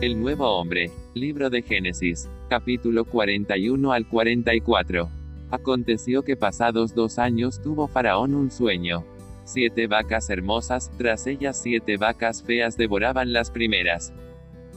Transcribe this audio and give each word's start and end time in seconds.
El 0.00 0.20
nuevo 0.20 0.46
hombre. 0.56 0.92
Libro 1.14 1.50
de 1.50 1.60
Génesis. 1.60 2.28
Capítulo 2.48 3.04
41 3.04 3.92
al 3.92 4.06
44. 4.06 5.10
Aconteció 5.50 6.22
que 6.22 6.36
pasados 6.36 6.94
dos 6.94 7.18
años 7.18 7.60
tuvo 7.60 7.88
Faraón 7.88 8.32
un 8.36 8.52
sueño. 8.52 9.04
Siete 9.44 9.88
vacas 9.88 10.30
hermosas, 10.30 10.92
tras 10.96 11.26
ellas 11.26 11.60
siete 11.60 11.96
vacas 11.96 12.44
feas 12.44 12.76
devoraban 12.76 13.32
las 13.32 13.50
primeras. 13.50 14.12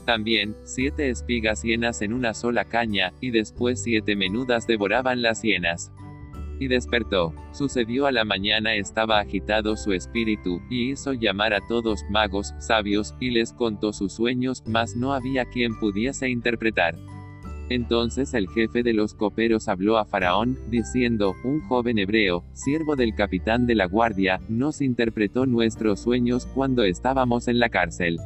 También, 0.06 0.56
siete 0.64 1.08
espigas 1.08 1.62
hienas 1.62 2.02
en 2.02 2.14
una 2.14 2.34
sola 2.34 2.64
caña, 2.64 3.12
y 3.20 3.30
después 3.30 3.80
siete 3.80 4.16
menudas 4.16 4.66
devoraban 4.66 5.22
las 5.22 5.42
hienas. 5.42 5.92
Y 6.58 6.68
despertó. 6.68 7.34
Sucedió 7.52 8.06
a 8.06 8.12
la 8.12 8.24
mañana 8.24 8.74
estaba 8.74 9.18
agitado 9.18 9.76
su 9.76 9.92
espíritu, 9.92 10.60
y 10.70 10.92
hizo 10.92 11.12
llamar 11.12 11.54
a 11.54 11.60
todos 11.66 12.04
magos, 12.10 12.54
sabios, 12.58 13.14
y 13.20 13.30
les 13.30 13.52
contó 13.52 13.92
sus 13.92 14.12
sueños, 14.12 14.62
mas 14.66 14.96
no 14.96 15.12
había 15.12 15.44
quien 15.44 15.78
pudiese 15.78 16.28
interpretar. 16.28 16.94
Entonces 17.68 18.34
el 18.34 18.48
jefe 18.48 18.82
de 18.82 18.92
los 18.92 19.14
coperos 19.14 19.68
habló 19.68 19.96
a 19.96 20.04
Faraón, 20.04 20.58
diciendo, 20.68 21.34
un 21.42 21.60
joven 21.62 21.98
hebreo, 21.98 22.44
siervo 22.52 22.96
del 22.96 23.14
capitán 23.14 23.66
de 23.66 23.74
la 23.74 23.86
guardia, 23.86 24.40
nos 24.48 24.82
interpretó 24.82 25.46
nuestros 25.46 26.00
sueños 26.00 26.46
cuando 26.46 26.84
estábamos 26.84 27.48
en 27.48 27.58
la 27.58 27.70
cárcel. 27.70 28.18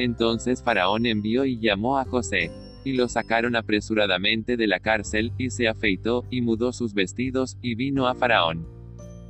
Entonces 0.00 0.62
Faraón 0.62 1.06
envió 1.06 1.44
y 1.44 1.60
llamó 1.60 1.98
a 1.98 2.04
José. 2.04 2.50
Y 2.84 2.92
lo 2.92 3.08
sacaron 3.08 3.56
apresuradamente 3.56 4.56
de 4.56 4.66
la 4.66 4.80
cárcel, 4.80 5.32
y 5.38 5.50
se 5.50 5.68
afeitó, 5.68 6.24
y 6.30 6.40
mudó 6.40 6.72
sus 6.72 6.94
vestidos, 6.94 7.56
y 7.62 7.74
vino 7.74 8.06
a 8.06 8.14
Faraón. 8.14 8.66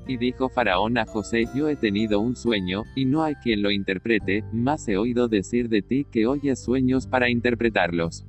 Y 0.07 0.17
dijo 0.17 0.49
Faraón 0.49 0.99
a 0.99 1.07
José, 1.07 1.47
yo 1.55 1.69
he 1.69 1.77
tenido 1.77 2.21
un 2.21 2.35
sueño, 2.35 2.85
y 2.97 3.05
no 3.05 3.23
hay 3.23 3.35
quien 3.37 3.63
lo 3.63 3.71
interprete, 3.71 4.45
mas 4.53 4.89
he 4.89 4.97
oído 4.97 5.29
decir 5.29 5.69
de 5.69 5.83
ti 5.83 6.07
que 6.11 6.27
oyes 6.27 6.63
sueños 6.63 7.07
para 7.07 7.31
interpretarlos. 7.31 8.25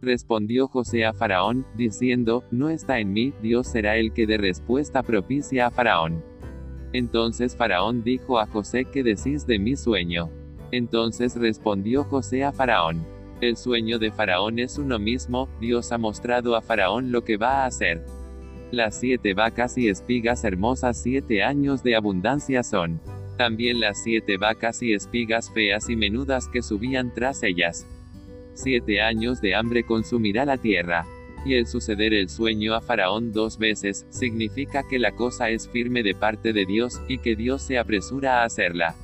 Respondió 0.00 0.66
José 0.68 1.04
a 1.04 1.12
Faraón, 1.12 1.66
diciendo, 1.76 2.44
No 2.50 2.70
está 2.70 2.98
en 2.98 3.12
mí, 3.12 3.32
Dios 3.40 3.68
será 3.68 3.98
el 3.98 4.12
que 4.12 4.26
dé 4.26 4.36
respuesta 4.36 5.02
propicia 5.02 5.66
a 5.66 5.70
Faraón. 5.70 6.24
Entonces 6.92 7.56
Faraón 7.56 8.02
dijo 8.02 8.38
a 8.38 8.46
José, 8.46 8.84
¿qué 8.84 9.02
decís 9.02 9.46
de 9.46 9.58
mi 9.58 9.76
sueño? 9.76 10.28
Entonces 10.72 11.36
respondió 11.36 12.04
José 12.04 12.44
a 12.44 12.52
Faraón. 12.52 13.06
El 13.42 13.56
sueño 13.56 13.98
de 13.98 14.12
Faraón 14.12 14.60
es 14.60 14.78
uno 14.78 15.00
mismo, 15.00 15.48
Dios 15.60 15.90
ha 15.90 15.98
mostrado 15.98 16.54
a 16.54 16.62
Faraón 16.62 17.10
lo 17.10 17.24
que 17.24 17.36
va 17.36 17.64
a 17.64 17.66
hacer. 17.66 18.04
Las 18.70 19.00
siete 19.00 19.34
vacas 19.34 19.76
y 19.76 19.88
espigas 19.88 20.44
hermosas 20.44 21.02
siete 21.02 21.42
años 21.42 21.82
de 21.82 21.96
abundancia 21.96 22.62
son. 22.62 23.00
También 23.36 23.80
las 23.80 24.00
siete 24.00 24.36
vacas 24.36 24.80
y 24.80 24.92
espigas 24.92 25.50
feas 25.52 25.90
y 25.90 25.96
menudas 25.96 26.46
que 26.46 26.62
subían 26.62 27.12
tras 27.12 27.42
ellas. 27.42 27.84
Siete 28.54 29.02
años 29.02 29.40
de 29.40 29.56
hambre 29.56 29.82
consumirá 29.82 30.44
la 30.44 30.58
tierra. 30.58 31.04
Y 31.44 31.54
el 31.54 31.66
suceder 31.66 32.14
el 32.14 32.28
sueño 32.28 32.74
a 32.76 32.80
Faraón 32.80 33.32
dos 33.32 33.58
veces, 33.58 34.06
significa 34.10 34.84
que 34.88 35.00
la 35.00 35.16
cosa 35.16 35.50
es 35.50 35.68
firme 35.68 36.04
de 36.04 36.14
parte 36.14 36.52
de 36.52 36.64
Dios, 36.64 37.02
y 37.08 37.18
que 37.18 37.34
Dios 37.34 37.62
se 37.62 37.76
apresura 37.76 38.42
a 38.42 38.44
hacerla. 38.44 38.94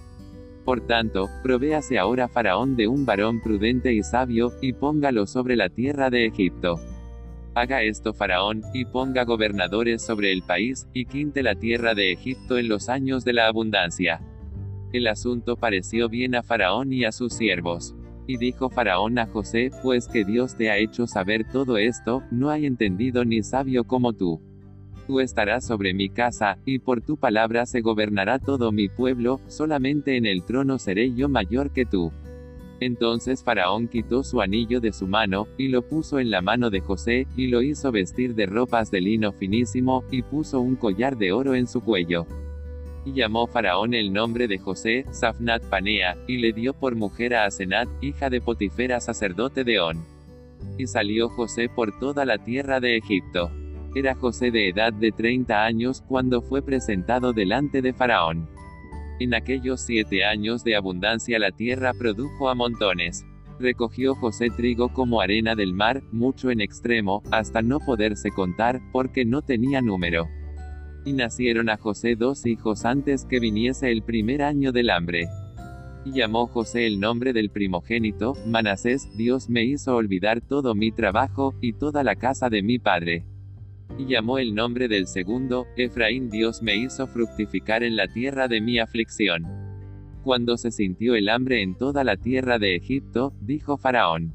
Por 0.69 0.87
tanto, 0.87 1.31
provéase 1.43 1.99
ahora 1.99 2.29
Faraón 2.29 2.77
de 2.77 2.89
un 2.89 3.07
varón 3.07 3.41
prudente 3.41 3.95
y 3.95 4.03
sabio, 4.03 4.53
y 4.61 4.75
póngalo 4.75 5.27
sobre 5.27 5.57
la 5.57 5.71
tierra 5.71 6.11
de 6.11 6.27
Egipto. 6.27 6.79
Haga 7.55 7.83
esto 7.83 8.13
Faraón, 8.13 8.61
y 8.75 8.85
ponga 8.85 9.25
gobernadores 9.25 10.05
sobre 10.05 10.31
el 10.31 10.43
país, 10.43 10.87
y 10.93 11.07
quinte 11.07 11.43
la 11.43 11.55
tierra 11.55 11.95
de 11.95 12.13
Egipto 12.13 12.59
en 12.59 12.69
los 12.69 12.91
años 12.91 13.25
de 13.25 13.33
la 13.33 13.47
abundancia. 13.47 14.21
El 14.93 15.07
asunto 15.07 15.57
pareció 15.57 16.11
bien 16.11 16.35
a 16.35 16.43
Faraón 16.43 16.93
y 16.93 17.07
a 17.07 17.13
sus 17.13 17.33
siervos. 17.33 17.95
Y 18.27 18.37
dijo 18.37 18.69
Faraón 18.69 19.19
a 19.19 19.25
José, 19.25 19.71
pues 19.83 20.07
que 20.07 20.27
Dios 20.27 20.55
te 20.55 20.71
ha 20.71 20.77
hecho 20.77 21.07
saber 21.07 21.51
todo 21.51 21.79
esto, 21.79 22.23
no 22.31 22.51
hay 22.51 22.67
entendido 22.67 23.25
ni 23.25 23.43
sabio 23.43 23.85
como 23.85 24.13
tú. 24.13 24.43
Tú 25.09 25.21
estarás 25.21 25.67
sobre 25.67 25.95
mi 25.95 26.11
casa, 26.11 26.59
y 26.67 26.81
por 26.81 27.01
tu 27.01 27.17
palabra 27.17 27.65
se 27.65 27.81
gobernará 27.81 28.39
todo 28.39 28.73
mi 28.73 28.91
pueblo, 28.91 29.41
solamente 29.49 30.19
en 30.19 30.27
el 30.27 30.45
trono 30.45 30.79
seré 30.79 31.15
yo 31.15 31.31
mayor 31.31 31.71
que 31.71 31.87
tú. 31.87 32.13
Entonces 32.79 33.43
Faraón 33.43 33.89
quitó 33.89 34.23
su 34.23 34.43
anillo 34.43 34.81
de 34.83 34.93
su 34.93 35.07
mano, 35.07 35.49
y 35.57 35.69
lo 35.69 35.81
puso 35.81 36.19
en 36.19 36.31
la 36.31 36.43
mano 36.43 36.69
de 36.69 36.81
José, 36.81 37.27
y 37.39 37.47
lo 37.47 37.63
hizo 37.63 37.91
vestir 37.91 38.35
de 38.35 38.45
ropas 38.45 38.91
de 38.91 39.01
lino 39.01 39.33
finísimo, 39.33 40.05
y 40.11 40.21
puso 40.21 40.61
un 40.61 40.77
collar 40.77 41.17
de 41.17 41.33
oro 41.33 41.55
en 41.55 41.69
su 41.69 41.81
cuello. 41.81 42.27
Y 43.07 43.15
llamó 43.15 43.47
Faraón 43.47 43.95
el 43.95 44.13
nombre 44.13 44.47
de 44.47 44.59
José, 44.59 45.07
Safnat 45.11 45.63
Panea, 45.71 46.19
y 46.27 46.37
le 46.37 46.53
dio 46.53 46.75
por 46.75 46.97
mujer 46.97 47.35
a 47.35 47.47
Asenat, 47.47 47.89
hija 48.03 48.29
de 48.29 48.43
Potifera 48.43 49.01
sacerdote 49.01 49.65
de 49.65 49.81
On. 49.81 50.05
Y 50.77 50.87
salió 50.87 51.31
José 51.31 51.71
por 51.71 51.99
toda 51.99 52.27
la 52.27 52.37
tierra 52.37 52.79
de 52.79 52.99
Egipto. 52.99 53.51
Era 53.99 54.15
José 54.15 54.53
de 54.53 54.69
edad 54.69 54.93
de 54.93 55.11
30 55.11 55.65
años 55.65 56.05
cuando 56.07 56.41
fue 56.41 56.63
presentado 56.63 57.33
delante 57.33 57.83
de 57.83 57.93
Faraón. 57.93 58.49
En 59.19 59.35
aquellos 59.35 59.81
siete 59.81 60.25
años 60.25 60.63
de 60.63 60.77
abundancia 60.77 61.37
la 61.41 61.51
tierra 61.51 61.93
produjo 61.99 62.49
a 62.49 62.55
montones. 62.55 63.27
Recogió 63.59 64.15
José 64.15 64.51
trigo 64.51 64.93
como 64.93 65.21
arena 65.21 65.57
del 65.57 65.73
mar, 65.73 66.05
mucho 66.13 66.53
en 66.53 66.61
extremo, 66.61 67.25
hasta 67.33 67.61
no 67.61 67.81
poderse 67.81 68.31
contar, 68.31 68.81
porque 68.93 69.25
no 69.25 69.43
tenía 69.43 69.83
número. 69.83 70.29
Y 71.05 71.13
nacieron 71.13 71.69
a 71.69 71.77
José 71.77 72.15
dos 72.15 72.47
hijos 72.47 72.85
antes 72.85 73.25
que 73.25 73.41
viniese 73.41 73.91
el 73.91 74.03
primer 74.03 74.43
año 74.43 74.71
del 74.71 74.91
hambre. 74.91 75.27
Y 76.05 76.13
llamó 76.13 76.47
José 76.47 76.87
el 76.87 77.01
nombre 77.01 77.33
del 77.33 77.51
primogénito, 77.51 78.35
Manasés, 78.47 79.09
Dios 79.17 79.51
me 79.51 79.65
hizo 79.65 79.97
olvidar 79.97 80.41
todo 80.41 80.77
mi 80.77 80.93
trabajo, 80.93 81.57
y 81.61 81.73
toda 81.73 82.05
la 82.05 82.15
casa 82.15 82.49
de 82.49 82.63
mi 82.63 82.79
padre. 82.79 83.27
Y 83.97 84.07
llamó 84.07 84.39
el 84.39 84.55
nombre 84.55 84.89
del 84.89 85.07
segundo, 85.07 85.67
Efraín 85.77 86.31
Dios 86.31 86.63
me 86.63 86.77
hizo 86.77 87.07
fructificar 87.07 87.83
en 87.83 87.97
la 87.97 88.09
tierra 88.09 88.49
de 88.49 88.61
mi 88.61 88.79
aflicción. 88.79 89.45
Cuando 90.23 90.57
se 90.57 90.71
sintió 90.71 91.15
el 91.15 91.29
hambre 91.29 91.63
en 91.63 91.77
toda 91.77 92.05
la 92.05 92.17
tierra 92.17 92.59
de 92.59 92.77
Egipto, 92.77 93.33
dijo 93.41 93.79
Faraón. 93.79 94.35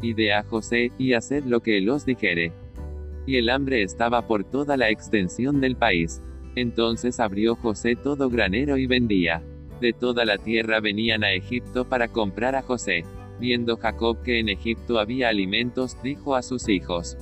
Ide 0.00 0.34
a 0.34 0.42
José, 0.42 0.92
y 0.98 1.14
haced 1.14 1.44
lo 1.44 1.60
que 1.60 1.78
él 1.78 1.88
os 1.88 2.06
dijere 2.06 2.52
y 3.26 3.36
el 3.36 3.50
hambre 3.50 3.82
estaba 3.82 4.26
por 4.26 4.44
toda 4.44 4.76
la 4.76 4.88
extensión 4.88 5.60
del 5.60 5.76
país. 5.76 6.22
Entonces 6.54 7.20
abrió 7.20 7.56
José 7.56 7.96
todo 7.96 8.30
granero 8.30 8.78
y 8.78 8.86
vendía. 8.86 9.42
De 9.80 9.92
toda 9.92 10.24
la 10.24 10.38
tierra 10.38 10.80
venían 10.80 11.24
a 11.24 11.32
Egipto 11.32 11.86
para 11.86 12.08
comprar 12.08 12.54
a 12.54 12.62
José. 12.62 13.04
Viendo 13.38 13.76
Jacob 13.76 14.22
que 14.22 14.38
en 14.38 14.48
Egipto 14.48 14.98
había 14.98 15.28
alimentos, 15.28 16.00
dijo 16.02 16.36
a 16.36 16.42
sus 16.42 16.70
hijos, 16.70 17.18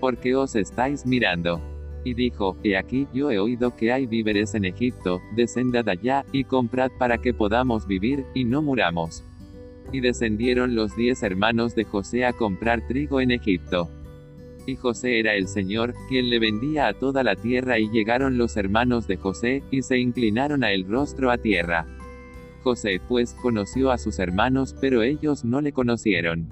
¿por 0.00 0.16
qué 0.16 0.34
os 0.34 0.56
estáis 0.56 1.06
mirando? 1.06 1.60
Y 2.02 2.14
dijo, 2.14 2.56
He 2.64 2.76
aquí, 2.76 3.06
yo 3.12 3.30
he 3.30 3.38
oído 3.38 3.76
que 3.76 3.92
hay 3.92 4.06
víveres 4.06 4.54
en 4.54 4.64
Egipto, 4.64 5.20
descendad 5.36 5.88
allá, 5.88 6.24
y 6.32 6.44
comprad 6.44 6.90
para 6.98 7.18
que 7.18 7.34
podamos 7.34 7.86
vivir, 7.86 8.24
y 8.34 8.44
no 8.44 8.62
muramos. 8.62 9.22
Y 9.92 10.00
descendieron 10.00 10.74
los 10.74 10.96
diez 10.96 11.22
hermanos 11.22 11.74
de 11.74 11.84
José 11.84 12.24
a 12.24 12.32
comprar 12.32 12.86
trigo 12.88 13.20
en 13.20 13.30
Egipto 13.30 13.90
y 14.66 14.76
José 14.76 15.18
era 15.18 15.34
el 15.34 15.48
Señor, 15.48 15.94
quien 16.08 16.30
le 16.30 16.38
vendía 16.38 16.86
a 16.88 16.94
toda 16.94 17.22
la 17.22 17.36
tierra 17.36 17.78
y 17.78 17.90
llegaron 17.90 18.38
los 18.38 18.56
hermanos 18.56 19.06
de 19.06 19.16
José, 19.16 19.62
y 19.70 19.82
se 19.82 19.98
inclinaron 19.98 20.64
a 20.64 20.72
el 20.72 20.86
rostro 20.86 21.30
a 21.30 21.38
tierra. 21.38 21.86
José, 22.62 23.00
pues, 23.08 23.34
conoció 23.34 23.90
a 23.90 23.98
sus 23.98 24.18
hermanos, 24.18 24.74
pero 24.80 25.02
ellos 25.02 25.44
no 25.44 25.60
le 25.60 25.72
conocieron. 25.72 26.48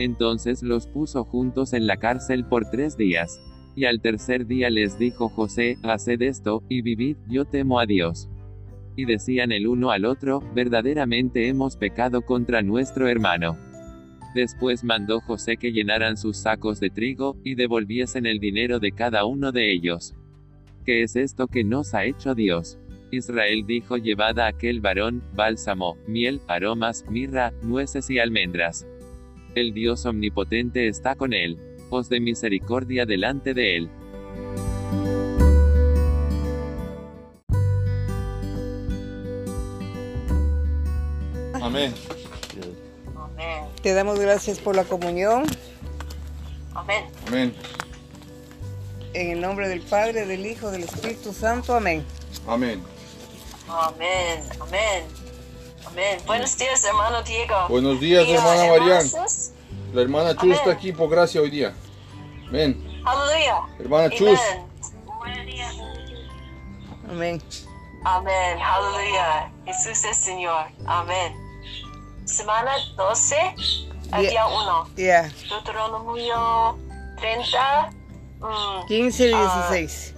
Entonces 0.00 0.62
los 0.62 0.86
puso 0.86 1.24
juntos 1.24 1.74
en 1.74 1.86
la 1.86 1.98
cárcel 1.98 2.46
por 2.46 2.70
tres 2.70 2.96
días. 2.96 3.38
Y 3.76 3.84
al 3.84 4.00
tercer 4.00 4.46
día 4.46 4.70
les 4.70 4.98
dijo 4.98 5.28
José, 5.28 5.76
haced 5.82 6.22
esto, 6.22 6.62
y 6.70 6.80
vivid, 6.80 7.18
yo 7.28 7.44
temo 7.44 7.78
a 7.78 7.84
Dios. 7.84 8.30
Y 8.96 9.04
decían 9.04 9.52
el 9.52 9.66
uno 9.66 9.90
al 9.90 10.06
otro, 10.06 10.40
verdaderamente 10.54 11.48
hemos 11.48 11.76
pecado 11.76 12.22
contra 12.22 12.62
nuestro 12.62 13.08
hermano. 13.08 13.58
Después 14.34 14.84
mandó 14.84 15.20
José 15.20 15.58
que 15.58 15.70
llenaran 15.70 16.16
sus 16.16 16.38
sacos 16.38 16.80
de 16.80 16.88
trigo, 16.88 17.36
y 17.44 17.54
devolviesen 17.54 18.24
el 18.24 18.40
dinero 18.40 18.80
de 18.80 18.92
cada 18.92 19.26
uno 19.26 19.52
de 19.52 19.70
ellos. 19.70 20.14
¿Qué 20.86 21.02
es 21.02 21.14
esto 21.14 21.46
que 21.46 21.62
nos 21.62 21.92
ha 21.92 22.06
hecho 22.06 22.34
Dios? 22.34 22.78
Israel 23.10 23.66
dijo 23.66 23.98
llevad 23.98 24.38
a 24.38 24.46
aquel 24.46 24.80
varón, 24.80 25.22
bálsamo, 25.34 25.98
miel, 26.06 26.40
aromas, 26.48 27.04
mirra, 27.10 27.52
nueces 27.62 28.08
y 28.08 28.18
almendras. 28.18 28.86
El 29.54 29.74
Dios 29.74 30.06
omnipotente 30.06 30.88
está 30.88 31.16
con 31.16 31.32
él. 31.32 31.58
Os 31.90 32.08
de 32.08 32.20
misericordia 32.20 33.04
delante 33.04 33.52
de 33.52 33.76
él. 33.76 33.90
Amén. 41.60 41.92
Te 43.82 43.94
damos 43.94 44.18
gracias 44.18 44.58
por 44.58 44.76
la 44.76 44.84
comunión. 44.84 45.44
Amén. 46.74 47.04
Amén. 47.26 47.54
En 49.14 49.30
el 49.30 49.40
nombre 49.40 49.68
del 49.68 49.80
Padre, 49.80 50.26
del 50.26 50.46
Hijo, 50.46 50.70
del 50.70 50.84
Espíritu 50.84 51.32
Santo. 51.32 51.74
Amén. 51.74 52.04
Amén. 52.46 52.80
Amén. 53.68 54.42
Amén. 54.60 55.19
Amén. 55.90 56.20
Buenos 56.26 56.56
días, 56.56 56.84
hermano 56.84 57.22
Diego. 57.22 57.54
Buenos 57.68 58.00
días, 58.00 58.26
Y, 58.26 58.32
hermana 58.32 58.64
hermano 58.66 58.84
Marian. 58.84 59.10
La 59.92 60.02
hermana 60.02 60.30
Chus 60.34 60.42
Amén. 60.42 60.52
está 60.56 60.70
aquí 60.70 60.92
por 60.92 61.08
gracia 61.10 61.40
hoy 61.40 61.50
día. 61.50 61.74
Ven, 62.50 63.02
Aleluya. 63.04 63.56
hermana 63.78 64.10
Chus. 64.10 64.38
Amén. 64.38 64.66
Buenos 65.18 65.46
días. 65.46 65.74
Amén. 67.10 67.42
Amén. 68.04 68.58
Aleluya. 68.62 69.50
Jesús 69.66 70.04
es 70.04 70.16
Señor. 70.16 70.66
Amén. 70.86 71.34
Semana 72.24 72.70
12, 72.96 73.36
al 74.12 74.20
Bien. 74.20 74.30
día 74.30 74.46
1. 74.46 74.88
Ya, 74.96 75.22
Deuteronomio 75.48 76.78
30, 77.18 77.90
mm, 78.40 78.86
15 78.86 79.28
y 79.28 79.32
Ah. 79.34 79.66
16. 79.68 80.14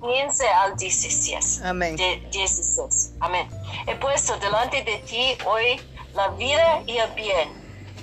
15 0.00 0.46
al 0.48 0.76
16. 0.76 1.60
Amén. 1.64 1.96
De 1.96 2.22
16. 2.32 3.12
Amén. 3.20 3.46
He 3.86 3.94
puesto 3.96 4.36
delante 4.38 4.82
de 4.82 4.98
ti 5.06 5.36
hoy 5.46 5.80
la 6.14 6.28
vida 6.30 6.82
y 6.86 6.96
el 6.96 7.10
bien. 7.14 7.48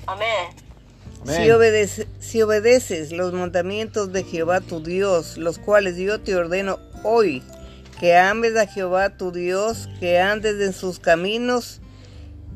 Amén. 0.05 0.49
Si, 1.25 1.49
obedece- 1.49 2.07
si 2.19 2.41
obedeces 2.41 3.11
los 3.11 3.33
mandamientos 3.33 4.13
de 4.13 4.23
Jehová 4.23 4.61
tu 4.61 4.81
Dios, 4.81 5.37
los 5.37 5.57
cuales 5.57 5.97
yo 5.97 6.21
te 6.21 6.35
ordeno 6.35 6.79
hoy, 7.03 7.43
que 7.99 8.15
ames 8.15 8.55
a 8.55 8.67
Jehová 8.67 9.17
tu 9.17 9.31
Dios, 9.31 9.89
que 9.99 10.19
andes 10.19 10.61
en 10.61 10.71
sus 10.73 10.99
caminos 10.99 11.81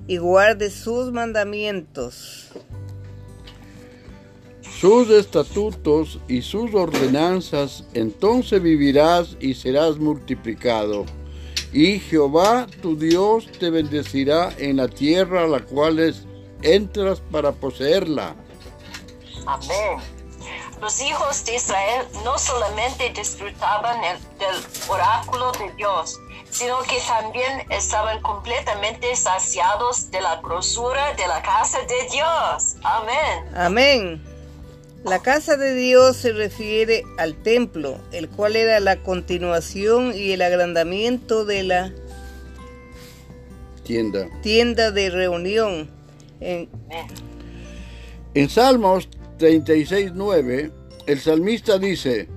y 0.08 0.18
guardes 0.18 0.74
sus 0.74 1.12
mandamientos. 1.12 2.50
Sus 4.82 5.12
estatutos 5.12 6.18
y 6.28 6.42
sus 6.42 6.74
ordenanzas, 6.74 7.84
entonces 7.94 8.60
vivirás 8.64 9.38
y 9.40 9.54
serás 9.54 9.98
multiplicado. 9.98 11.06
Y 11.72 12.00
Jehová 12.00 12.66
tu 12.82 12.98
Dios 12.98 13.48
te 13.60 13.70
bendecirá 13.70 14.52
en 14.58 14.78
la 14.78 14.88
tierra 14.88 15.44
a 15.44 15.48
la 15.48 15.60
cual 15.60 16.00
es- 16.00 16.24
entras 16.64 17.22
para 17.32 17.52
poseerla. 17.52 18.36
Amén. 19.46 20.00
Los 20.82 21.00
hijos 21.00 21.46
de 21.46 21.56
Israel 21.58 22.08
no 22.26 22.40
solamente 22.40 23.14
disfrutaban 23.16 24.04
el- 24.04 24.18
del 24.40 24.56
oráculo 24.90 25.52
de 25.52 25.72
Dios, 25.76 26.18
sino 26.50 26.82
que 26.82 27.00
también 27.08 27.68
estaban 27.70 28.20
completamente 28.24 29.16
saciados 29.16 30.10
de 30.10 30.22
la 30.22 30.42
grosura 30.42 31.14
de 31.14 31.28
la 31.28 31.40
casa 31.44 31.78
de 31.82 32.10
Dios. 32.12 32.78
Amén. 32.84 33.56
Amén. 33.56 34.31
La 35.04 35.20
casa 35.22 35.58
de 35.58 35.74
Dios 35.74 36.16
se 36.18 36.32
refiere 36.32 37.04
al 37.18 37.36
templo, 37.36 37.98
el 38.12 38.30
cual 38.30 38.56
era 38.56 38.80
la 38.80 39.02
continuación 39.02 40.14
y 40.16 40.32
el 40.32 40.42
agrandamiento 40.44 41.44
de 41.44 41.64
la 41.64 41.92
Tienda. 43.84 44.28
tienda 44.42 44.92
de 44.92 45.10
reunión. 45.10 45.90
En. 46.40 46.70
En 48.34 48.50
Salmos 48.50 49.10
36.9, 49.40 50.72
el 51.08 51.20
salmista 51.20 51.78
dice, 51.80 52.30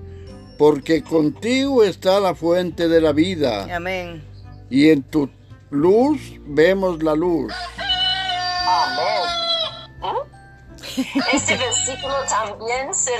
porque 0.58 1.02
contigo 1.02 1.84
está 1.84 2.18
la 2.18 2.34
fuente 2.34 2.88
de 2.88 3.00
la 3.00 3.12
vida, 3.12 3.74
amén. 3.74 4.22
y 4.70 4.88
en 4.88 5.02
tu 5.02 5.28
luz 5.70 6.20
vemos 6.46 7.02
la 7.02 7.14
luz. 7.14 7.52
Amén. 8.66 9.28
¿Mm? 10.00 10.33
Este 11.32 11.56
versículo 11.56 12.14
también 12.28 12.94
se 12.94 13.10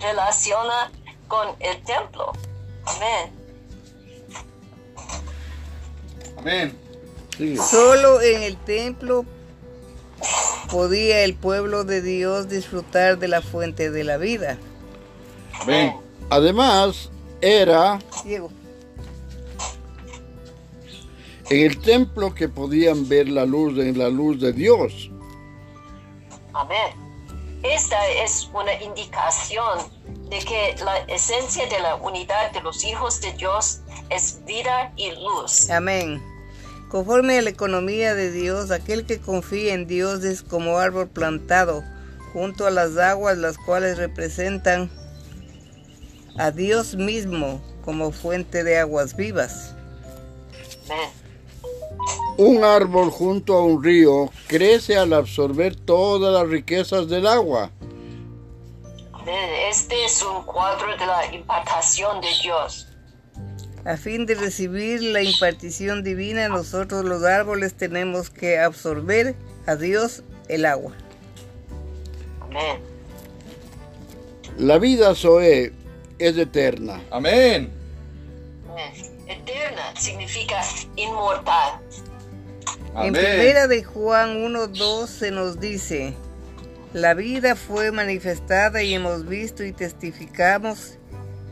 relaciona 0.00 0.90
con 1.28 1.48
el 1.60 1.82
templo. 1.82 2.32
Amén. 2.84 3.30
Amén. 6.38 6.78
Sigue. 7.36 7.56
Solo 7.56 8.20
en 8.20 8.42
el 8.42 8.56
templo 8.56 9.24
podía 10.70 11.24
el 11.24 11.34
pueblo 11.34 11.84
de 11.84 12.02
Dios 12.02 12.48
disfrutar 12.48 13.18
de 13.18 13.28
la 13.28 13.42
fuente 13.42 13.90
de 13.90 14.04
la 14.04 14.16
vida. 14.16 14.58
Amén. 15.60 15.96
Además, 16.30 17.10
era 17.40 17.98
Diego. 18.24 18.50
en 21.50 21.60
el 21.60 21.78
templo 21.78 22.34
que 22.34 22.48
podían 22.48 23.08
ver 23.08 23.28
la 23.28 23.44
luz 23.44 23.78
en 23.78 23.98
la 23.98 24.08
luz 24.08 24.40
de 24.40 24.52
Dios. 24.52 25.10
Amén. 26.54 26.92
Esta 27.62 28.06
es 28.08 28.48
una 28.52 28.74
indicación 28.74 29.78
de 30.28 30.38
que 30.38 30.76
la 30.84 30.98
esencia 31.08 31.66
de 31.66 31.80
la 31.80 31.96
unidad 31.96 32.52
de 32.52 32.60
los 32.60 32.84
hijos 32.84 33.20
de 33.20 33.32
Dios 33.32 33.80
es 34.10 34.44
vida 34.44 34.92
y 34.96 35.12
luz. 35.12 35.70
Amén. 35.70 36.22
Conforme 36.90 37.38
a 37.38 37.42
la 37.42 37.50
economía 37.50 38.14
de 38.14 38.30
Dios, 38.30 38.70
aquel 38.70 39.06
que 39.06 39.20
confía 39.20 39.74
en 39.74 39.86
Dios 39.86 40.24
es 40.24 40.42
como 40.42 40.78
árbol 40.78 41.08
plantado 41.08 41.82
junto 42.32 42.66
a 42.66 42.70
las 42.70 42.96
aguas, 42.98 43.38
las 43.38 43.58
cuales 43.58 43.96
representan 43.96 44.90
a 46.36 46.50
Dios 46.50 46.96
mismo 46.96 47.62
como 47.84 48.12
fuente 48.12 48.62
de 48.62 48.78
aguas 48.78 49.16
vivas. 49.16 49.74
Amén. 50.84 51.10
Un 52.36 52.64
árbol 52.64 53.10
junto 53.10 53.54
a 53.54 53.64
un 53.64 53.82
río 53.82 54.30
crece 54.48 54.96
al 54.96 55.12
absorber 55.12 55.76
todas 55.76 56.32
las 56.34 56.48
riquezas 56.48 57.08
del 57.08 57.28
agua. 57.28 57.70
Amén. 59.12 59.50
Este 59.70 60.04
es 60.04 60.20
un 60.22 60.42
cuadro 60.42 60.96
de 60.96 61.06
la 61.06 61.32
impartación 61.32 62.20
de 62.20 62.28
Dios. 62.42 62.88
A 63.84 63.96
fin 63.96 64.26
de 64.26 64.34
recibir 64.34 65.02
la 65.02 65.22
impartición 65.22 66.02
divina, 66.02 66.48
nosotros 66.48 67.04
los 67.04 67.22
árboles 67.22 67.74
tenemos 67.74 68.30
que 68.30 68.58
absorber 68.58 69.36
a 69.66 69.76
Dios 69.76 70.24
el 70.48 70.66
agua. 70.66 70.92
Amén. 72.40 72.80
La 74.58 74.78
vida 74.78 75.14
Zoe 75.14 75.72
es 76.18 76.36
eterna. 76.36 77.00
Amén. 77.10 77.70
Amén. 78.70 78.92
Eterna 79.26 79.94
significa 79.96 80.60
inmortal. 80.96 81.83
En 82.94 82.96
Amén. 82.96 83.12
primera 83.12 83.66
de 83.66 83.82
Juan 83.82 84.44
1.2 84.44 85.06
se 85.06 85.30
nos 85.30 85.58
dice, 85.60 86.14
la 86.92 87.14
vida 87.14 87.56
fue 87.56 87.90
manifestada 87.90 88.82
y 88.82 88.94
hemos 88.94 89.26
visto 89.26 89.64
y 89.64 89.72
testificamos 89.72 90.98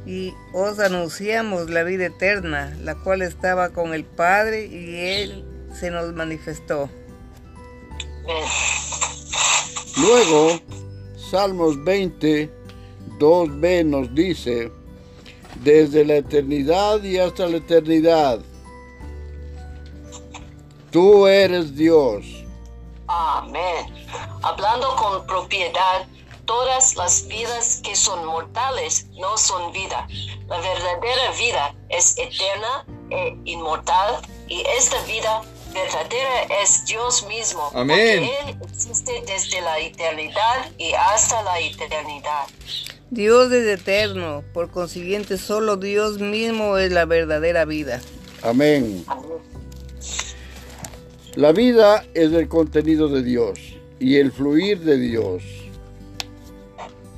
y 0.07 0.33
os 0.53 0.79
anunciamos 0.79 1.71
la 1.71 1.83
vida 1.83 2.07
eterna, 2.07 2.77
la 2.83 2.95
cual 2.95 3.23
estaba 3.23 3.71
con 3.71 3.95
el 3.95 4.05
Padre 4.05 4.67
y 4.67 4.97
Él 4.97 5.45
se 5.79 5.91
nos 5.91 6.13
manifestó. 6.13 6.89
Luego, 9.97 10.61
Salmos 11.31 11.83
20, 11.85 12.51
2b 13.19 13.85
nos 13.85 14.15
dice, 14.15 14.71
desde 15.63 16.05
la 16.05 16.17
eternidad 16.17 17.03
y 17.03 17.19
hasta 17.19 17.47
la 17.47 17.59
eternidad, 17.59 18.41
tú 20.93 21.27
eres 21.27 21.75
Dios. 21.75 22.25
Amén. 23.09 23.87
Hablando 24.43 24.95
con 24.97 25.27
propiedad, 25.27 26.07
todas 26.45 26.95
las 26.97 27.27
vidas 27.27 27.81
que 27.83 27.97
son 27.97 28.25
mortales 28.27 29.07
no 29.19 29.37
son 29.37 29.73
vida. 29.73 30.07
La 30.49 30.59
verdadera 30.59 31.33
vida 31.39 31.75
es 31.89 32.17
eterna 32.19 32.85
e 33.11 33.37
inmortal 33.45 34.21
y 34.49 34.63
esta 34.79 35.03
vida 35.05 35.43
verdadera 35.73 36.63
es 36.63 36.85
Dios 36.85 37.27
mismo. 37.27 37.71
Amén. 37.75 38.29
Porque 38.45 38.51
Él 38.51 38.59
existe 38.71 39.23
desde 39.27 39.61
la 39.63 39.79
eternidad 39.79 40.71
y 40.79 40.93
hasta 40.93 41.43
la 41.43 41.59
eternidad. 41.59 42.47
Dios 43.11 43.51
es 43.53 43.67
eterno, 43.67 44.43
por 44.55 44.71
consiguiente 44.71 45.39
solo 45.39 45.77
Dios 45.77 46.19
mismo 46.19 46.79
es 46.79 46.93
la 46.93 47.05
verdadera 47.05 47.65
vida. 47.65 48.01
Amén. 48.43 49.05
Amén. 49.07 49.52
La 51.37 51.53
vida 51.53 52.05
es 52.13 52.31
el 52.35 52.47
contenido 52.47 53.09
de 53.09 53.23
Dios 53.23 53.59
y 53.99 54.17
el 54.17 54.31
fluir 54.31 54.81
de 54.81 54.99
Dios. 54.99 55.43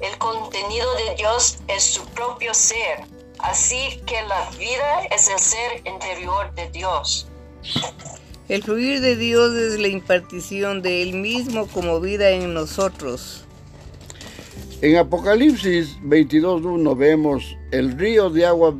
El 0.00 0.16
contenido 0.18 0.86
de 1.08 1.16
Dios 1.16 1.58
es 1.66 1.82
su 1.82 2.04
propio 2.10 2.54
ser, 2.54 3.00
así 3.40 4.00
que 4.06 4.22
la 4.28 4.48
vida 4.56 5.02
es 5.12 5.28
el 5.28 5.38
ser 5.40 5.82
interior 5.84 6.54
de 6.54 6.70
Dios. 6.70 7.26
El 8.48 8.62
fluir 8.62 9.00
de 9.00 9.16
Dios 9.16 9.52
es 9.52 9.80
la 9.80 9.88
impartición 9.88 10.80
de 10.80 11.02
Él 11.02 11.14
mismo 11.14 11.66
como 11.66 11.98
vida 11.98 12.30
en 12.30 12.54
nosotros. 12.54 13.44
En 14.80 14.96
Apocalipsis 14.96 15.98
22.1 16.02 16.96
vemos 16.96 17.56
el 17.72 17.98
río 17.98 18.30
de 18.30 18.46
agua, 18.46 18.76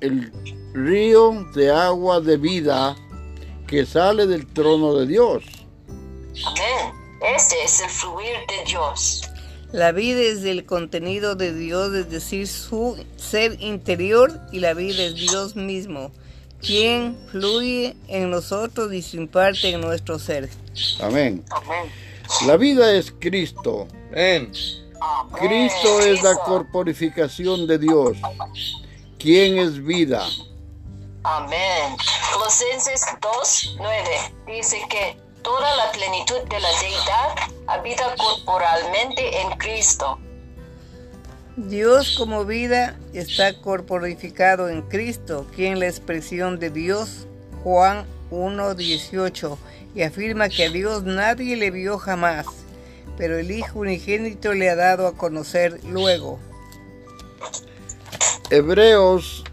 el 0.00 0.30
río 0.74 1.44
de 1.56 1.72
agua 1.72 2.20
de 2.20 2.36
vida 2.36 2.94
que 3.68 3.84
sale 3.86 4.26
del 4.26 4.46
trono 4.46 4.94
de 4.94 5.06
Dios. 5.06 5.44
Amén. 6.44 6.94
Este 7.36 7.56
es 7.62 7.80
el 7.82 7.90
fluir 7.90 8.34
de 8.48 8.64
Dios. 8.66 9.30
La 9.72 9.92
vida 9.92 10.20
es 10.20 10.44
el 10.44 10.64
contenido 10.64 11.34
de 11.34 11.52
Dios, 11.52 11.92
es 11.94 12.10
decir, 12.10 12.48
su 12.48 12.96
ser 13.16 13.60
interior 13.60 14.40
y 14.50 14.60
la 14.60 14.72
vida 14.72 15.04
es 15.04 15.14
Dios 15.14 15.54
mismo, 15.54 16.10
quien 16.60 17.18
fluye 17.30 17.94
en 18.08 18.30
nosotros 18.30 18.92
y 18.94 19.02
se 19.02 19.18
imparte 19.18 19.70
en 19.70 19.82
nuestro 19.82 20.18
ser. 20.18 20.48
Amén. 21.00 21.44
Amén. 21.50 21.92
La 22.46 22.56
vida 22.56 22.94
es 22.94 23.12
Cristo. 23.18 23.86
Amén. 24.10 24.50
Cristo 25.38 26.00
es 26.00 26.22
la 26.22 26.34
corporificación 26.36 27.66
de 27.66 27.78
Dios. 27.78 28.16
¿Quién 29.18 29.58
es 29.58 29.84
vida? 29.84 30.24
Amén. 31.30 31.94
Colosenses 32.32 33.04
2, 33.20 33.76
9 33.76 34.02
dice 34.46 34.78
que 34.88 35.14
toda 35.42 35.76
la 35.76 35.92
plenitud 35.92 36.40
de 36.48 36.58
la 36.58 36.68
deidad 36.80 37.52
habita 37.66 38.14
corporalmente 38.16 39.42
en 39.42 39.50
Cristo. 39.58 40.18
Dios 41.56 42.16
como 42.16 42.46
vida 42.46 42.96
está 43.12 43.60
corporificado 43.60 44.70
en 44.70 44.80
Cristo, 44.80 45.46
quien 45.54 45.78
la 45.80 45.86
expresión 45.86 46.58
de 46.58 46.70
Dios, 46.70 47.26
Juan 47.62 48.06
1.18, 48.30 49.58
y 49.94 50.04
afirma 50.04 50.48
que 50.48 50.64
a 50.64 50.70
Dios 50.70 51.02
nadie 51.02 51.56
le 51.56 51.70
vio 51.70 51.98
jamás, 51.98 52.46
pero 53.18 53.36
el 53.36 53.50
Hijo 53.50 53.80
unigénito 53.80 54.54
le 54.54 54.70
ha 54.70 54.76
dado 54.76 55.06
a 55.06 55.14
conocer 55.14 55.78
luego. 55.84 56.38
Hebreos 58.48 59.44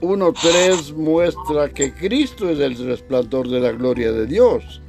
1.3 0.00 0.94
muestra 0.94 1.68
que 1.68 1.92
Cristo 1.92 2.48
es 2.48 2.60
el 2.60 2.76
resplandor 2.86 3.48
de 3.48 3.60
la 3.60 3.72
gloria 3.72 4.12
de 4.12 4.26
Dios. 4.26 4.80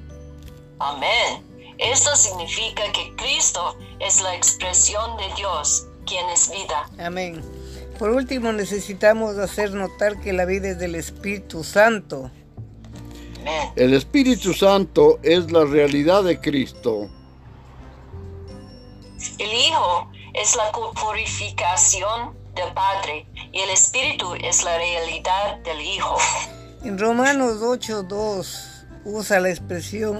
Amén. 0.79 1.43
Esto 1.79 2.15
significa 2.15 2.83
que 2.91 3.15
Cristo 3.15 3.75
es 3.99 4.21
la 4.21 4.35
expresión 4.35 5.17
de 5.17 5.23
Dios, 5.35 5.87
quien 6.05 6.27
es 6.29 6.51
vida. 6.51 6.89
Amén. 6.99 7.41
Por 7.97 8.11
último, 8.11 8.51
necesitamos 8.51 9.37
hacer 9.37 9.73
notar 9.73 10.19
que 10.19 10.31
la 10.31 10.45
vida 10.45 10.69
es 10.69 10.79
del 10.79 10.95
Espíritu 10.95 11.63
Santo. 11.63 12.29
Amén. 13.41 13.71
El 13.75 13.93
Espíritu 13.93 14.53
Santo 14.53 15.19
es 15.23 15.51
la 15.51 15.65
realidad 15.65 16.23
de 16.23 16.39
Cristo. 16.39 17.09
El 19.37 19.53
Hijo 19.53 20.09
es 20.33 20.55
la 20.55 20.71
purificación 20.71 22.38
del 22.55 22.73
Padre 22.73 23.25
y 23.51 23.59
el 23.59 23.69
Espíritu 23.69 24.33
es 24.35 24.63
la 24.63 24.77
realidad 24.77 25.57
del 25.63 25.81
Hijo. 25.81 26.17
En 26.83 26.97
Romanos 26.97 27.61
8.2 27.61 28.85
usa 29.05 29.39
la 29.39 29.49
expresión 29.49 30.19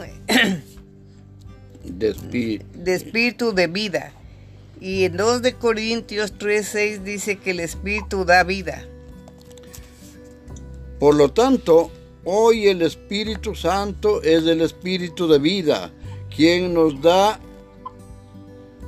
de 1.84 2.16
espí- 2.16 2.64
de 2.74 2.96
espíritu 2.96 3.54
de 3.54 3.68
vida. 3.68 4.14
Y 4.82 5.04
en 5.06 5.18
2 5.18 5.42
de 5.42 5.54
Corintios 5.56 6.34
3.6 6.38 7.04
dice 7.04 7.38
que 7.38 7.52
el 7.52 7.60
Espíritu 7.60 8.24
da 8.26 8.44
vida. 8.44 8.86
Por 11.00 11.16
lo 11.16 11.32
tanto, 11.32 11.92
hoy 12.26 12.68
el 12.68 12.82
Espíritu 12.82 13.56
Santo 13.56 14.22
es 14.22 14.44
el 14.46 14.62
Espíritu 14.62 15.28
de 15.28 15.40
vida, 15.40 15.92
quien 16.34 16.74
nos 16.74 17.02
da 17.02 17.40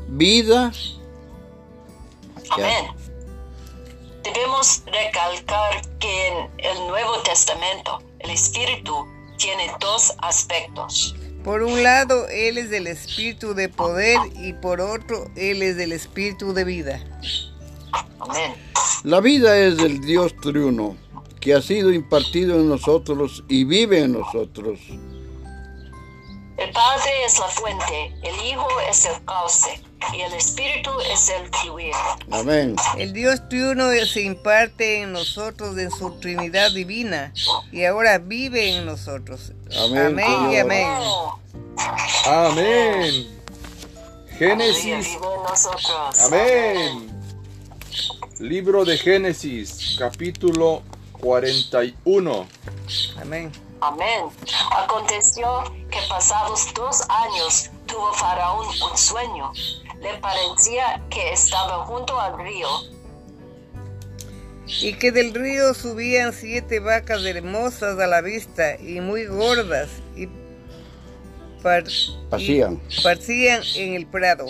vida. 0.09 0.71
Amén. 2.51 2.85
Debemos 4.23 4.83
recalcar 4.85 5.81
que 5.99 6.27
en 6.27 6.49
el 6.59 6.87
Nuevo 6.87 7.17
Testamento 7.23 8.03
el 8.19 8.29
Espíritu 8.29 9.07
tiene 9.37 9.71
dos 9.79 10.13
aspectos. 10.19 11.15
Por 11.43 11.63
un 11.63 11.81
lado, 11.81 12.27
Él 12.29 12.59
es 12.59 12.69
del 12.69 12.85
Espíritu 12.85 13.55
de 13.55 13.67
poder 13.67 14.19
y 14.35 14.53
por 14.53 14.79
otro, 14.79 15.25
Él 15.35 15.63
es 15.63 15.75
del 15.75 15.91
Espíritu 15.91 16.53
de 16.53 16.63
vida. 16.63 17.03
Amén. 18.19 18.53
La 19.03 19.19
vida 19.21 19.57
es 19.57 19.77
del 19.77 19.99
Dios 20.01 20.35
triuno, 20.39 20.95
que 21.39 21.55
ha 21.55 21.61
sido 21.61 21.91
impartido 21.91 22.59
en 22.59 22.69
nosotros 22.69 23.43
y 23.49 23.63
vive 23.63 24.03
en 24.03 24.13
nosotros. 24.13 24.79
El 26.57 26.71
Padre 26.71 27.25
es 27.25 27.39
la 27.39 27.47
fuente, 27.47 28.13
el 28.21 28.45
Hijo 28.45 28.67
es 28.87 29.05
el 29.05 29.25
cauce 29.25 29.81
y 30.13 30.21
el 30.21 30.33
Espíritu 30.33 30.91
es 31.11 31.29
el 31.29 31.47
fluir. 31.55 31.93
Amén. 32.31 32.75
El 32.97 33.13
Dios 33.13 33.47
triuno 33.49 33.89
se 34.05 34.21
imparte 34.21 35.01
en 35.01 35.13
nosotros 35.13 35.77
en 35.77 35.91
su 35.91 36.11
Trinidad 36.19 36.71
divina 36.71 37.33
y 37.71 37.85
ahora 37.85 38.17
vive 38.17 38.75
en 38.77 38.85
nosotros. 38.85 39.53
Amén, 39.77 40.07
Amén 40.07 40.51
y 40.51 40.57
amén. 40.57 40.87
Amén. 42.25 43.41
Génesis. 44.37 45.17
Amén. 46.25 47.11
Libro 48.39 48.83
de 48.83 48.97
Génesis, 48.97 49.95
capítulo 49.99 50.81
41. 51.19 52.47
Amén. 53.21 53.51
Amén. 53.81 54.25
Aconteció 54.77 55.63
que 55.89 55.99
pasados 56.09 56.73
dos 56.73 57.01
años 57.09 57.69
tuvo 57.91 58.11
Faraón 58.13 58.65
un 58.67 58.97
sueño. 58.97 59.51
Le 60.01 60.13
parecía 60.19 61.01
que 61.09 61.31
estaba 61.33 61.85
junto 61.85 62.19
al 62.19 62.37
río 62.43 62.67
Y 64.81 64.93
que 64.93 65.11
del 65.11 65.33
río 65.33 65.73
subían 65.73 66.33
siete 66.33 66.79
vacas 66.79 67.23
hermosas 67.25 67.99
a 67.99 68.07
la 68.07 68.21
vista 68.21 68.79
y 68.79 68.99
muy 69.01 69.25
gordas 69.25 69.89
y, 70.15 70.27
par- 71.61 71.83
Pasían. 72.29 72.81
y 72.89 73.03
parcían 73.03 73.61
en 73.75 73.93
el 73.93 74.07
prado. 74.07 74.45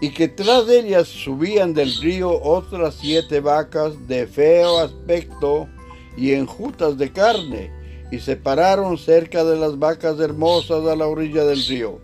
Y 0.00 0.10
que 0.10 0.28
tras 0.28 0.66
de 0.66 0.80
ellas 0.80 1.08
subían 1.08 1.72
del 1.72 1.94
río 2.02 2.38
otras 2.42 2.96
siete 3.00 3.40
vacas 3.40 4.06
de 4.06 4.26
feo 4.26 4.80
aspecto 4.80 5.68
y 6.16 6.32
enjutas 6.32 6.98
de 6.98 7.12
carne, 7.12 7.70
y 8.10 8.18
se 8.18 8.36
pararon 8.36 8.98
cerca 8.98 9.44
de 9.44 9.56
las 9.56 9.78
vacas 9.78 10.18
hermosas 10.20 10.84
a 10.86 10.96
la 10.96 11.06
orilla 11.06 11.44
del 11.44 11.64
río. 11.64 12.00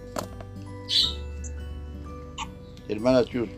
Hermana 2.88 3.24
Chus. 3.24 3.48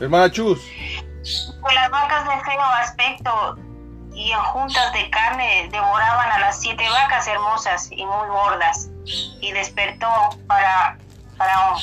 Hermana 0.00 0.30
Chus. 0.30 0.60
Pues 1.60 1.74
las 1.74 1.90
vacas 1.90 2.24
de 2.24 2.44
feo 2.44 2.60
aspecto 2.60 3.56
y 4.14 4.30
en 4.30 4.38
juntas 4.38 4.92
de 4.92 5.10
carne 5.10 5.68
devoraban 5.70 6.30
a 6.32 6.38
las 6.40 6.60
siete 6.60 6.84
vacas 6.88 7.26
hermosas 7.26 7.88
y 7.90 8.04
muy 8.04 8.28
gordas. 8.28 8.88
Y 9.40 9.52
despertó 9.52 10.08
para 10.46 10.98
Faraón. 11.36 11.78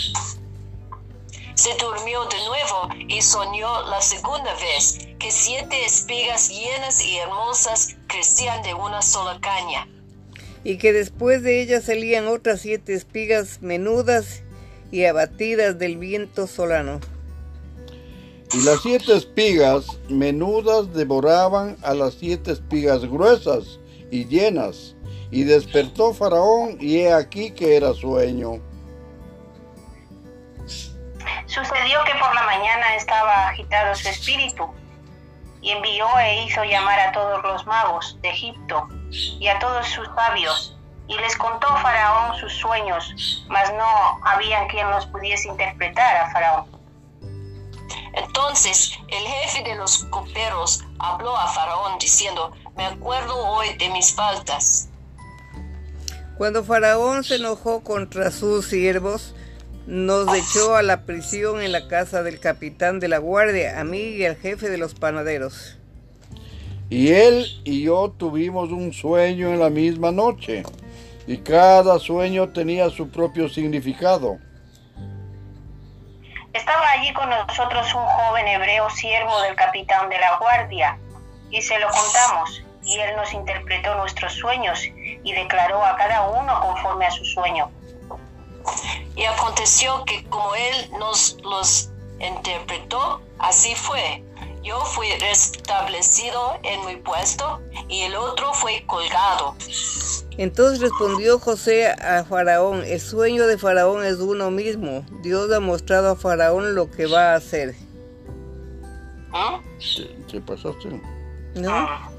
Se 1.53 1.75
durmió 1.75 2.25
de 2.25 2.45
nuevo 2.45 2.89
y 3.07 3.21
soñó 3.21 3.83
la 3.83 4.01
segunda 4.01 4.53
vez 4.55 5.07
que 5.19 5.31
siete 5.31 5.85
espigas 5.85 6.49
llenas 6.49 7.01
y 7.03 7.17
hermosas 7.19 7.95
crecían 8.07 8.63
de 8.63 8.73
una 8.73 9.01
sola 9.01 9.39
caña. 9.39 9.87
Y 10.63 10.77
que 10.77 10.93
después 10.93 11.41
de 11.43 11.61
ellas 11.61 11.85
salían 11.85 12.27
otras 12.27 12.61
siete 12.61 12.93
espigas 12.93 13.61
menudas 13.61 14.43
y 14.91 15.05
abatidas 15.05 15.79
del 15.79 15.97
viento 15.97 16.47
solano. 16.47 16.99
Y 18.53 18.63
las 18.63 18.81
siete 18.81 19.15
espigas 19.15 19.85
menudas 20.09 20.93
devoraban 20.93 21.77
a 21.83 21.93
las 21.93 22.15
siete 22.15 22.51
espigas 22.51 23.01
gruesas 23.01 23.79
y 24.11 24.25
llenas. 24.25 24.95
Y 25.31 25.45
despertó 25.45 26.13
Faraón, 26.13 26.77
y 26.81 26.99
he 26.99 27.13
aquí 27.13 27.51
que 27.51 27.77
era 27.77 27.93
sueño. 27.93 28.59
Sucedió 31.45 31.99
que 32.05 32.11
por 32.19 32.35
la 32.35 32.43
mañana 32.43 32.95
estaba 32.97 33.49
agitado 33.49 33.95
su 33.95 34.09
espíritu 34.09 34.65
y 35.61 35.71
envió 35.71 36.05
e 36.19 36.45
hizo 36.45 36.63
llamar 36.63 36.99
a 36.99 37.11
todos 37.11 37.41
los 37.43 37.65
magos 37.65 38.17
de 38.21 38.29
Egipto 38.29 38.87
y 39.11 39.47
a 39.47 39.59
todos 39.59 39.87
sus 39.87 40.07
sabios 40.15 40.77
y 41.07 41.17
les 41.17 41.35
contó 41.35 41.67
Faraón 41.67 42.39
sus 42.39 42.53
sueños, 42.53 43.45
mas 43.49 43.71
no 43.73 44.19
había 44.23 44.65
quien 44.67 44.89
los 44.89 45.05
pudiese 45.07 45.49
interpretar 45.49 46.15
a 46.15 46.31
Faraón. 46.31 46.65
Entonces 48.13 48.97
el 49.07 49.23
jefe 49.25 49.63
de 49.63 49.75
los 49.75 50.05
coperos 50.05 50.83
habló 50.99 51.35
a 51.35 51.47
Faraón 51.47 51.99
diciendo, 51.99 52.53
me 52.77 52.85
acuerdo 52.85 53.35
hoy 53.35 53.75
de 53.77 53.89
mis 53.89 54.13
faltas. 54.13 54.89
Cuando 56.37 56.63
Faraón 56.63 57.23
se 57.23 57.35
enojó 57.35 57.83
contra 57.83 58.31
sus 58.31 58.67
siervos, 58.67 59.35
nos 59.85 60.33
echó 60.33 60.75
a 60.75 60.81
la 60.81 61.05
prisión 61.05 61.61
en 61.61 61.71
la 61.71 61.87
casa 61.87 62.23
del 62.23 62.39
capitán 62.39 62.99
de 62.99 63.09
la 63.09 63.17
guardia, 63.17 63.79
a 63.79 63.83
mí 63.83 63.99
y 63.99 64.25
al 64.25 64.37
jefe 64.37 64.69
de 64.69 64.77
los 64.77 64.93
panaderos. 64.95 65.77
Y 66.91 67.13
él 67.13 67.47
y 67.63 67.83
yo 67.83 68.13
tuvimos 68.17 68.69
un 68.69 68.91
sueño 68.91 69.47
en 69.47 69.61
la 69.61 69.69
misma 69.69 70.11
noche, 70.11 70.63
y 71.25 71.37
cada 71.37 71.97
sueño 71.99 72.49
tenía 72.49 72.89
su 72.89 73.09
propio 73.09 73.47
significado. 73.47 74.37
Estaba 76.51 76.91
allí 76.91 77.13
con 77.13 77.29
nosotros 77.29 77.87
un 77.95 78.03
joven 78.03 78.45
hebreo 78.45 78.89
siervo 78.89 79.41
del 79.43 79.55
capitán 79.55 80.09
de 80.09 80.19
la 80.19 80.37
guardia, 80.37 80.99
y 81.49 81.61
se 81.61 81.79
lo 81.79 81.87
contamos, 81.87 82.61
y 82.83 82.99
él 82.99 83.15
nos 83.15 83.31
interpretó 83.31 83.95
nuestros 83.95 84.33
sueños 84.33 84.83
y 85.23 85.31
declaró 85.31 85.81
a 85.85 85.95
cada 85.95 86.27
uno 86.27 86.59
conforme 86.59 87.05
a 87.05 87.11
su 87.11 87.23
sueño. 87.23 87.71
Y 89.15 89.23
aconteció 89.23 90.03
que 90.03 90.25
como 90.25 90.53
él 90.55 90.91
nos 90.99 91.37
los 91.41 91.89
interpretó, 92.19 93.21
así 93.39 93.75
fue. 93.75 94.25
Yo 94.63 94.79
fui 94.85 95.07
restablecido 95.19 96.39
en 96.63 96.85
mi 96.85 96.95
puesto 97.01 97.59
y 97.89 98.01
el 98.01 98.15
otro 98.15 98.53
fue 98.53 98.83
colgado. 98.85 99.55
Entonces 100.37 100.79
respondió 100.79 101.39
José 101.39 101.87
a 101.87 102.23
Faraón, 102.23 102.83
el 102.85 102.99
sueño 102.99 103.47
de 103.47 103.57
Faraón 103.57 104.03
es 104.05 104.17
uno 104.19 104.49
mismo. 104.51 105.05
Dios 105.21 105.51
ha 105.51 105.59
mostrado 105.59 106.11
a 106.11 106.15
Faraón 106.15 106.73
lo 106.75 106.89
que 106.89 107.05
va 107.05 107.33
a 107.33 107.35
hacer. 107.35 107.75
¿Mm? 109.31 109.61
¿Te, 109.79 110.31
te 110.31 110.41
pasaste? 110.41 110.89
¿No? 111.55 111.69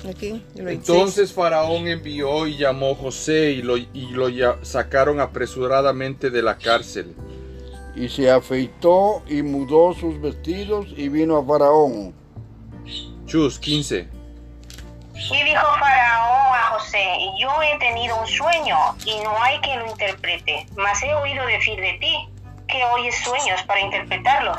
Aquí. 0.08 0.42
el 0.56 0.64
26. 0.64 0.88
Entonces 0.88 1.32
Faraón 1.32 1.88
envió 1.88 2.46
y 2.46 2.56
llamó 2.58 2.90
a 2.92 2.94
José 2.96 3.52
y 3.52 3.62
lo, 3.62 3.76
y 3.78 3.88
lo 4.12 4.28
ya- 4.28 4.58
sacaron 4.62 5.20
apresuradamente 5.20 6.30
de 6.30 6.42
la 6.42 6.58
cárcel. 6.58 7.14
Y 7.94 8.08
se 8.08 8.30
afeitó 8.30 9.22
y 9.28 9.42
mudó 9.42 9.94
sus 9.94 10.20
vestidos 10.20 10.86
y 10.96 11.08
vino 11.08 11.36
a 11.38 11.44
Faraón. 11.46 12.14
Chus 13.32 13.58
15. 13.60 14.06
Y 15.14 15.42
dijo 15.42 15.66
Faraón 15.78 16.54
a 16.54 16.68
José, 16.72 17.02
yo 17.40 17.48
he 17.62 17.78
tenido 17.78 18.20
un 18.20 18.26
sueño 18.26 18.76
y 19.06 19.18
no 19.20 19.42
hay 19.42 19.58
quien 19.60 19.78
lo 19.78 19.86
interprete, 19.90 20.66
mas 20.76 21.02
he 21.02 21.14
oído 21.14 21.46
decir 21.46 21.80
de 21.80 21.94
ti 21.94 22.14
que 22.68 22.84
oyes 22.84 23.16
sueños 23.24 23.62
para 23.62 23.80
interpretarlos. 23.80 24.58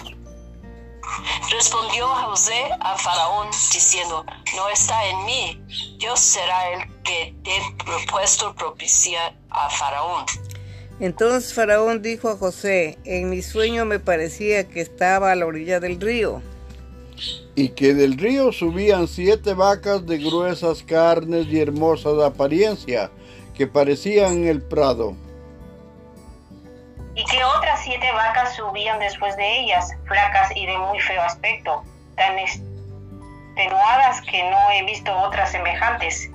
Respondió 1.52 2.08
José 2.08 2.72
a 2.80 2.98
Faraón 2.98 3.52
diciendo, 3.52 4.26
no 4.56 4.70
está 4.70 5.06
en 5.06 5.26
mí, 5.26 5.64
Dios 6.00 6.20
será 6.20 6.70
el 6.72 7.04
que 7.04 7.36
dé 7.44 7.60
propuesto 7.86 8.56
propicia 8.56 9.36
a 9.52 9.70
Faraón. 9.70 10.26
Entonces 11.00 11.54
Faraón 11.54 12.02
dijo 12.02 12.28
a 12.28 12.38
José, 12.38 12.98
en 13.06 13.30
mi 13.30 13.44
sueño 13.44 13.86
me 13.86 14.00
parecía 14.00 14.68
que 14.68 14.82
estaba 14.82 15.32
a 15.32 15.36
la 15.36 15.46
orilla 15.46 15.80
del 15.80 16.02
río. 16.02 16.42
Y 17.56 17.70
que 17.70 17.94
del 17.94 18.18
río 18.18 18.52
subían 18.52 19.08
siete 19.08 19.54
vacas 19.54 20.06
de 20.08 20.18
gruesas 20.18 20.82
carnes 20.84 21.48
y 21.48 21.60
hermosas 21.60 22.22
apariencia, 22.24 23.12
que 23.54 23.68
parecían 23.68 24.46
el 24.46 24.62
prado. 24.62 25.16
Y 27.16 27.24
que 27.26 27.44
otras 27.44 27.80
siete 27.84 28.12
vacas 28.12 28.56
subían 28.56 29.00
después 29.00 29.36
de 29.38 29.60
ellas, 29.60 29.92
flacas 30.06 30.50
y 30.56 30.66
de 30.66 30.78
muy 30.80 31.00
feo 31.00 31.22
aspecto, 31.22 31.84
tan 32.16 32.40
extenuadas 32.40 34.22
que 34.22 34.50
no 34.50 34.72
he 34.72 34.84
visto 34.86 35.16
otras 35.16 35.52
semejantes 35.52 36.32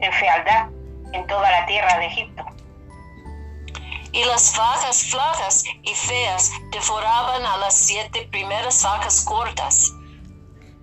en 0.00 0.12
fealdad 0.12 0.68
en 1.12 1.26
toda 1.28 1.48
la 1.50 1.66
tierra 1.66 1.98
de 1.98 2.06
Egipto. 2.06 2.43
Y 4.14 4.24
las 4.26 4.56
vacas 4.56 5.02
flacas 5.10 5.64
y 5.82 5.92
feas 5.92 6.52
devoraban 6.70 7.42
a 7.42 7.56
las 7.58 7.74
siete 7.74 8.28
primeras 8.30 8.82
vacas 8.84 9.22
cortas. 9.22 9.92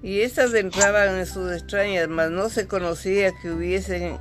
Y 0.04 0.20
éstas 0.20 0.54
entraban 0.54 1.18
en 1.18 1.26
sus 1.26 1.50
extrañas, 1.54 2.10
mas 2.10 2.30
no 2.30 2.50
se 2.50 2.68
conocía 2.68 3.32
que 3.42 3.52
hubiesen 3.52 4.18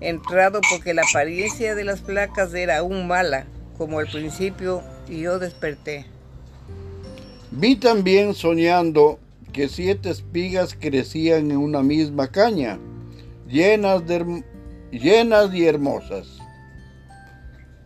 entrado 0.00 0.60
porque 0.68 0.94
la 0.94 1.02
apariencia 1.02 1.76
de 1.76 1.84
las 1.84 2.00
placas 2.00 2.52
era 2.52 2.78
aún 2.78 3.06
mala, 3.06 3.46
como 3.78 4.00
al 4.00 4.08
principio, 4.08 4.82
y 5.08 5.20
yo 5.20 5.38
desperté. 5.38 6.06
Vi 7.52 7.76
también 7.76 8.34
soñando 8.34 9.20
que 9.52 9.68
siete 9.68 10.10
espigas 10.10 10.74
crecían 10.74 11.52
en 11.52 11.58
una 11.58 11.82
misma 11.82 12.28
caña, 12.28 12.80
llenas, 13.46 14.04
de, 14.06 14.42
llenas 14.90 15.54
y 15.54 15.66
hermosas. 15.66 16.39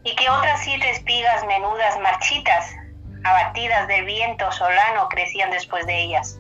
Y 0.05 0.15
que 0.17 0.29
otras 0.29 0.63
siete 0.63 0.91
espigas 0.91 1.45
menudas 1.47 1.99
marchitas, 2.01 2.67
abatidas 3.25 3.89
del 3.89 4.05
viento 4.05 4.51
solano, 4.53 5.09
crecían 5.09 5.51
después 5.51 5.87
de 5.87 6.05
ellas. 6.05 6.39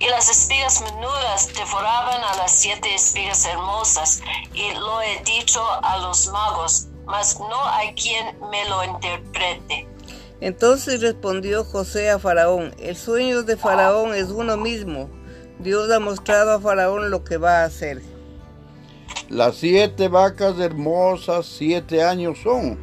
Y 0.00 0.08
las 0.08 0.28
espigas 0.28 0.80
menudas 0.82 1.52
devoraban 1.54 2.22
a 2.22 2.36
las 2.36 2.52
siete 2.52 2.94
espigas 2.94 3.46
hermosas. 3.46 4.22
Y 4.52 4.72
lo 4.74 5.02
he 5.02 5.22
dicho 5.24 5.62
a 5.82 5.98
los 5.98 6.28
magos, 6.28 6.88
mas 7.06 7.38
no 7.38 7.68
hay 7.68 7.94
quien 7.94 8.38
me 8.50 8.68
lo 8.68 8.84
interprete. 8.84 9.88
Entonces 10.40 11.00
respondió 11.00 11.64
José 11.64 12.10
a 12.10 12.18
Faraón, 12.18 12.74
el 12.78 12.96
sueño 12.96 13.42
de 13.42 13.56
Faraón 13.56 14.14
es 14.14 14.28
uno 14.28 14.56
mismo. 14.56 15.10
Dios 15.58 15.90
ha 15.90 15.98
mostrado 15.98 16.52
a 16.52 16.60
Faraón 16.60 17.10
lo 17.10 17.24
que 17.24 17.38
va 17.38 17.62
a 17.62 17.64
hacer. 17.64 18.00
Las 19.28 19.56
siete 19.56 20.08
vacas 20.08 20.58
hermosas 20.58 21.44
siete 21.44 22.02
años 22.02 22.38
son, 22.42 22.78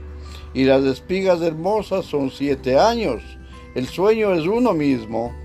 y 0.53 0.63
las 0.63 0.83
espigas 0.83 1.41
hermosas 1.41 2.05
son 2.05 2.29
siete 2.29 2.79
años. 2.79 3.23
El 3.73 3.87
sueño 3.87 4.31
es 4.35 4.45
uno 4.45 4.73
mismo. 4.73 5.35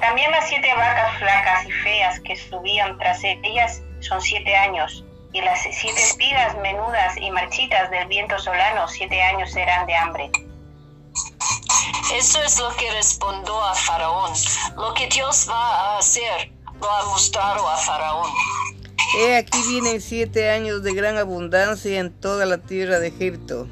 También 0.00 0.30
las 0.30 0.48
siete 0.48 0.68
vacas 0.72 1.18
flacas 1.18 1.66
y 1.66 1.72
feas 1.72 2.20
que 2.20 2.36
subían 2.36 2.96
tras 2.98 3.20
ellas 3.24 3.82
son 3.98 4.22
siete 4.22 4.54
años, 4.54 5.04
y 5.32 5.40
las 5.40 5.62
siete 5.62 6.00
espigas 6.00 6.56
menudas 6.62 7.16
y 7.16 7.28
marchitas 7.32 7.90
del 7.90 8.06
viento 8.06 8.38
solano 8.38 8.86
siete 8.86 9.20
años 9.20 9.50
serán 9.50 9.84
de 9.88 9.96
hambre. 9.96 10.30
Eso 12.14 12.40
es 12.40 12.60
lo 12.60 12.70
que 12.76 12.88
respondió 12.92 13.60
a 13.64 13.74
Faraón. 13.74 14.32
Lo 14.76 14.94
que 14.94 15.08
Dios 15.08 15.48
va 15.50 15.96
a 15.96 15.98
hacer 15.98 16.52
lo 16.80 16.88
ha 16.88 17.04
mostrado 17.06 17.68
a 17.68 17.76
Faraón. 17.78 18.30
He 19.16 19.36
aquí 19.36 19.58
vienen 19.70 20.00
siete 20.02 20.50
años 20.50 20.82
de 20.82 20.92
gran 20.92 21.16
abundancia 21.16 21.98
en 21.98 22.12
toda 22.12 22.44
la 22.44 22.58
tierra 22.58 22.98
de 22.98 23.08
Egipto. 23.08 23.66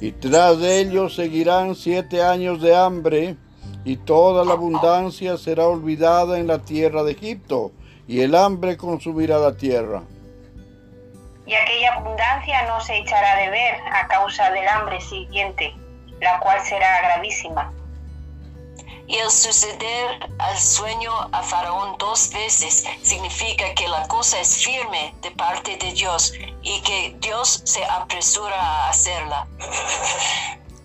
Y 0.00 0.12
tras 0.12 0.58
de 0.58 0.80
ellos 0.80 1.14
seguirán 1.14 1.74
siete 1.74 2.22
años 2.22 2.60
de 2.60 2.76
hambre, 2.76 3.36
y 3.84 3.96
toda 3.96 4.44
la 4.44 4.52
abundancia 4.52 5.38
será 5.38 5.66
olvidada 5.66 6.38
en 6.38 6.46
la 6.46 6.58
tierra 6.58 7.02
de 7.02 7.12
Egipto, 7.12 7.72
y 8.06 8.20
el 8.20 8.34
hambre 8.34 8.76
consumirá 8.76 9.38
la 9.38 9.56
tierra. 9.56 10.02
Y 11.46 11.54
aquella 11.54 11.94
abundancia 11.94 12.66
no 12.66 12.78
se 12.80 12.98
echará 12.98 13.36
de 13.36 13.50
ver 13.50 13.74
a 13.90 14.06
causa 14.06 14.50
del 14.50 14.68
hambre 14.68 15.00
siguiente, 15.00 15.72
la 16.20 16.38
cual 16.40 16.60
será 16.62 17.00
gravísima. 17.02 17.72
Y 19.10 19.16
el 19.16 19.28
suceder 19.28 20.20
al 20.38 20.56
sueño 20.56 21.10
a 21.32 21.42
Faraón 21.42 21.96
dos 21.98 22.30
veces 22.32 22.84
significa 23.02 23.64
que 23.74 23.88
la 23.88 24.06
cosa 24.06 24.40
es 24.40 24.58
firme 24.58 25.12
de 25.20 25.32
parte 25.32 25.76
de 25.78 25.92
Dios 25.92 26.32
y 26.62 26.80
que 26.82 27.16
Dios 27.20 27.60
se 27.64 27.84
apresura 27.86 28.54
a 28.54 28.90
hacerla. 28.90 29.48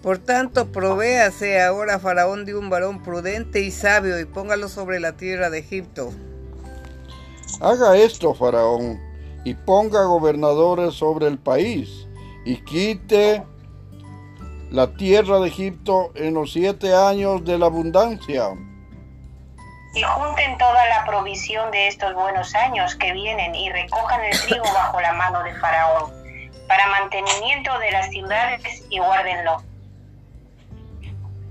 Por 0.02 0.18
tanto, 0.18 0.72
provéase 0.72 1.62
ahora 1.62 2.00
Faraón 2.00 2.46
de 2.46 2.56
un 2.56 2.72
varón 2.72 3.04
prudente 3.04 3.62
y 3.62 3.70
sabio 3.70 4.20
y 4.20 4.26
póngalo 4.26 4.70
sobre 4.70 5.00
la 5.00 5.16
tierra 5.16 5.52
de 5.52 5.60
Egipto. 5.60 6.12
Haga 7.62 7.96
esto, 7.96 8.34
Faraón, 8.34 9.00
y 9.44 9.54
ponga 9.54 10.04
gobernadores 10.06 10.96
sobre 10.96 11.28
el 11.28 11.38
país, 11.38 12.08
y 12.44 12.58
quite 12.64 13.44
la 14.76 14.88
tierra 14.88 15.40
de 15.40 15.48
Egipto 15.48 16.12
en 16.16 16.34
los 16.34 16.52
siete 16.52 16.94
años 16.94 17.46
de 17.46 17.58
la 17.58 17.68
abundancia. 17.68 18.50
Y 19.94 20.04
junten 20.04 20.58
toda 20.58 20.86
la 20.90 21.06
provisión 21.06 21.72
de 21.72 21.88
estos 21.88 22.14
buenos 22.14 22.54
años 22.56 22.94
que 22.96 23.14
vienen 23.14 23.56
y 23.56 23.72
recojan 23.72 24.22
el 24.26 24.38
trigo 24.42 24.66
bajo 24.74 25.00
la 25.00 25.14
mano 25.14 25.42
de 25.44 25.54
Faraón, 25.62 26.12
para 26.68 26.88
mantenimiento 26.88 27.80
de 27.80 27.92
las 27.92 28.10
ciudades 28.10 28.84
y 28.90 29.00
guárdenlo. 29.00 29.64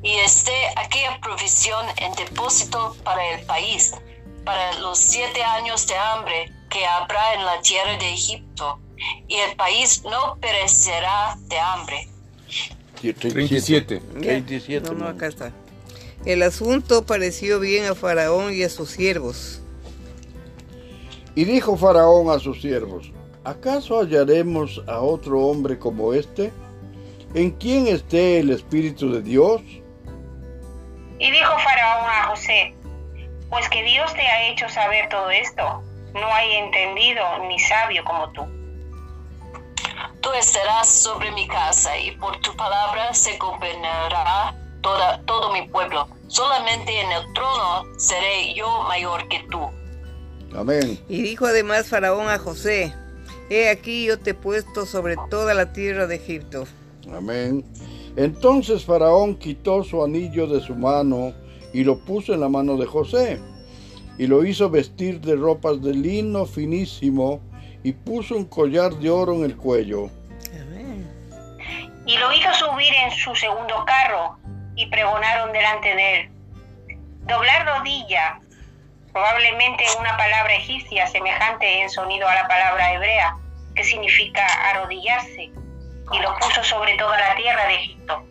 Y 0.03 0.17
esté 0.19 0.53
aquella 0.77 1.19
provisión 1.23 1.87
en 1.97 2.13
depósito 2.17 2.95
para 3.05 3.25
el 3.31 3.47
país, 3.47 3.95
para 4.45 4.75
los 4.81 4.99
siete 4.99 5.43
años 5.43 5.87
de 5.87 5.97
hambre 5.97 6.53
que 6.69 6.87
habrá 6.87 7.33
en 7.33 7.47
la 7.47 7.59
tierra 7.63 7.97
de 7.97 8.13
Egipto, 8.13 8.81
y 9.29 9.37
el 9.37 9.57
país 9.57 10.05
no 10.05 10.37
perecerá 10.43 11.37
de 11.49 11.59
hambre. 11.59 12.09
37. 13.13 14.03
Ya. 14.21 14.33
27, 14.33 14.89
No, 14.89 14.95
no, 14.95 15.07
acá 15.07 15.27
está. 15.27 15.53
El 16.25 16.43
asunto 16.43 17.05
pareció 17.05 17.61
bien 17.61 17.85
a 17.85 17.95
Faraón 17.95 18.55
y 18.55 18.63
a 18.63 18.71
sus 18.71 18.91
siervos. 18.91 19.61
Y 21.35 21.45
dijo 21.45 21.77
Faraón 21.77 22.31
a 22.31 22.39
sus 22.39 22.63
siervos, 22.63 23.13
¿acaso 23.43 24.01
hallaremos 24.01 24.83
a 24.87 25.01
otro 25.01 25.41
hombre 25.41 25.79
como 25.79 26.15
este? 26.15 26.53
¿En 27.35 27.51
quien 27.51 27.89
esté 27.89 28.39
el 28.39 28.51
Espíritu 28.51 29.13
de 29.13 29.21
Dios? 29.21 29.61
Y 31.19 31.31
dijo 31.31 31.53
Faraón 31.59 32.09
a 32.09 32.29
José, 32.29 32.75
pues 33.51 33.69
que 33.69 33.83
Dios 33.83 34.13
te 34.15 34.23
ha 34.23 34.51
hecho 34.51 34.69
saber 34.69 35.09
todo 35.09 35.31
esto, 35.31 35.83
no 36.15 36.33
hay 36.33 36.53
entendido 36.53 37.23
ni 37.49 37.59
sabio 37.59 38.05
como 38.05 38.31
tú. 38.31 38.64
Tú 40.25 40.31
estarás 40.33 40.89
sobre 40.89 41.31
mi 41.33 41.47
casa 41.47 41.99
y 41.99 42.13
por 42.13 42.41
tu 42.41 42.57
palabra 42.57 43.13
se 43.13 43.37
gobernará 43.37 44.57
toda, 44.81 45.21
todo 45.27 45.53
mi 45.53 45.69
pueblo. 45.69 46.09
Solamente 46.29 46.99
en 46.99 47.13
el 47.13 47.33
trono 47.35 47.85
seré 47.99 48.55
yo 48.55 48.85
mayor 48.89 49.29
que 49.29 49.47
tú. 49.51 49.61
Amén. 50.57 50.99
Y 51.11 51.21
dijo 51.21 51.45
además 51.45 51.89
Faraón 51.89 52.29
a 52.29 52.39
José, 52.39 52.95
He 53.51 53.69
aquí 53.69 54.07
yo 54.07 54.19
te 54.19 54.31
he 54.31 54.35
puesto 54.35 54.87
sobre 54.87 55.17
toda 55.29 55.53
la 55.53 55.75
tierra 55.75 56.07
de 56.07 56.15
Egipto. 56.17 56.65
Amén. 57.15 57.63
Entonces 58.17 58.85
Faraón 58.85 59.37
quitó 59.37 59.85
su 59.85 60.03
anillo 60.03 60.47
de 60.47 60.63
su 60.63 60.75
mano 60.75 61.35
y 61.75 61.85
lo 61.85 61.99
puso 61.99 62.33
en 62.33 62.41
la 62.41 62.49
mano 62.49 62.79
de 62.79 62.87
José, 62.87 63.41
y 64.17 64.27
lo 64.27 64.45
hizo 64.45 64.71
vestir 64.71 65.21
de 65.21 65.37
ropas 65.37 65.83
de 65.83 65.93
lino 65.93 66.47
finísimo, 66.47 67.41
y 67.85 67.93
puso 67.93 68.35
un 68.35 68.47
collar 68.47 68.93
de 68.95 69.11
oro 69.11 69.35
en 69.35 69.45
el 69.45 69.57
cuello. 69.57 70.11
Y 72.07 72.19
lo 72.19 72.33
hizo 72.33 72.53
subir 72.55 72.93
en 72.95 73.11
su 73.13 73.35
segundo 73.37 73.85
carro, 73.85 74.37
y 74.75 74.87
pregonaron 74.87 75.53
delante 75.53 75.95
de 75.95 76.21
él. 76.21 76.31
Doblar 77.27 77.67
rodilla, 77.67 78.41
probablemente 79.13 79.85
una 80.01 80.17
palabra 80.17 80.55
egipcia 80.55 81.07
semejante 81.07 81.83
en 81.83 81.89
sonido 81.89 82.27
a 82.27 82.35
la 82.35 82.49
palabra 82.49 82.95
hebrea, 82.95 83.37
que 83.75 83.85
significa 83.85 84.45
arrodillarse, 84.71 85.43
y 86.13 86.19
lo 86.21 86.39
puso 86.39 86.65
sobre 86.65 86.97
toda 86.97 87.19
la 87.19 87.37
tierra 87.37 87.67
de 87.67 87.75
Egipto. 87.75 88.25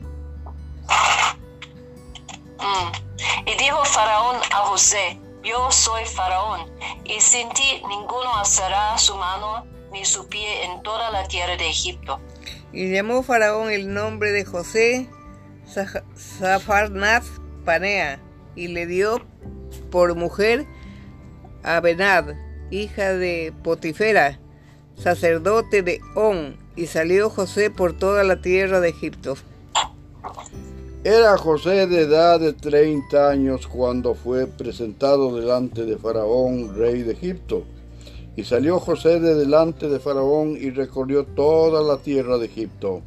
Mm. 2.59 3.47
Y 3.47 3.55
dijo 3.55 3.85
Faraón 3.85 4.37
a 4.51 4.57
José, 4.57 5.19
yo 5.43 5.71
soy 5.71 6.05
Faraón, 6.05 6.69
y 7.03 7.19
sin 7.19 7.49
ti 7.49 7.81
ninguno 7.87 8.35
alzará 8.37 8.97
su 8.97 9.15
mano 9.15 9.65
ni 9.91 10.05
su 10.05 10.27
pie 10.27 10.65
en 10.65 10.81
toda 10.81 11.11
la 11.11 11.27
tierra 11.27 11.57
de 11.57 11.69
Egipto. 11.69 12.19
Y 12.71 12.91
llamó 12.91 13.23
Faraón 13.23 13.69
el 13.69 13.93
nombre 13.93 14.31
de 14.31 14.45
José 14.45 15.09
Zafarnaz 16.17 17.25
Panea, 17.65 18.19
y 18.55 18.67
le 18.67 18.85
dio 18.85 19.25
por 19.91 20.15
mujer 20.15 20.65
a 21.63 21.79
Benad, 21.79 22.35
hija 22.71 23.13
de 23.13 23.53
Potifera, 23.63 24.39
sacerdote 24.95 25.81
de 25.81 26.01
On, 26.15 26.57
y 26.75 26.87
salió 26.87 27.29
José 27.29 27.69
por 27.69 27.97
toda 27.97 28.23
la 28.23 28.41
tierra 28.41 28.79
de 28.79 28.89
Egipto. 28.89 29.35
Era 31.05 31.37
José 31.37 31.85
de 31.85 32.03
edad 32.03 32.39
de 32.39 32.53
30 32.53 33.29
años 33.29 33.67
cuando 33.67 34.15
fue 34.15 34.47
presentado 34.47 35.37
delante 35.37 35.83
de 35.83 35.97
Faraón, 35.97 36.77
rey 36.77 37.01
de 37.01 37.11
Egipto. 37.11 37.65
Y 38.37 38.45
salió 38.45 38.79
José 38.79 39.19
de 39.19 39.35
delante 39.35 39.89
de 39.89 39.99
Faraón 39.99 40.55
y 40.57 40.69
recorrió 40.69 41.25
toda 41.25 41.81
la 41.81 42.01
tierra 42.01 42.37
de 42.37 42.45
Egipto. 42.45 43.01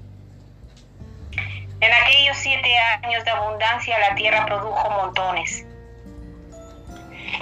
En 1.81 1.91
aquellos 1.91 2.37
siete 2.37 2.69
años 3.03 3.25
de 3.25 3.31
abundancia 3.31 3.99
la 3.99 4.15
tierra 4.15 4.45
produjo 4.45 4.91
montones. 4.91 5.65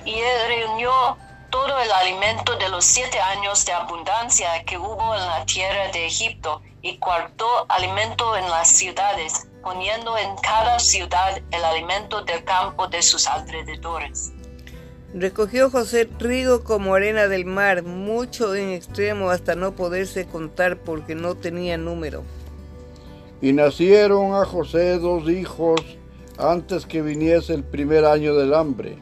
Y 0.04 0.14
él 0.14 0.38
reunió 0.46 1.16
todo 1.50 1.80
el 1.80 1.90
alimento 1.90 2.56
de 2.58 2.68
los 2.68 2.84
siete 2.84 3.18
años 3.18 3.66
de 3.66 3.72
abundancia 3.72 4.62
que 4.64 4.78
hubo 4.78 5.14
en 5.16 5.26
la 5.26 5.44
tierra 5.46 5.88
de 5.92 6.06
Egipto 6.06 6.62
y 6.80 6.96
cuartó 6.98 7.66
alimento 7.68 8.36
en 8.36 8.48
las 8.48 8.68
ciudades, 8.68 9.48
poniendo 9.64 10.16
en 10.18 10.36
cada 10.36 10.78
ciudad 10.78 11.38
el 11.50 11.64
alimento 11.64 12.22
del 12.24 12.44
campo 12.44 12.86
de 12.86 13.02
sus 13.02 13.26
alrededores. 13.26 14.32
Recogió 15.14 15.70
José 15.70 16.06
trigo 16.06 16.62
como 16.62 16.94
arena 16.94 17.28
del 17.28 17.44
mar, 17.44 17.82
mucho 17.82 18.54
en 18.54 18.70
extremo 18.70 19.30
hasta 19.30 19.54
no 19.54 19.72
poderse 19.72 20.26
contar 20.26 20.76
porque 20.78 21.14
no 21.14 21.36
tenía 21.36 21.76
número. 21.76 22.22
Y 23.40 23.52
nacieron 23.52 24.34
a 24.34 24.44
José 24.44 24.98
dos 24.98 25.28
hijos 25.28 25.80
antes 26.38 26.86
que 26.86 27.02
viniese 27.02 27.54
el 27.54 27.64
primer 27.64 28.04
año 28.04 28.34
del 28.34 28.54
hambre 28.54 28.98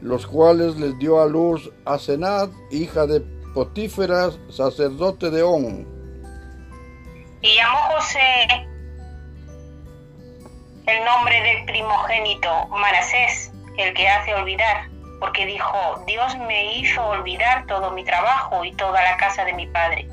los 0.00 0.26
cuales 0.26 0.76
les 0.76 0.98
dio 0.98 1.20
a 1.20 1.26
luz 1.26 1.70
a 1.84 1.98
Senad, 1.98 2.50
hija 2.70 3.06
de 3.06 3.20
Potíferas, 3.54 4.38
sacerdote 4.48 5.30
de 5.30 5.42
On. 5.42 5.86
Y 7.40 7.56
llamó 7.56 7.78
José 7.96 8.68
el 10.88 11.04
nombre 11.04 11.42
del 11.42 11.66
primogénito 11.66 12.66
Manasés, 12.68 13.52
el 13.76 13.92
que 13.92 14.08
hace 14.08 14.34
olvidar, 14.34 14.88
porque 15.20 15.44
dijo, 15.44 16.02
Dios 16.06 16.36
me 16.46 16.76
hizo 16.76 17.04
olvidar 17.04 17.66
todo 17.66 17.90
mi 17.90 18.04
trabajo 18.04 18.64
y 18.64 18.72
toda 18.72 19.02
la 19.02 19.16
casa 19.18 19.44
de 19.44 19.52
mi 19.52 19.66
padre. 19.66 20.08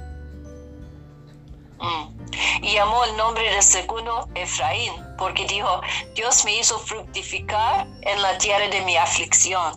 Mm. 1.79 2.15
Y 2.63 2.73
llamó 2.73 3.05
el 3.05 3.15
nombre 3.15 3.43
del 3.51 3.61
segundo 3.61 4.27
Efraín, 4.35 4.91
porque 5.17 5.45
dijo, 5.47 5.81
Dios 6.13 6.43
me 6.43 6.57
hizo 6.59 6.77
fructificar 6.79 7.87
en 8.01 8.21
la 8.21 8.37
tierra 8.37 8.67
de 8.67 8.81
mi 8.81 8.97
aflicción. 8.97 9.73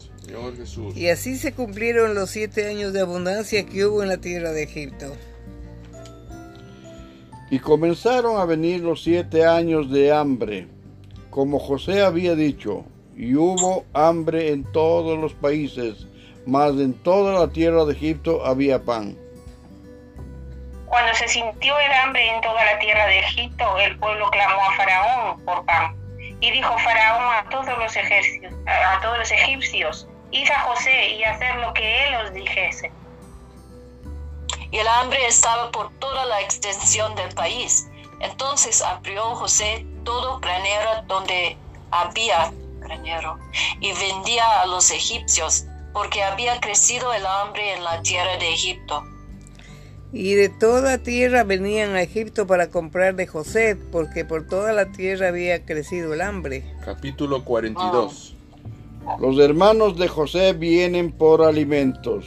Y 0.94 1.08
así 1.08 1.36
se 1.36 1.54
cumplieron 1.54 2.14
los 2.14 2.30
siete 2.30 2.68
años 2.68 2.92
de 2.92 3.00
abundancia 3.00 3.64
que 3.64 3.86
hubo 3.86 4.02
en 4.02 4.08
la 4.08 4.18
tierra 4.18 4.50
de 4.50 4.64
Egipto. 4.64 5.16
Y 7.50 7.60
comenzaron 7.60 8.38
a 8.38 8.44
venir 8.44 8.80
los 8.80 9.02
siete 9.02 9.46
años 9.46 9.90
de 9.90 10.12
hambre, 10.12 10.68
como 11.30 11.58
José 11.58 12.02
había 12.02 12.34
dicho, 12.34 12.84
y 13.16 13.34
hubo 13.34 13.84
hambre 13.94 14.52
en 14.52 14.64
todos 14.72 15.18
los 15.18 15.34
países, 15.34 16.06
mas 16.46 16.70
en 16.72 16.94
toda 17.02 17.38
la 17.40 17.52
tierra 17.52 17.84
de 17.84 17.92
Egipto 17.92 18.44
había 18.46 18.82
pan. 18.82 19.18
Cuando 20.86 21.12
se 21.14 21.28
sintió 21.28 21.78
el 21.78 21.92
hambre 21.92 22.26
en 22.34 22.40
toda 22.40 22.64
la 22.64 22.78
tierra 22.78 23.06
de 23.06 23.18
Egipto, 23.18 23.78
el 23.78 23.98
pueblo 23.98 24.30
clamó 24.30 24.62
a 24.62 24.72
Faraón 24.76 25.44
por 25.44 25.64
pan. 25.66 25.94
Y 26.40 26.50
dijo 26.50 26.78
Faraón 26.78 27.34
a 27.34 27.48
todos 27.50 27.78
los 27.78 27.94
egipcios, 27.96 28.54
a 28.66 29.00
todos 29.02 29.18
los 29.18 29.30
egipcios, 29.30 30.08
id 30.30 30.48
a 30.50 30.60
José 30.60 31.10
y 31.10 31.24
hacer 31.24 31.56
lo 31.56 31.74
que 31.74 32.06
él 32.06 32.14
os 32.24 32.32
dijese. 32.32 32.90
Y 34.70 34.78
el 34.78 34.88
hambre 34.88 35.18
estaba 35.26 35.70
por 35.72 35.90
toda 35.98 36.24
la 36.26 36.40
extensión 36.40 37.14
del 37.16 37.34
país. 37.34 37.88
Entonces 38.20 38.80
abrió 38.80 39.34
José 39.34 39.84
todo 40.04 40.40
granero 40.40 41.02
donde 41.06 41.56
había 41.90 42.52
granero 42.80 43.38
y 43.80 43.92
vendía 43.92 44.62
a 44.62 44.66
los 44.66 44.90
egipcios, 44.90 45.66
porque 45.92 46.22
había 46.22 46.60
crecido 46.60 47.12
el 47.12 47.24
hambre 47.26 47.74
en 47.74 47.84
la 47.84 48.02
tierra 48.02 48.36
de 48.38 48.52
Egipto. 48.52 49.02
Y 50.12 50.34
de 50.34 50.48
toda 50.48 50.98
tierra 50.98 51.44
venían 51.44 51.94
a 51.94 52.02
Egipto 52.02 52.46
para 52.46 52.70
comprar 52.70 53.14
de 53.14 53.26
José, 53.26 53.76
porque 53.92 54.24
por 54.24 54.46
toda 54.46 54.72
la 54.72 54.90
tierra 54.90 55.28
había 55.28 55.66
crecido 55.66 56.14
el 56.14 56.22
hambre. 56.22 56.64
Capítulo 56.82 57.44
42. 57.44 58.34
Los 59.20 59.38
hermanos 59.38 59.98
de 59.98 60.08
José 60.08 60.54
vienen 60.54 61.12
por 61.12 61.42
alimentos. 61.42 62.26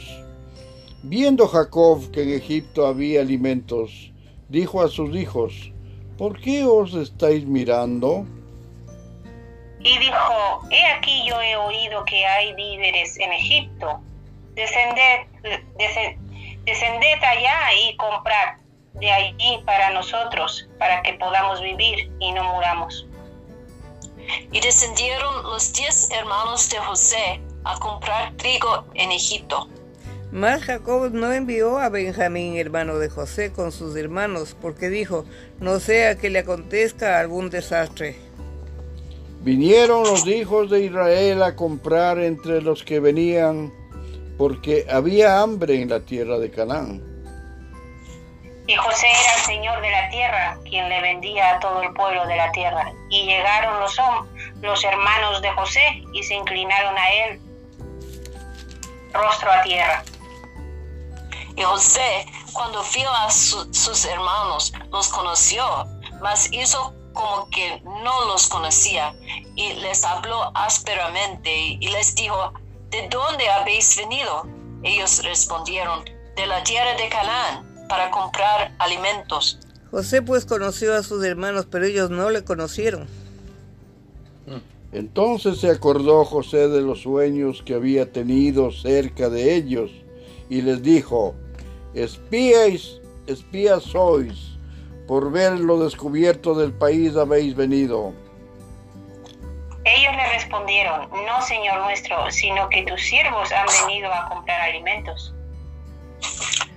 Viendo 1.02 1.48
Jacob 1.48 2.10
que 2.12 2.22
en 2.22 2.30
Egipto 2.30 2.86
había 2.86 3.20
alimentos, 3.20 4.12
dijo 4.48 4.82
a 4.82 4.88
sus 4.88 5.16
hijos, 5.16 5.71
¿por 6.22 6.40
qué 6.40 6.64
os 6.64 6.94
estáis 6.94 7.44
mirando? 7.44 8.24
Y 9.80 9.98
dijo, 9.98 10.62
he 10.70 10.86
aquí 10.92 11.26
yo 11.26 11.42
he 11.42 11.56
oído 11.56 12.04
que 12.04 12.24
hay 12.24 12.54
víveres 12.54 13.18
en 13.18 13.32
Egipto. 13.32 14.00
Descended, 14.54 15.26
descended 16.64 17.24
allá 17.24 17.74
y 17.74 17.96
comprad 17.96 18.54
de 18.92 19.10
allí 19.10 19.62
para 19.66 19.90
nosotros, 19.90 20.68
para 20.78 21.02
que 21.02 21.14
podamos 21.14 21.60
vivir 21.60 22.12
y 22.20 22.30
no 22.30 22.44
muramos. 22.54 23.04
Y 24.52 24.60
descendieron 24.60 25.42
los 25.42 25.72
diez 25.72 26.08
hermanos 26.12 26.70
de 26.70 26.78
José 26.78 27.40
a 27.64 27.76
comprar 27.80 28.32
trigo 28.34 28.84
en 28.94 29.10
Egipto. 29.10 29.68
Mas 30.32 30.64
Jacob 30.64 31.10
no 31.12 31.30
envió 31.30 31.78
a 31.78 31.90
Benjamín, 31.90 32.56
hermano 32.56 32.98
de 32.98 33.10
José, 33.10 33.52
con 33.52 33.70
sus 33.70 33.94
hermanos, 33.96 34.56
porque 34.58 34.88
dijo, 34.88 35.26
no 35.60 35.78
sea 35.78 36.16
que 36.16 36.30
le 36.30 36.38
acontezca 36.38 37.20
algún 37.20 37.50
desastre. 37.50 38.16
Vinieron 39.42 40.04
los 40.04 40.26
hijos 40.26 40.70
de 40.70 40.84
Israel 40.84 41.42
a 41.42 41.54
comprar 41.54 42.18
entre 42.18 42.62
los 42.62 42.82
que 42.82 42.98
venían 42.98 43.74
porque 44.38 44.86
había 44.90 45.42
hambre 45.42 45.82
en 45.82 45.90
la 45.90 46.00
tierra 46.00 46.38
de 46.38 46.50
Canaán. 46.50 47.02
Y 48.66 48.74
José 48.74 49.08
era 49.08 49.34
el 49.34 49.42
señor 49.42 49.82
de 49.82 49.90
la 49.90 50.08
tierra, 50.08 50.58
quien 50.64 50.88
le 50.88 51.02
vendía 51.02 51.56
a 51.56 51.60
todo 51.60 51.82
el 51.82 51.92
pueblo 51.92 52.26
de 52.26 52.36
la 52.36 52.50
tierra. 52.52 52.90
Y 53.10 53.26
llegaron 53.26 53.80
los, 53.80 54.00
los 54.62 54.82
hermanos 54.82 55.42
de 55.42 55.50
José 55.50 56.02
y 56.14 56.22
se 56.22 56.34
inclinaron 56.34 56.96
a 56.96 57.12
él, 57.12 57.40
rostro 59.12 59.52
a 59.52 59.62
tierra. 59.62 60.02
Y 61.56 61.62
José, 61.62 62.26
cuando 62.52 62.82
vio 62.94 63.10
a 63.10 63.30
sus 63.30 64.04
hermanos, 64.04 64.72
los 64.90 65.08
conoció, 65.08 65.64
mas 66.20 66.52
hizo 66.52 66.94
como 67.12 67.48
que 67.50 67.80
no 67.84 68.26
los 68.26 68.48
conocía 68.48 69.14
y 69.54 69.74
les 69.74 70.04
habló 70.04 70.50
ásperamente 70.54 71.54
y 71.80 71.88
les 71.88 72.14
dijo, 72.14 72.52
¿de 72.90 73.08
dónde 73.08 73.48
habéis 73.48 73.96
venido? 73.96 74.46
Ellos 74.82 75.22
respondieron, 75.22 76.04
de 76.36 76.46
la 76.46 76.62
tierra 76.64 76.94
de 76.96 77.08
Canaán, 77.08 77.86
para 77.88 78.10
comprar 78.10 78.74
alimentos. 78.78 79.58
José 79.90 80.22
pues 80.22 80.46
conoció 80.46 80.94
a 80.94 81.02
sus 81.02 81.22
hermanos, 81.22 81.66
pero 81.70 81.84
ellos 81.84 82.10
no 82.10 82.30
le 82.30 82.44
conocieron. 82.44 83.06
Entonces 84.92 85.58
se 85.58 85.70
acordó 85.70 86.24
José 86.24 86.68
de 86.68 86.82
los 86.82 87.02
sueños 87.02 87.62
que 87.64 87.74
había 87.74 88.12
tenido 88.12 88.70
cerca 88.72 89.30
de 89.30 89.54
ellos 89.54 89.90
y 90.50 90.60
les 90.60 90.82
dijo, 90.82 91.34
espías, 91.94 93.00
espías 93.26 93.82
sois, 93.82 94.58
por 95.06 95.30
ver 95.30 95.58
lo 95.58 95.78
descubierto 95.82 96.54
del 96.54 96.72
país 96.72 97.16
habéis 97.16 97.54
venido? 97.54 98.12
Ellos 99.84 100.12
le 100.14 100.32
respondieron, 100.34 101.10
no, 101.10 101.42
Señor 101.42 101.80
nuestro, 101.80 102.30
sino 102.30 102.68
que 102.68 102.84
tus 102.84 103.00
siervos 103.02 103.50
han 103.50 103.66
venido 103.86 104.12
a 104.12 104.28
comprar 104.28 104.60
alimentos. 104.60 105.34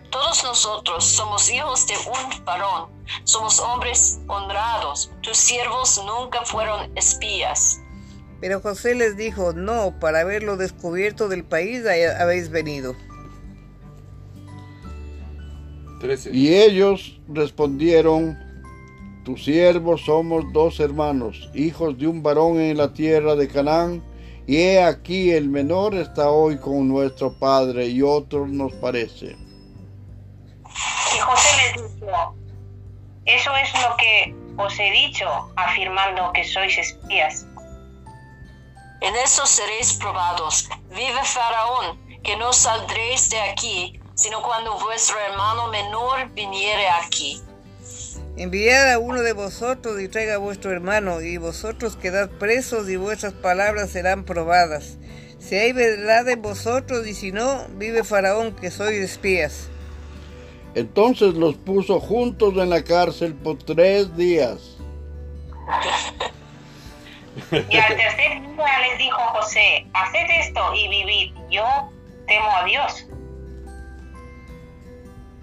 Todos 0.09 0.43
nosotros 0.43 1.05
somos 1.05 1.51
hijos 1.51 1.85
de 1.87 1.93
un 1.93 2.45
varón, 2.45 2.89
somos 3.25 3.59
hombres 3.59 4.19
honrados, 4.27 5.11
tus 5.21 5.37
siervos 5.37 6.01
nunca 6.05 6.41
fueron 6.45 6.91
espías. 6.97 7.79
Pero 8.41 8.59
José 8.59 8.95
les 8.95 9.17
dijo, 9.17 9.53
no, 9.53 9.93
para 9.99 10.23
ver 10.23 10.43
lo 10.43 10.57
descubierto 10.57 11.27
del 11.27 11.43
país 11.43 11.83
habéis 12.19 12.49
venido. 12.49 12.95
13. 15.99 16.31
Y 16.33 16.53
ellos 16.53 17.19
respondieron, 17.27 18.37
tus 19.23 19.43
siervos 19.43 20.01
somos 20.05 20.45
dos 20.53 20.79
hermanos, 20.79 21.49
hijos 21.53 21.97
de 21.97 22.07
un 22.07 22.21
varón 22.21 22.59
en 22.59 22.77
la 22.77 22.93
tierra 22.93 23.35
de 23.35 23.47
Canaán, 23.47 24.03
y 24.47 24.57
he 24.57 24.83
aquí 24.83 25.31
el 25.31 25.49
menor 25.49 25.95
está 25.95 26.29
hoy 26.29 26.57
con 26.57 26.87
nuestro 26.87 27.33
padre 27.39 27.87
y 27.87 28.01
otro 28.03 28.47
nos 28.47 28.71
parece. 28.73 29.35
Y 31.15 31.19
José 31.19 31.49
les 31.57 31.99
dijo, 31.99 32.35
eso 33.25 33.51
es 33.55 33.73
lo 33.81 33.97
que 33.97 34.35
os 34.57 34.79
he 34.79 34.91
dicho, 34.91 35.25
afirmando 35.55 36.31
que 36.33 36.43
sois 36.43 36.77
espías. 36.77 37.47
En 39.01 39.15
eso 39.15 39.45
seréis 39.45 39.93
probados. 39.93 40.69
Vive 40.89 41.23
Faraón, 41.23 41.99
que 42.23 42.37
no 42.37 42.53
saldréis 42.53 43.29
de 43.29 43.39
aquí, 43.39 43.99
sino 44.15 44.41
cuando 44.41 44.79
vuestro 44.79 45.15
hermano 45.19 45.67
menor 45.67 46.29
viniere 46.33 46.87
aquí. 47.03 47.41
Enviad 48.37 48.91
a 48.91 48.99
uno 48.99 49.21
de 49.21 49.33
vosotros 49.33 50.01
y 50.01 50.09
traiga 50.09 50.35
a 50.35 50.39
vuestro 50.39 50.71
hermano, 50.71 51.21
y 51.21 51.37
vosotros 51.37 51.95
quedad 51.95 52.29
presos 52.29 52.89
y 52.89 52.95
vuestras 52.95 53.33
palabras 53.33 53.91
serán 53.91 54.25
probadas. 54.25 54.97
Si 55.39 55.55
hay 55.55 55.73
verdad 55.73 56.27
en 56.27 56.41
vosotros 56.41 57.05
y 57.07 57.13
si 57.13 57.31
no, 57.31 57.67
vive 57.75 58.03
Faraón 58.03 58.55
que 58.55 58.71
sois 58.71 58.99
espías. 58.99 59.69
Entonces 60.73 61.35
los 61.35 61.55
puso 61.55 61.99
juntos 61.99 62.55
en 62.57 62.69
la 62.69 62.83
cárcel 62.83 63.35
por 63.35 63.57
tres 63.57 64.15
días. 64.17 64.77
Y 67.51 67.77
al 67.77 67.97
tercer 67.97 68.41
día 68.41 68.79
les 68.79 68.97
dijo 68.97 69.17
José, 69.33 69.85
haced 69.93 70.25
esto 70.39 70.73
y 70.73 70.87
vivid, 70.87 71.33
yo 71.51 71.65
temo 72.27 72.49
a 72.55 72.63
Dios. 72.63 73.05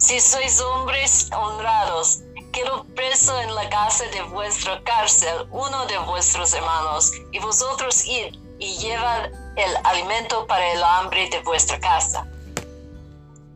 Si 0.03 0.19
sois 0.19 0.61
hombres 0.61 1.31
honrados, 1.33 2.25
quedo 2.51 2.85
preso 2.97 3.41
en 3.41 3.55
la 3.55 3.71
casa 3.71 4.03
de 4.13 4.35
vuestra 4.35 4.83
cárcel 4.83 5.47
uno 5.53 5.87
de 5.87 5.97
vuestros 6.11 6.53
hermanos, 6.55 7.13
y 7.31 7.39
vosotros 7.39 8.05
id 8.09 8.37
y 8.59 8.79
llevad 8.79 9.27
el 9.57 9.77
alimento 9.85 10.45
para 10.49 10.73
el 10.73 10.83
hambre 10.83 11.31
de 11.31 11.41
vuestra 11.45 11.79
casa. 11.79 12.27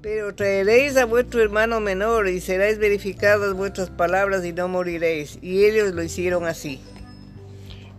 Pero 0.01 0.37
traeréis 0.37 0.97
a 0.97 1.05
vuestro 1.05 1.43
hermano 1.43 1.81
menor 1.81 2.29
y 2.29 2.41
seréis 2.41 2.79
verificadas 2.79 3.53
vuestras 3.55 3.91
palabras 3.91 4.45
y 4.45 4.53
no 4.53 4.69
moriréis. 4.69 5.41
Y 5.43 5.65
ellos 5.65 5.95
lo 5.95 6.03
hicieron 6.05 6.47
así. 6.47 6.81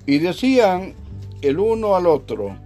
Y 0.06 0.20
decían 0.20 0.96
el 1.42 1.60
uno 1.60 1.98
al 1.98 2.08
otro, 2.08 2.58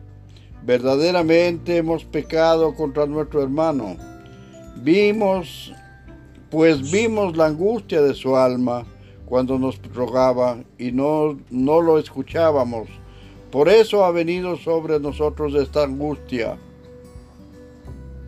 verdaderamente 0.62 1.78
hemos 1.78 2.06
pecado 2.06 2.76
contra 2.76 3.08
nuestro 3.08 3.42
hermano. 3.42 4.11
Vimos, 4.76 5.74
pues 6.50 6.92
vimos 6.92 7.38
la 7.38 7.48
angustia 7.48 8.02
de 8.02 8.14
su 8.14 8.36
alma 8.36 8.86
cuando 9.26 9.58
nos 9.58 9.82
rogaba 9.94 10.58
y 10.78 10.92
no, 10.92 11.38
no 11.50 11.82
lo 11.82 11.98
escuchábamos. 11.98 12.90
Por 13.52 13.70
eso 13.70 14.06
ha 14.06 14.12
venido 14.12 14.58
sobre 14.58 15.00
nosotros 15.00 15.54
esta 15.56 15.84
angustia. 15.84 16.58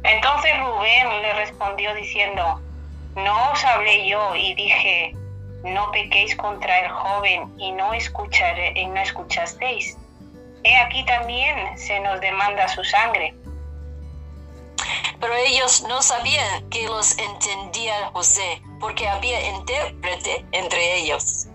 Entonces 0.03 0.51
Rubén 0.59 1.21
le 1.21 1.33
respondió 1.33 1.93
diciendo, 1.95 2.61
no 3.15 3.51
os 3.51 3.63
hablé 3.63 4.09
yo 4.09 4.35
y 4.35 4.53
dije, 4.55 5.15
no 5.63 5.91
pequéis 5.91 6.35
contra 6.35 6.79
el 6.79 6.91
joven 6.91 7.53
y 7.57 7.71
no, 7.71 7.93
escucharé, 7.93 8.73
y 8.75 8.85
no 8.87 8.99
escuchasteis. 8.99 9.97
He 10.63 10.75
aquí 10.75 11.05
también 11.05 11.77
se 11.77 11.99
nos 12.01 12.19
demanda 12.21 12.67
su 12.67 12.83
sangre. 12.83 13.33
Pero 15.19 15.33
ellos 15.47 15.85
no 15.87 16.01
sabían 16.01 16.69
que 16.69 16.85
los 16.87 17.17
entendía 17.17 18.11
José, 18.13 18.61
porque 18.79 19.07
había 19.07 19.55
intérprete 19.55 20.45
entre 20.51 20.99
ellos. 20.99 21.47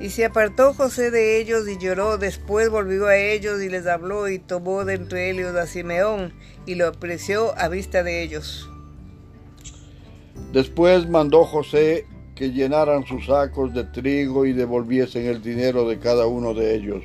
Y 0.00 0.10
se 0.10 0.24
apartó 0.24 0.74
José 0.74 1.10
de 1.10 1.40
ellos 1.40 1.68
y 1.68 1.78
lloró. 1.78 2.18
Después 2.18 2.70
volvió 2.70 3.06
a 3.06 3.16
ellos 3.16 3.62
y 3.62 3.68
les 3.68 3.86
habló 3.86 4.28
y 4.28 4.40
tomó 4.40 4.84
de 4.84 4.94
entre 4.94 5.30
ellos 5.30 5.54
a 5.54 5.66
Simeón 5.66 6.34
y 6.66 6.74
lo 6.74 6.88
apreció 6.88 7.56
a 7.56 7.68
vista 7.68 8.02
de 8.02 8.22
ellos. 8.22 8.68
Después 10.52 11.08
mandó 11.08 11.44
José 11.44 12.06
que 12.34 12.50
llenaran 12.50 13.06
sus 13.06 13.26
sacos 13.26 13.72
de 13.74 13.84
trigo 13.84 14.44
y 14.44 14.52
devolviesen 14.52 15.26
el 15.26 15.40
dinero 15.40 15.88
de 15.88 15.98
cada 15.98 16.26
uno 16.26 16.52
de 16.52 16.74
ellos, 16.74 17.04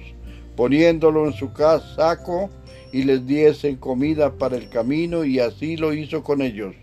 poniéndolo 0.55 1.27
en 1.27 1.33
su 1.33 1.51
saco 1.95 2.49
y 2.97 3.03
les 3.03 3.27
diesen 3.27 3.75
comida 3.75 4.31
para 4.31 4.57
el 4.57 4.71
camino 4.71 5.23
y 5.23 5.39
así 5.39 5.77
lo 5.77 5.93
hizo 5.93 6.23
con 6.23 6.41
ellos. 6.41 6.73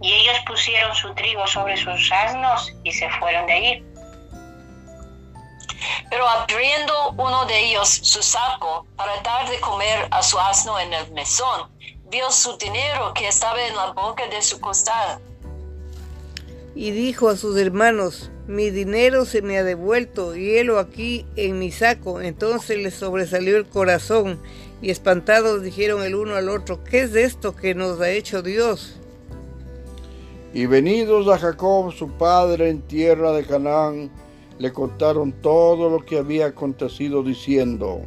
Y 0.00 0.10
ellos 0.10 0.36
pusieron 0.46 0.94
su 0.94 1.12
trigo 1.12 1.46
sobre 1.46 1.76
sus 1.76 2.10
asnos 2.10 2.72
y 2.82 2.90
se 2.90 3.06
fueron 3.20 3.44
de 3.44 3.52
allí. 3.52 3.84
Pero 6.08 6.26
abriendo 6.26 7.10
uno 7.18 7.44
de 7.44 7.66
ellos 7.66 7.86
su 7.86 8.22
saco 8.22 8.86
para 8.96 9.20
dar 9.20 9.46
de 9.50 9.60
comer 9.60 10.08
a 10.10 10.22
su 10.22 10.38
asno 10.38 10.80
en 10.80 10.90
el 10.90 11.12
mesón, 11.12 11.70
vio 12.10 12.30
su 12.30 12.56
dinero 12.56 13.12
que 13.12 13.28
estaba 13.28 13.62
en 13.62 13.76
la 13.76 13.90
boca 13.90 14.26
de 14.26 14.40
su 14.40 14.58
costal. 14.58 15.20
Y 16.74 16.92
dijo 16.92 17.28
a 17.28 17.36
sus 17.36 17.58
hermanos, 17.58 18.30
mi 18.46 18.70
dinero 18.70 19.24
se 19.24 19.42
me 19.42 19.58
ha 19.58 19.64
devuelto 19.64 20.36
y 20.36 20.56
helo 20.56 20.78
aquí 20.78 21.26
en 21.36 21.58
mi 21.58 21.72
saco. 21.72 22.20
Entonces 22.20 22.78
les 22.78 22.94
sobresalió 22.94 23.56
el 23.56 23.66
corazón 23.66 24.40
y 24.80 24.90
espantados 24.90 25.62
dijeron 25.62 26.02
el 26.02 26.14
uno 26.14 26.36
al 26.36 26.48
otro, 26.48 26.84
¿qué 26.84 27.00
es 27.00 27.14
esto 27.14 27.56
que 27.56 27.74
nos 27.74 28.00
ha 28.00 28.10
hecho 28.10 28.42
Dios? 28.42 29.00
Y 30.52 30.66
venidos 30.66 31.28
a 31.28 31.38
Jacob 31.38 31.92
su 31.92 32.10
padre 32.16 32.70
en 32.70 32.82
tierra 32.82 33.32
de 33.32 33.44
Canaán, 33.44 34.10
le 34.58 34.72
contaron 34.72 35.32
todo 35.42 35.90
lo 35.90 36.04
que 36.04 36.18
había 36.18 36.46
acontecido 36.46 37.22
diciendo, 37.22 38.00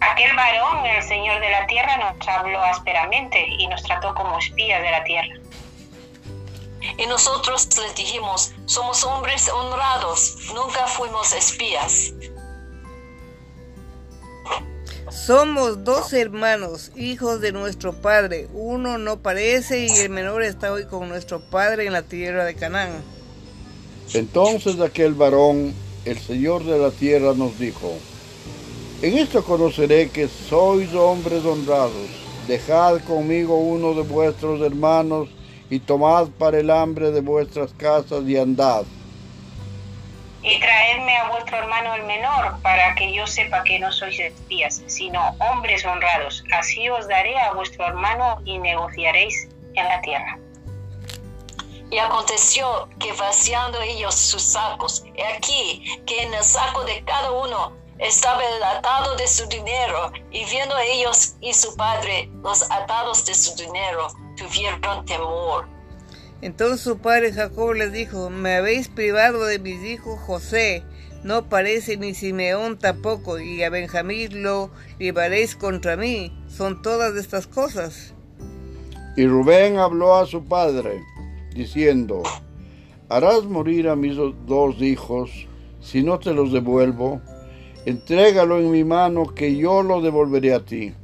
Aquel 0.00 0.34
varón, 0.36 0.86
el 0.86 1.02
Señor 1.02 1.40
de 1.40 1.50
la 1.50 1.66
tierra, 1.66 1.96
nos 1.96 2.28
habló 2.28 2.60
ásperamente 2.62 3.44
y 3.58 3.66
nos 3.66 3.82
trató 3.82 4.14
como 4.14 4.38
espías 4.38 4.80
de 4.80 4.90
la 4.90 5.04
tierra. 5.04 5.37
Y 6.96 7.06
nosotros 7.06 7.68
les 7.78 7.94
dijimos, 7.94 8.52
somos 8.66 9.02
hombres 9.04 9.48
honrados, 9.48 10.36
nunca 10.54 10.86
fuimos 10.86 11.32
espías. 11.32 12.12
Somos 15.10 15.84
dos 15.84 16.12
hermanos, 16.12 16.92
hijos 16.94 17.40
de 17.40 17.52
nuestro 17.52 17.94
padre. 17.94 18.48
Uno 18.52 18.98
no 18.98 19.20
parece 19.20 19.86
y 19.86 19.90
el 20.00 20.10
menor 20.10 20.42
está 20.42 20.72
hoy 20.72 20.84
con 20.86 21.08
nuestro 21.08 21.40
padre 21.40 21.86
en 21.86 21.92
la 21.92 22.02
tierra 22.02 22.44
de 22.44 22.54
Canaán. 22.54 23.02
Entonces 24.14 24.80
aquel 24.80 25.14
varón, 25.14 25.74
el 26.04 26.18
Señor 26.18 26.64
de 26.64 26.78
la 26.78 26.90
tierra, 26.90 27.34
nos 27.34 27.58
dijo, 27.58 27.92
en 29.02 29.18
esto 29.18 29.44
conoceré 29.44 30.10
que 30.10 30.28
sois 30.28 30.92
hombres 30.94 31.44
honrados. 31.44 32.08
Dejad 32.46 33.00
conmigo 33.04 33.56
uno 33.56 33.94
de 33.94 34.02
vuestros 34.02 34.60
hermanos 34.60 35.28
y 35.70 35.80
tomad 35.80 36.28
para 36.38 36.58
el 36.58 36.70
hambre 36.70 37.10
de 37.10 37.20
vuestras 37.20 37.72
casas 37.74 38.24
y 38.26 38.36
andad. 38.36 38.84
Y 40.42 40.58
traedme 40.60 41.16
a 41.16 41.30
vuestro 41.30 41.58
hermano 41.58 41.94
el 41.96 42.04
menor, 42.04 42.60
para 42.62 42.94
que 42.94 43.12
yo 43.12 43.26
sepa 43.26 43.64
que 43.64 43.78
no 43.78 43.90
sois 43.90 44.18
espías, 44.18 44.82
sino 44.86 45.20
hombres 45.40 45.84
honrados. 45.84 46.44
Así 46.52 46.88
os 46.88 47.08
daré 47.08 47.38
a 47.38 47.52
vuestro 47.52 47.86
hermano 47.86 48.40
y 48.44 48.58
negociaréis 48.58 49.48
en 49.74 49.84
la 49.84 50.00
tierra. 50.00 50.38
Y 51.90 51.98
aconteció 51.98 52.88
que 53.00 53.12
vaciando 53.12 53.80
ellos 53.80 54.14
sus 54.14 54.42
sacos, 54.42 55.04
he 55.16 55.26
aquí 55.26 55.82
que 56.06 56.22
en 56.22 56.32
el 56.34 56.44
saco 56.44 56.84
de 56.84 57.02
cada 57.04 57.32
uno 57.32 57.72
estaba 57.98 58.40
el 58.44 58.62
atado 58.62 59.16
de 59.16 59.26
su 59.26 59.46
dinero, 59.48 60.12
y 60.30 60.44
viendo 60.44 60.78
ellos 60.78 61.34
y 61.40 61.52
su 61.52 61.74
padre 61.76 62.30
los 62.42 62.70
atados 62.70 63.24
de 63.26 63.34
su 63.34 63.56
dinero, 63.56 64.08
tuvieron 64.38 65.04
temor. 65.04 65.66
Entonces 66.40 66.80
su 66.80 66.98
padre 66.98 67.32
Jacob 67.32 67.72
les 67.74 67.92
dijo, 67.92 68.30
me 68.30 68.54
habéis 68.54 68.88
privado 68.88 69.44
de 69.44 69.58
mis 69.58 69.82
hijos 69.82 70.20
José, 70.20 70.84
no 71.24 71.48
parece 71.48 71.96
ni 71.96 72.14
Simeón 72.14 72.78
tampoco, 72.78 73.40
y 73.40 73.62
a 73.64 73.70
Benjamín 73.70 74.42
lo 74.42 74.70
llevaréis 74.98 75.56
contra 75.56 75.96
mí. 75.96 76.32
Son 76.48 76.80
todas 76.80 77.16
estas 77.16 77.48
cosas. 77.48 78.14
Y 79.16 79.26
Rubén 79.26 79.78
habló 79.78 80.14
a 80.14 80.26
su 80.26 80.44
padre, 80.44 81.02
diciendo, 81.52 82.22
harás 83.08 83.44
morir 83.44 83.88
a 83.88 83.96
mis 83.96 84.16
dos 84.46 84.80
hijos 84.80 85.48
si 85.80 86.04
no 86.04 86.20
te 86.20 86.32
los 86.32 86.52
devuelvo. 86.52 87.20
Entrégalo 87.84 88.58
en 88.58 88.70
mi 88.70 88.84
mano 88.84 89.26
que 89.26 89.56
yo 89.56 89.82
lo 89.82 90.00
devolveré 90.00 90.54
a 90.54 90.60
ti. 90.60 90.94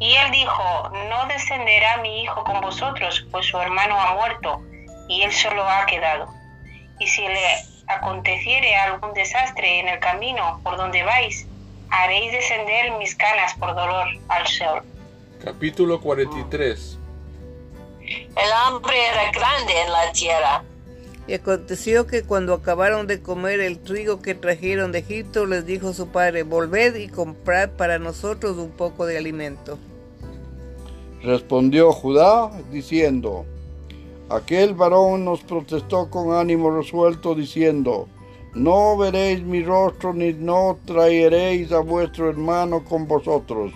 Y 0.00 0.14
él 0.14 0.30
dijo, 0.32 0.90
no 1.10 1.26
descenderá 1.26 1.98
mi 1.98 2.22
hijo 2.22 2.42
con 2.42 2.62
vosotros, 2.62 3.26
pues 3.30 3.46
su 3.46 3.58
hermano 3.58 4.00
ha 4.00 4.14
muerto 4.14 4.62
y 5.08 5.20
él 5.22 5.30
solo 5.30 5.62
ha 5.62 5.84
quedado. 5.84 6.26
Y 6.98 7.06
si 7.06 7.20
le 7.20 7.46
aconteciere 7.86 8.74
algún 8.76 9.12
desastre 9.12 9.80
en 9.80 9.88
el 9.88 9.98
camino 10.00 10.58
por 10.64 10.78
donde 10.78 11.02
vais, 11.02 11.46
haréis 11.90 12.32
descender 12.32 12.96
mis 12.96 13.14
canas 13.14 13.52
por 13.58 13.74
dolor 13.74 14.06
al 14.28 14.46
sol. 14.46 14.82
Capítulo 15.44 16.00
43 16.00 16.98
El 18.00 18.52
hambre 18.64 18.94
era 19.06 19.30
grande 19.32 19.82
en 19.82 19.92
la 19.92 20.12
tierra. 20.12 20.62
Y 21.26 21.34
aconteció 21.34 22.06
que 22.06 22.22
cuando 22.22 22.54
acabaron 22.54 23.06
de 23.06 23.20
comer 23.20 23.60
el 23.60 23.78
trigo 23.78 24.22
que 24.22 24.34
trajeron 24.34 24.92
de 24.92 25.00
Egipto, 25.00 25.44
les 25.44 25.66
dijo 25.66 25.92
su 25.92 26.08
padre, 26.08 26.42
volved 26.42 26.94
y 26.94 27.08
comprad 27.08 27.68
para 27.70 27.98
nosotros 27.98 28.56
un 28.56 28.70
poco 28.70 29.04
de 29.04 29.18
alimento. 29.18 29.78
Respondió 31.22 31.92
Judá 31.92 32.50
diciendo, 32.70 33.44
aquel 34.30 34.72
varón 34.72 35.26
nos 35.26 35.42
protestó 35.42 36.08
con 36.08 36.32
ánimo 36.32 36.70
resuelto 36.70 37.34
diciendo, 37.34 38.08
no 38.54 38.96
veréis 38.96 39.42
mi 39.42 39.62
rostro 39.62 40.14
ni 40.14 40.32
no 40.32 40.78
traeréis 40.86 41.72
a 41.72 41.80
vuestro 41.80 42.30
hermano 42.30 42.82
con 42.82 43.06
vosotros. 43.06 43.70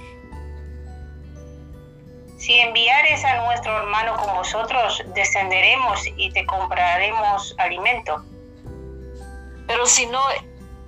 Si 2.38 2.58
enviares 2.60 3.22
a 3.26 3.44
nuestro 3.44 3.76
hermano 3.76 4.16
con 4.16 4.36
vosotros, 4.36 5.04
descenderemos 5.14 6.00
y 6.16 6.30
te 6.32 6.46
compraremos 6.46 7.54
alimento. 7.58 8.24
Pero 9.66 9.84
si 9.84 10.06
no, 10.06 10.20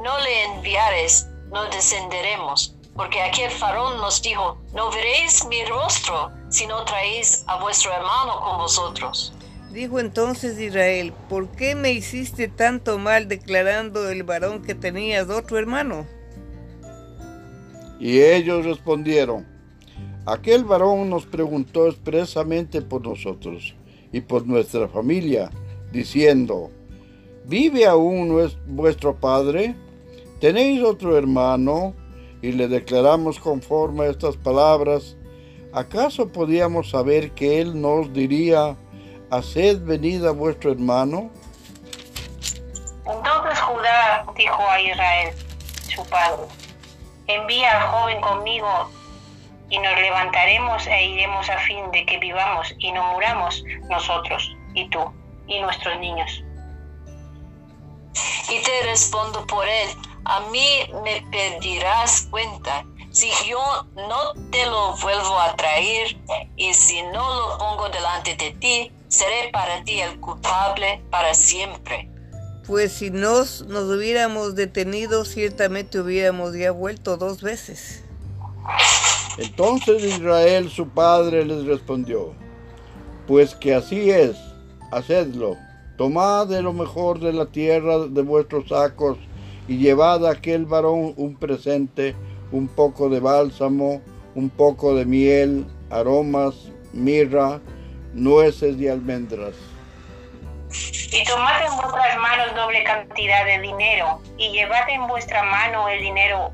no 0.03 0.19
le 0.21 0.45
enviares, 0.45 1.29
no 1.53 1.65
descenderemos, 1.67 2.75
porque 2.95 3.23
aquel 3.23 3.51
farón 3.51 3.99
nos 3.99 4.23
dijo, 4.23 4.59
no 4.73 4.91
veréis 4.91 5.45
mi 5.47 5.63
rostro 5.67 6.31
si 6.49 6.67
no 6.67 6.85
traéis 6.85 7.45
a 7.47 7.61
vuestro 7.61 7.93
hermano 7.93 8.41
con 8.41 8.59
vosotros. 8.59 9.33
Dijo 9.73 10.01
entonces 10.01 10.59
Israel, 10.59 11.13
¿por 11.29 11.49
qué 11.49 11.75
me 11.75 11.93
hiciste 11.93 12.49
tanto 12.49 12.99
mal 12.99 13.29
declarando 13.29 14.09
el 14.09 14.23
varón 14.23 14.63
que 14.63 14.75
tenías 14.75 15.29
otro 15.29 15.59
hermano? 15.59 16.07
Y 17.99 18.21
ellos 18.21 18.65
respondieron, 18.65 19.47
aquel 20.25 20.65
varón 20.65 21.11
nos 21.11 21.27
preguntó 21.27 21.89
expresamente 21.89 22.81
por 22.81 23.03
nosotros 23.03 23.75
y 24.13 24.21
por 24.21 24.47
nuestra 24.47 24.89
familia, 24.89 25.51
diciendo, 25.93 26.71
¿vive 27.45 27.87
aún 27.87 28.51
vuestro 28.67 29.17
padre? 29.19 29.75
¿Tenéis 30.41 30.83
otro 30.83 31.17
hermano? 31.19 31.95
Y 32.43 32.53
le 32.53 32.69
declaramos 32.69 33.41
conforme 33.41 34.05
a 34.05 34.11
estas 34.11 34.37
palabras, 34.37 35.16
¿acaso 35.77 36.33
podíamos 36.33 36.89
saber 36.91 37.33
que 37.33 37.61
él 37.61 37.81
nos 37.81 38.11
diría, 38.13 38.75
haced 39.31 39.83
venida 39.83 40.31
vuestro 40.31 40.73
hermano? 40.73 41.31
Entonces 43.07 43.61
Judá 43.61 44.27
dijo 44.37 44.69
a 44.69 44.81
Israel, 44.81 45.35
su 45.95 46.05
padre, 46.07 46.45
envía 47.27 47.71
al 47.73 47.89
joven 47.89 48.21
conmigo 48.23 48.91
y 49.69 49.79
nos 49.79 49.95
levantaremos 50.01 50.87
e 50.87 51.09
iremos 51.09 51.49
a 51.51 51.59
fin 51.59 51.91
de 51.93 52.07
que 52.07 52.19
vivamos 52.19 52.75
y 52.79 52.91
no 52.93 53.13
muramos 53.13 53.63
nosotros 53.91 54.57
y 54.75 54.89
tú 54.89 55.13
y 55.47 55.61
nuestros 55.61 55.99
niños. 56.01 56.43
Y 58.49 58.63
te 58.63 58.83
respondo 58.85 59.47
por 59.47 59.69
él, 59.69 59.89
a 60.25 60.41
mí 60.51 60.89
me 61.05 61.21
pedirás 61.31 62.29
cuenta 62.31 62.83
si 63.17 63.31
yo 63.49 63.59
no 63.95 64.35
te 64.51 64.67
lo 64.67 64.95
vuelvo 64.99 65.41
a 65.41 65.57
traer 65.57 66.19
y 66.55 66.75
si 66.75 67.01
no 67.01 67.35
lo 67.35 67.57
pongo 67.57 67.89
delante 67.89 68.37
de 68.37 68.51
ti, 68.59 68.93
seré 69.09 69.49
para 69.55 69.83
ti 69.85 70.01
el 70.01 70.21
culpable 70.21 71.03
para 71.11 71.33
siempre. 71.33 72.11
Pues 72.67 72.93
si 72.93 73.11
nos, 73.11 73.63
nos 73.69 73.85
hubiéramos 73.85 74.55
detenido, 74.55 75.25
ciertamente 75.25 75.99
hubiéramos 75.99 76.55
ya 76.55 76.73
vuelto 76.73 77.17
dos 77.17 77.41
veces. 77.41 78.05
Entonces 79.39 80.05
Israel 80.05 80.69
su 80.69 80.87
padre 80.87 81.47
les 81.47 81.65
respondió, 81.65 82.35
pues 83.27 83.55
que 83.55 83.75
así 83.75 84.11
es, 84.11 84.37
hacedlo, 84.93 85.57
tomad 85.97 86.49
de 86.49 86.61
lo 86.61 86.75
mejor 86.75 87.21
de 87.21 87.33
la 87.33 87.47
tierra 87.47 87.97
de 88.01 88.21
vuestros 88.21 88.69
sacos 88.69 89.17
y 89.69 89.79
llevad 89.79 90.27
a 90.27 90.33
aquel 90.33 90.67
varón 90.67 91.15
un 91.17 91.35
presente 91.37 92.15
un 92.53 92.69
poco 92.69 93.09
de 93.09 93.21
bálsamo, 93.21 94.01
un 94.35 94.51
poco 94.51 94.95
de 94.95 95.05
miel, 95.05 95.67
aromas, 95.91 96.55
mirra, 96.93 97.61
nueces 98.13 98.77
y 98.79 98.89
almendras. 98.89 99.55
Y 101.13 101.25
tomad 101.25 101.65
en 101.65 101.77
vuestras 101.77 102.19
manos 102.19 102.55
doble 102.55 102.83
cantidad 102.85 103.45
de 103.45 103.61
dinero, 103.61 104.21
y 104.37 104.51
llevad 104.51 104.89
en 104.89 105.07
vuestra 105.07 105.43
mano 105.43 105.89
el 105.89 106.01
dinero 106.01 106.53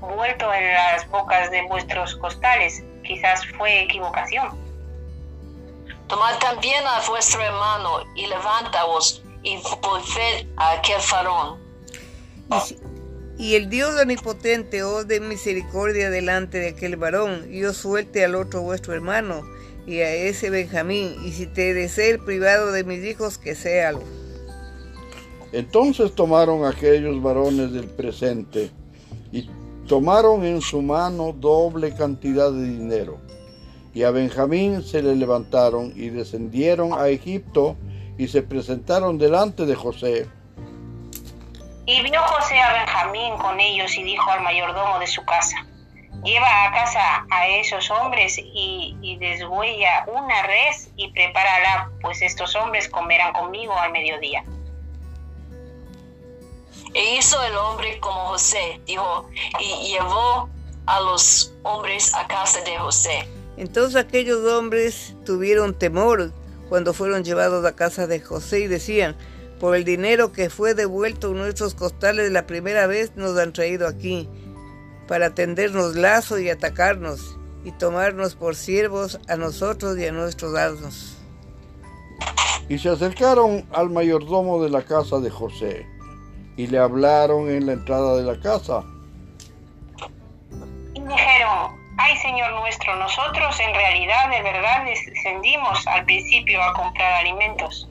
vuelto 0.00 0.52
en 0.52 0.72
las 0.72 1.08
bocas 1.10 1.50
de 1.50 1.62
vuestros 1.62 2.14
costales. 2.16 2.82
Quizás 3.04 3.42
fue 3.56 3.82
equivocación. 3.82 4.58
Tomad 6.06 6.38
también 6.38 6.84
a 6.86 7.00
vuestro 7.08 7.42
hermano 7.42 8.00
y 8.14 8.26
levantaos 8.26 9.22
y 9.42 9.58
volved 9.82 10.46
a 10.56 10.72
aquel 10.72 11.00
farón. 11.00 11.58
Y 13.36 13.56
el 13.56 13.68
Dios 13.68 13.94
omnipotente 14.00 14.82
os 14.84 15.08
dé 15.08 15.20
misericordia 15.20 16.10
delante 16.10 16.58
de 16.58 16.68
aquel 16.68 16.96
varón, 16.96 17.52
y 17.52 17.64
os 17.64 17.76
suelte 17.76 18.24
al 18.24 18.36
otro 18.36 18.62
vuestro 18.62 18.94
hermano, 18.94 19.42
y 19.86 19.98
a 19.98 20.14
ese 20.14 20.50
Benjamín, 20.50 21.16
y 21.24 21.32
si 21.32 21.46
te 21.46 21.74
desee 21.74 22.10
el 22.10 22.20
privado 22.20 22.70
de 22.70 22.84
mis 22.84 23.04
hijos, 23.04 23.38
que 23.38 23.54
sea 23.54 23.88
algo. 23.88 24.04
Entonces 25.52 26.14
tomaron 26.14 26.64
aquellos 26.64 27.20
varones 27.22 27.72
del 27.72 27.86
presente, 27.86 28.70
y 29.32 29.50
tomaron 29.88 30.44
en 30.44 30.60
su 30.60 30.80
mano 30.80 31.32
doble 31.32 31.92
cantidad 31.92 32.52
de 32.52 32.68
dinero. 32.68 33.18
Y 33.92 34.02
a 34.02 34.10
Benjamín 34.10 34.82
se 34.82 35.02
le 35.02 35.14
levantaron 35.14 35.92
y 35.94 36.08
descendieron 36.08 36.92
a 36.92 37.08
Egipto 37.08 37.76
y 38.18 38.28
se 38.28 38.42
presentaron 38.42 39.18
delante 39.18 39.66
de 39.66 39.74
José. 39.74 40.26
Y 41.86 42.02
vio 42.02 42.20
José 42.22 42.58
a 42.60 42.72
Benjamín 42.72 43.36
con 43.36 43.60
ellos 43.60 43.96
y 43.96 44.02
dijo 44.02 44.30
al 44.30 44.42
mayordomo 44.42 44.98
de 44.98 45.06
su 45.06 45.22
casa, 45.24 45.66
lleva 46.22 46.64
a 46.64 46.72
casa 46.72 47.26
a 47.30 47.46
esos 47.48 47.90
hombres 47.90 48.38
y, 48.38 48.96
y 49.02 49.18
deshuella 49.18 50.06
una 50.06 50.42
res 50.42 50.90
y 50.96 51.12
prepárala, 51.12 51.90
pues 52.00 52.22
estos 52.22 52.54
hombres 52.56 52.88
comerán 52.88 53.34
conmigo 53.34 53.76
al 53.78 53.92
mediodía. 53.92 54.44
E 56.94 57.16
hizo 57.16 57.42
el 57.42 57.54
hombre 57.56 57.98
como 58.00 58.28
José, 58.28 58.80
dijo, 58.86 59.28
y 59.60 59.88
llevó 59.88 60.48
a 60.86 61.00
los 61.00 61.52
hombres 61.64 62.14
a 62.14 62.26
casa 62.26 62.60
de 62.62 62.78
José. 62.78 63.28
Entonces 63.56 63.96
aquellos 63.96 64.46
hombres 64.50 65.14
tuvieron 65.26 65.78
temor 65.78 66.32
cuando 66.68 66.94
fueron 66.94 67.24
llevados 67.24 67.64
a 67.64 67.76
casa 67.76 68.06
de 68.06 68.20
José 68.20 68.60
y 68.60 68.66
decían, 68.68 69.16
por 69.64 69.76
el 69.76 69.84
dinero 69.84 70.30
que 70.30 70.50
fue 70.50 70.74
devuelto 70.74 71.30
en 71.30 71.38
nuestros 71.38 71.74
costales 71.74 72.30
la 72.30 72.46
primera 72.46 72.86
vez 72.86 73.16
nos 73.16 73.38
han 73.38 73.54
traído 73.54 73.88
aquí, 73.88 74.28
para 75.08 75.34
tendernos 75.34 75.96
lazo 75.96 76.38
y 76.38 76.50
atacarnos, 76.50 77.38
y 77.64 77.72
tomarnos 77.72 78.34
por 78.34 78.56
siervos 78.56 79.18
a 79.26 79.36
nosotros 79.36 79.96
y 79.96 80.06
a 80.06 80.12
nuestros 80.12 80.54
asnos. 80.54 81.16
Y 82.68 82.78
se 82.78 82.90
acercaron 82.90 83.66
al 83.72 83.88
mayordomo 83.88 84.62
de 84.62 84.68
la 84.68 84.82
casa 84.82 85.18
de 85.18 85.30
José, 85.30 85.86
y 86.58 86.66
le 86.66 86.76
hablaron 86.76 87.48
en 87.48 87.64
la 87.64 87.72
entrada 87.72 88.18
de 88.18 88.22
la 88.22 88.38
casa. 88.38 88.84
Y 90.92 91.00
dijeron, 91.00 91.74
ay 91.96 92.18
Señor 92.18 92.52
nuestro, 92.52 92.96
nosotros 92.96 93.58
en 93.60 93.74
realidad 93.74 94.28
de 94.28 94.42
verdad 94.42 94.84
descendimos 94.84 95.86
al 95.86 96.04
principio 96.04 96.62
a 96.62 96.74
comprar 96.74 97.14
alimentos. 97.14 97.88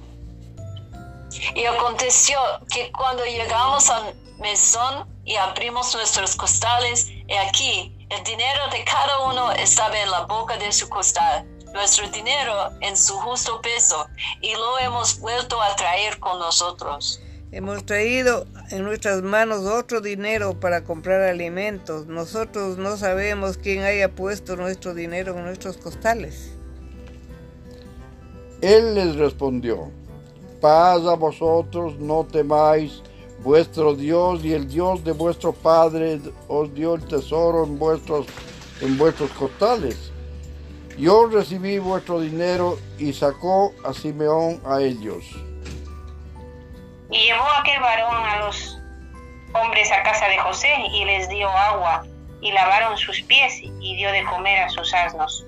Y 1.56 1.66
aconteció 1.66 2.38
que 2.72 2.92
cuando 2.92 3.24
llegamos 3.26 3.90
al 3.90 4.16
mesón 4.40 5.08
y 5.26 5.36
abrimos 5.36 5.94
nuestros 5.96 6.36
costales, 6.36 7.08
he 7.28 7.38
aquí, 7.38 7.96
el 8.10 8.24
dinero 8.24 8.68
de 8.72 8.84
cada 8.84 9.20
uno 9.30 9.52
estaba 9.54 9.98
en 10.00 10.12
la 10.12 10.26
boca 10.26 10.58
de 10.58 10.72
su 10.72 10.90
costal, 10.90 11.46
nuestro 11.74 12.08
dinero 12.10 12.72
en 12.82 12.96
su 12.96 13.14
justo 13.16 13.62
peso, 13.62 14.08
y 14.42 14.54
lo 14.54 14.80
hemos 14.80 15.20
vuelto 15.20 15.62
a 15.62 15.76
traer 15.76 16.20
con 16.20 16.40
nosotros. 16.40 17.20
Hemos 17.52 17.86
traído 17.86 18.48
en 18.72 18.84
nuestras 18.84 19.22
manos 19.22 19.66
otro 19.66 20.02
dinero 20.02 20.60
para 20.60 20.84
comprar 20.84 21.22
alimentos. 21.22 22.08
Nosotros 22.08 22.80
no 22.80 22.98
sabemos 22.98 23.58
quién 23.58 23.84
haya 23.84 24.10
puesto 24.10 24.56
nuestro 24.56 24.96
dinero 24.96 25.38
en 25.38 25.46
nuestros 25.46 25.78
costales. 25.78 26.52
Él 28.62 28.96
les 28.96 29.18
respondió, 29.18 29.92
paz 30.64 31.06
a 31.06 31.16
vosotros, 31.16 32.00
no 32.00 32.24
temáis, 32.24 33.04
vuestro 33.40 33.94
Dios 33.94 34.46
y 34.46 34.54
el 34.54 34.70
Dios 34.70 35.04
de 35.04 35.12
vuestro 35.12 35.52
Padre 35.52 36.22
os 36.48 36.74
dio 36.74 36.96
el 36.96 37.06
tesoro 37.06 37.66
en 37.66 37.78
vuestros, 37.78 38.28
en 38.80 38.98
vuestros 38.98 39.30
costales. 39.32 40.14
Yo 40.98 41.28
recibí 41.28 41.80
vuestro 41.80 42.22
dinero 42.22 42.78
y 42.98 43.12
sacó 43.12 43.74
a 43.84 43.92
Simeón 43.92 44.62
a 44.66 44.80
ellos. 44.80 45.26
Y 47.12 47.26
llevó 47.26 47.46
aquel 47.60 47.82
varón 47.82 48.26
a 48.26 48.46
los 48.46 48.80
hombres 49.62 49.92
a 49.92 50.02
casa 50.04 50.30
de 50.30 50.38
José 50.38 50.74
y 50.94 51.04
les 51.04 51.28
dio 51.28 51.50
agua 51.50 52.06
y 52.40 52.54
lavaron 52.54 52.98
sus 52.98 53.22
pies 53.24 53.60
y 53.62 53.98
dio 53.98 54.10
de 54.14 54.24
comer 54.24 54.64
a 54.64 54.70
sus 54.70 54.94
asnos. 54.94 55.46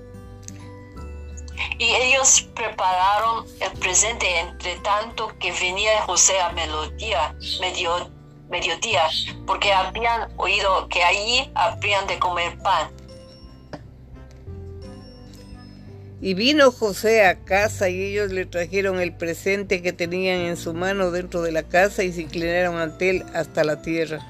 Y 1.78 1.84
ellos 1.84 2.48
prepararon 2.54 3.46
el 3.60 3.78
presente 3.78 4.26
entre 4.40 4.76
tanto 4.80 5.28
que 5.38 5.52
venía 5.52 6.02
José 6.02 6.38
a 6.40 6.52
melodía, 6.52 7.34
medio, 7.60 8.10
mediodía, 8.48 9.02
porque 9.46 9.72
habían 9.72 10.30
oído 10.36 10.88
que 10.88 11.02
allí 11.02 11.50
habrían 11.54 12.06
de 12.06 12.18
comer 12.18 12.58
pan. 12.62 12.90
Y 16.20 16.32
vino 16.32 16.72
José 16.72 17.26
a 17.26 17.44
casa 17.44 17.90
y 17.90 18.02
ellos 18.02 18.32
le 18.32 18.46
trajeron 18.46 19.00
el 19.00 19.12
presente 19.12 19.82
que 19.82 19.92
tenían 19.92 20.40
en 20.40 20.56
su 20.56 20.72
mano 20.72 21.10
dentro 21.10 21.42
de 21.42 21.52
la 21.52 21.62
casa 21.62 22.04
y 22.04 22.12
se 22.12 22.22
inclinaron 22.22 22.76
ante 22.76 23.10
él 23.10 23.24
hasta 23.34 23.64
la 23.64 23.82
tierra. 23.82 24.26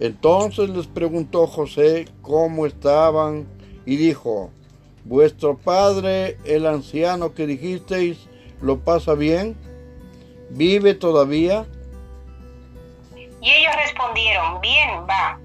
Entonces 0.00 0.70
les 0.70 0.86
preguntó 0.86 1.46
José 1.46 2.06
cómo 2.20 2.66
estaban 2.66 3.46
y 3.86 3.96
dijo, 3.96 4.50
¿vuestro 5.04 5.56
padre, 5.56 6.38
el 6.44 6.66
anciano 6.66 7.34
que 7.34 7.46
dijisteis, 7.46 8.18
lo 8.60 8.80
pasa 8.80 9.14
bien? 9.14 9.56
¿Vive 10.50 10.94
todavía? 10.94 11.66
Y 13.40 13.50
ellos 13.50 13.74
respondieron, 13.76 14.60
bien 14.60 15.06
va, 15.08 15.38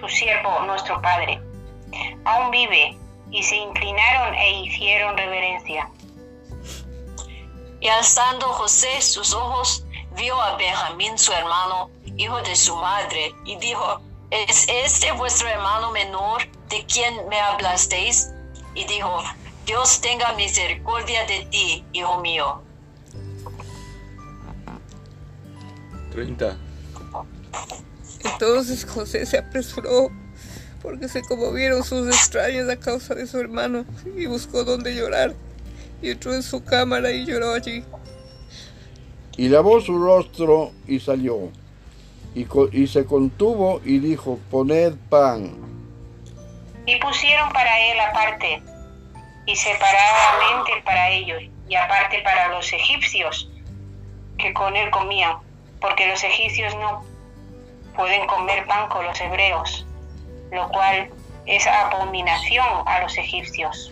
tu 0.00 0.08
siervo, 0.08 0.64
nuestro 0.66 1.00
padre. 1.02 1.40
Aún 2.24 2.50
vive 2.50 2.96
y 3.30 3.42
se 3.42 3.56
inclinaron 3.56 4.34
e 4.34 4.60
hicieron 4.62 5.16
reverencia. 5.16 5.90
Y 7.80 7.88
alzando 7.88 8.46
José 8.46 9.02
sus 9.02 9.34
ojos, 9.34 9.84
vio 10.16 10.40
a 10.40 10.56
Benjamín 10.56 11.18
su 11.18 11.32
hermano, 11.32 11.90
hijo 12.16 12.40
de 12.42 12.56
su 12.56 12.74
madre, 12.76 13.34
y 13.44 13.56
dijo, 13.56 14.00
¿es 14.30 14.66
este 14.68 15.12
vuestro 15.12 15.48
hermano 15.48 15.90
menor 15.90 16.46
de 16.68 16.84
quien 16.86 17.28
me 17.28 17.38
hablasteis? 17.38 18.32
Y 18.74 18.84
dijo, 18.84 19.22
Dios 19.66 20.00
tenga 20.00 20.32
misericordia 20.34 21.26
de 21.26 21.46
ti, 21.50 21.84
hijo 21.92 22.20
mío. 22.20 22.60
30. 26.12 26.56
Entonces 28.24 28.84
José 28.84 29.26
se 29.26 29.38
apresuró 29.38 30.10
porque 30.82 31.08
se 31.08 31.22
conmovieron 31.22 31.82
sus 31.82 32.06
extraños 32.08 32.68
a 32.68 32.76
causa 32.76 33.14
de 33.14 33.26
su 33.26 33.38
hermano 33.38 33.84
y 34.16 34.26
buscó 34.26 34.64
donde 34.64 34.94
llorar 34.94 35.34
y 36.02 36.10
entró 36.10 36.34
en 36.34 36.42
su 36.42 36.62
cámara 36.62 37.10
y 37.10 37.24
lloró 37.24 37.52
allí. 37.52 37.82
Y 39.36 39.48
lavó 39.48 39.80
su 39.80 39.98
rostro 39.98 40.72
y 40.86 41.00
salió. 41.00 41.50
Y, 42.34 42.46
y 42.72 42.86
se 42.86 43.04
contuvo 43.04 43.80
y 43.84 43.98
dijo, 43.98 44.38
poned 44.50 44.94
pan. 45.08 45.73
Y 46.86 46.96
pusieron 46.96 47.50
para 47.50 47.78
él 47.80 48.00
aparte 48.00 48.62
y 49.46 49.56
separadamente 49.56 50.82
para 50.84 51.10
ellos 51.10 51.42
y 51.68 51.74
aparte 51.74 52.20
para 52.22 52.48
los 52.48 52.72
egipcios 52.72 53.48
que 54.38 54.52
con 54.52 54.76
él 54.76 54.90
comían, 54.90 55.38
porque 55.80 56.06
los 56.06 56.22
egipcios 56.22 56.74
no 56.76 57.04
pueden 57.94 58.26
comer 58.26 58.66
pan 58.66 58.88
con 58.88 59.04
los 59.06 59.20
hebreos 59.20 59.86
lo 60.54 60.68
cual 60.68 61.10
es 61.46 61.66
abominación 61.66 62.66
a 62.86 63.00
los 63.00 63.16
egipcios. 63.18 63.90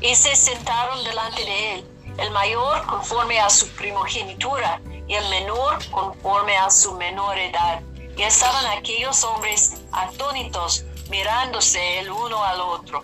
Y 0.00 0.14
se 0.14 0.36
sentaron 0.36 1.02
delante 1.04 1.44
de 1.44 1.74
él, 1.74 1.86
el 2.18 2.30
mayor 2.32 2.84
conforme 2.86 3.40
a 3.40 3.48
su 3.48 3.68
primogenitura 3.76 4.80
y 5.06 5.14
el 5.14 5.28
menor 5.30 5.78
conforme 5.90 6.56
a 6.56 6.70
su 6.70 6.94
menor 6.94 7.38
edad. 7.38 7.80
Y 8.16 8.22
estaban 8.22 8.66
aquellos 8.78 9.24
hombres 9.24 9.82
atónitos, 9.92 10.84
mirándose 11.10 12.00
el 12.00 12.10
uno 12.10 12.42
al 12.44 12.60
otro. 12.60 13.02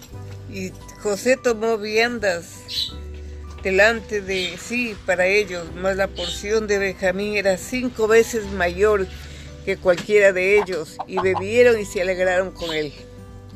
Y 0.50 0.72
José 1.02 1.36
tomó 1.36 1.78
viandas 1.78 2.92
delante 3.62 4.20
de 4.20 4.56
sí 4.58 4.96
para 5.06 5.26
ellos, 5.26 5.64
mas 5.76 5.96
la 5.96 6.08
porción 6.08 6.66
de 6.66 6.78
Benjamín 6.78 7.36
era 7.36 7.56
cinco 7.56 8.08
veces 8.08 8.46
mayor 8.52 9.06
que 9.64 9.76
cualquiera 9.76 10.32
de 10.32 10.58
ellos, 10.58 10.96
y 11.06 11.20
bebieron 11.20 11.80
y 11.80 11.84
se 11.84 12.02
alegraron 12.02 12.50
con 12.50 12.72
él. 12.72 12.92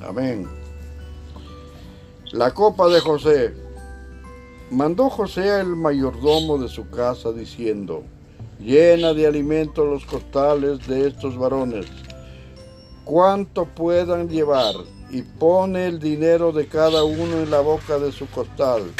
Amén. 0.01 0.49
La 2.33 2.55
copa 2.55 2.89
de 2.89 3.01
José. 3.01 3.55
Mandó 4.71 5.11
José 5.11 5.51
al 5.51 5.77
mayordomo 5.77 6.59
de 6.59 6.69
su 6.69 6.89
casa 6.91 7.33
diciendo, 7.33 8.05
llena 8.61 9.15
de 9.15 9.27
alimento 9.27 9.85
los 9.85 10.05
costales 10.07 10.87
de 10.87 11.09
estos 11.09 11.37
varones, 11.39 11.87
cuanto 13.07 13.65
puedan 13.65 14.29
llevar, 14.29 14.75
y 15.09 15.23
pone 15.23 15.87
el 15.87 15.99
dinero 15.99 16.53
de 16.53 16.69
cada 16.69 17.05
uno 17.05 17.39
en 17.39 17.51
la 17.51 17.61
boca 17.61 17.99
de 17.99 18.13
su 18.13 18.29
costal, 18.29 18.93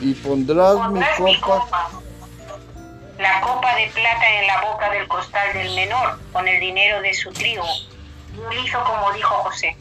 y 0.00 0.14
pondrás 0.14 0.90
mi 1.20 1.38
copa 1.40 1.90
la 3.18 3.40
copa 3.40 3.74
de 3.74 3.88
plata 3.88 4.40
en 4.40 4.46
la 4.46 4.60
boca 4.62 4.90
del 4.90 5.08
costal 5.08 5.52
del 5.52 5.74
menor 5.74 6.20
con 6.32 6.46
el 6.46 6.60
dinero 6.60 7.02
de 7.02 7.12
su 7.14 7.32
trigo. 7.32 7.66
Y 8.52 8.64
hizo 8.64 8.78
como 8.84 9.12
dijo 9.12 9.34
José. 9.42 9.76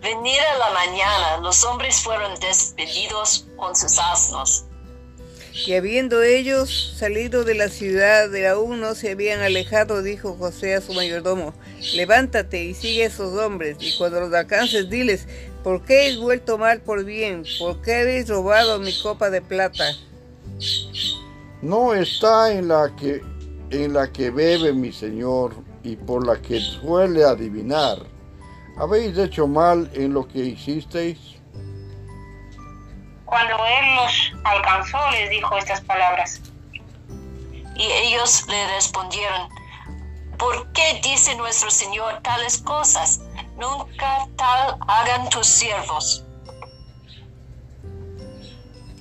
Venir 0.00 0.40
a 0.40 0.58
la 0.58 0.70
mañana, 0.70 1.38
los 1.38 1.64
hombres 1.64 2.02
fueron 2.02 2.38
despedidos 2.38 3.46
con 3.56 3.74
sus 3.74 3.98
asnos. 3.98 4.66
Y 5.64 5.72
habiendo 5.74 6.22
ellos 6.22 6.94
salido 6.98 7.44
de 7.44 7.54
la 7.54 7.68
ciudad, 7.68 8.28
de 8.28 8.46
aún 8.48 8.80
no 8.80 8.94
se 8.94 9.12
habían 9.12 9.40
alejado, 9.40 10.02
dijo 10.02 10.34
José 10.34 10.74
a 10.74 10.80
su 10.80 10.92
mayordomo, 10.92 11.54
levántate 11.94 12.64
y 12.64 12.74
sigue 12.74 13.04
a 13.04 13.06
esos 13.06 13.38
hombres, 13.38 13.76
y 13.80 13.96
cuando 13.96 14.20
los 14.20 14.34
alcances, 14.34 14.90
diles, 14.90 15.26
¿por 15.64 15.84
qué 15.84 16.00
habéis 16.00 16.18
vuelto 16.18 16.58
mal 16.58 16.80
por 16.80 17.04
bien? 17.04 17.44
¿Por 17.58 17.80
qué 17.80 17.94
habéis 17.96 18.28
robado 18.28 18.78
mi 18.78 18.92
copa 19.00 19.30
de 19.30 19.40
plata? 19.40 19.84
no 21.62 21.94
está 21.94 22.52
en 22.52 22.68
la 22.68 22.94
que 22.94 23.22
en 23.70 23.94
la 23.94 24.12
que 24.12 24.30
bebe 24.30 24.72
mi 24.72 24.92
Señor 24.92 25.54
y 25.82 25.96
por 25.96 26.24
la 26.24 26.40
que 26.40 26.60
suele 26.60 27.24
adivinar. 27.24 27.98
¿Habéis 28.76 29.18
hecho 29.18 29.48
mal 29.48 29.90
en 29.94 30.12
lo 30.12 30.28
que 30.28 30.38
hicisteis? 30.38 31.35
Cuando 33.26 33.56
él 33.66 33.94
los 33.96 34.32
alcanzó, 34.44 34.98
les 35.10 35.28
dijo 35.30 35.58
estas 35.58 35.80
palabras. 35.82 36.40
Y 37.74 37.82
ellos 37.82 38.46
le 38.48 38.66
respondieron, 38.68 39.48
¿por 40.38 40.72
qué 40.72 41.00
dice 41.02 41.34
nuestro 41.36 41.70
Señor 41.70 42.22
tales 42.22 42.58
cosas? 42.58 43.20
Nunca 43.58 44.28
tal 44.36 44.76
hagan 44.86 45.28
tus 45.28 45.46
siervos. 45.46 46.24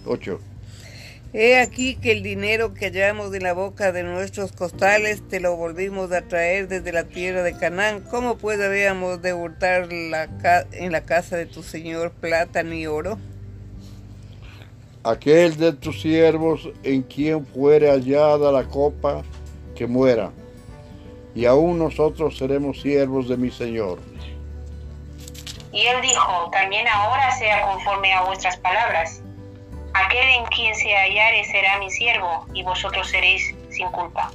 8. 0.06 0.40
He 1.34 1.60
aquí 1.60 1.96
que 1.96 2.12
el 2.14 2.24
dinero 2.24 2.74
que 2.74 2.86
hallamos 2.86 3.34
en 3.34 3.44
la 3.44 3.54
boca 3.54 3.92
de 3.92 4.04
nuestros 4.04 4.54
costales 4.54 5.28
te 5.28 5.40
lo 5.40 5.56
volvimos 5.56 6.12
a 6.14 6.22
traer 6.22 6.68
desde 6.68 6.94
la 6.94 7.04
tierra 7.04 7.44
de 7.44 7.58
Canaán. 7.58 8.02
¿Cómo 8.10 8.38
pues 8.38 8.60
habíamos 8.60 9.22
de 9.22 9.34
hurtar 9.34 9.92
la 9.92 10.30
en 10.72 10.92
la 10.92 11.02
casa 11.02 11.36
de 11.36 11.46
tu 11.46 11.62
señor 11.62 12.12
plata 12.12 12.64
ni 12.64 12.88
oro? 12.88 13.20
Aquel 15.06 15.56
de 15.56 15.72
tus 15.72 16.02
siervos 16.02 16.68
en 16.84 17.04
quien 17.04 17.46
fuere 17.46 17.90
hallada 17.92 18.52
la 18.52 18.64
copa, 18.64 19.22
que 19.76 19.86
muera, 19.86 20.32
y 21.36 21.46
aún 21.46 21.78
nosotros 21.78 22.38
seremos 22.38 22.82
siervos 22.82 23.30
de 23.30 23.38
mi 23.38 23.52
Señor. 23.52 24.00
Y 25.72 25.86
él 25.86 26.02
dijo, 26.02 26.50
también 26.52 26.88
ahora 26.88 27.32
sea 27.38 27.68
conforme 27.68 28.14
a 28.14 28.24
vuestras 28.24 28.58
palabras 28.58 29.22
Aquel 29.96 30.28
en 30.28 30.46
quien 30.48 30.76
se 30.76 30.94
hallare 30.94 31.46
será 31.46 31.80
mi 31.80 31.90
siervo, 31.90 32.46
y 32.54 32.64
vosotros 32.64 33.08
seréis 33.10 33.56
sin 33.70 33.88
culpa. 33.92 34.30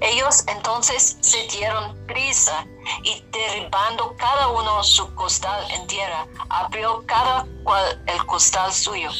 Ellos 0.00 0.44
entonces 0.48 1.16
se 1.20 1.46
dieron 1.56 1.96
prisa 2.06 2.66
y 3.04 3.22
derribando 3.30 4.14
cada 4.16 4.48
uno 4.48 4.82
su 4.82 5.14
costal 5.14 5.64
en 5.70 5.86
tierra, 5.86 6.26
abrió 6.48 7.04
cada 7.06 7.46
cual 7.62 8.02
el 8.06 8.26
costal 8.26 8.72
suyo. 8.72 9.10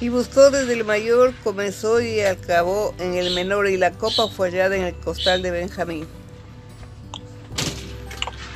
Y 0.00 0.08
buscó 0.08 0.50
desde 0.50 0.74
el 0.74 0.84
mayor, 0.84 1.34
comenzó 1.42 2.00
y 2.00 2.20
acabó 2.20 2.94
en 2.98 3.14
el 3.14 3.34
menor, 3.34 3.68
y 3.68 3.76
la 3.76 3.90
copa 3.90 4.28
fue 4.28 4.48
hallada 4.50 4.76
en 4.76 4.84
el 4.84 4.94
costal 5.00 5.42
de 5.42 5.50
Benjamín. 5.50 6.06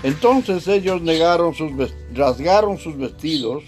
Entonces 0.03 0.67
ellos 0.69 1.01
negaron 1.01 1.55
sus 1.55 1.71
rasgaron 2.13 2.79
sus 2.79 2.97
vestidos 2.97 3.63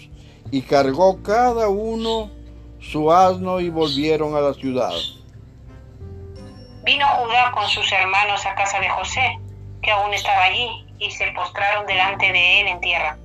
y 0.51 0.63
cargó 0.63 1.23
cada 1.23 1.69
uno 1.69 2.31
su 2.81 3.11
asno 3.13 3.61
y 3.61 3.71
volvieron 3.71 4.35
a 4.35 4.41
la 4.41 4.55
ciudad. 4.55 4.93
Vino 6.85 7.07
Judá 7.07 7.51
con 7.53 7.66
sus 7.68 7.91
hermanos 7.93 8.45
a 8.45 8.55
casa 8.55 8.78
de 8.78 8.91
José, 8.91 9.39
que 9.82 9.91
aún 9.91 10.12
estaba 10.12 10.45
allí, 10.45 10.87
y 10.99 11.11
se 11.11 11.26
postraron 11.32 11.87
delante 11.87 12.30
de 12.30 12.61
él 12.61 12.66
en 12.68 12.80
tierra. 12.80 13.18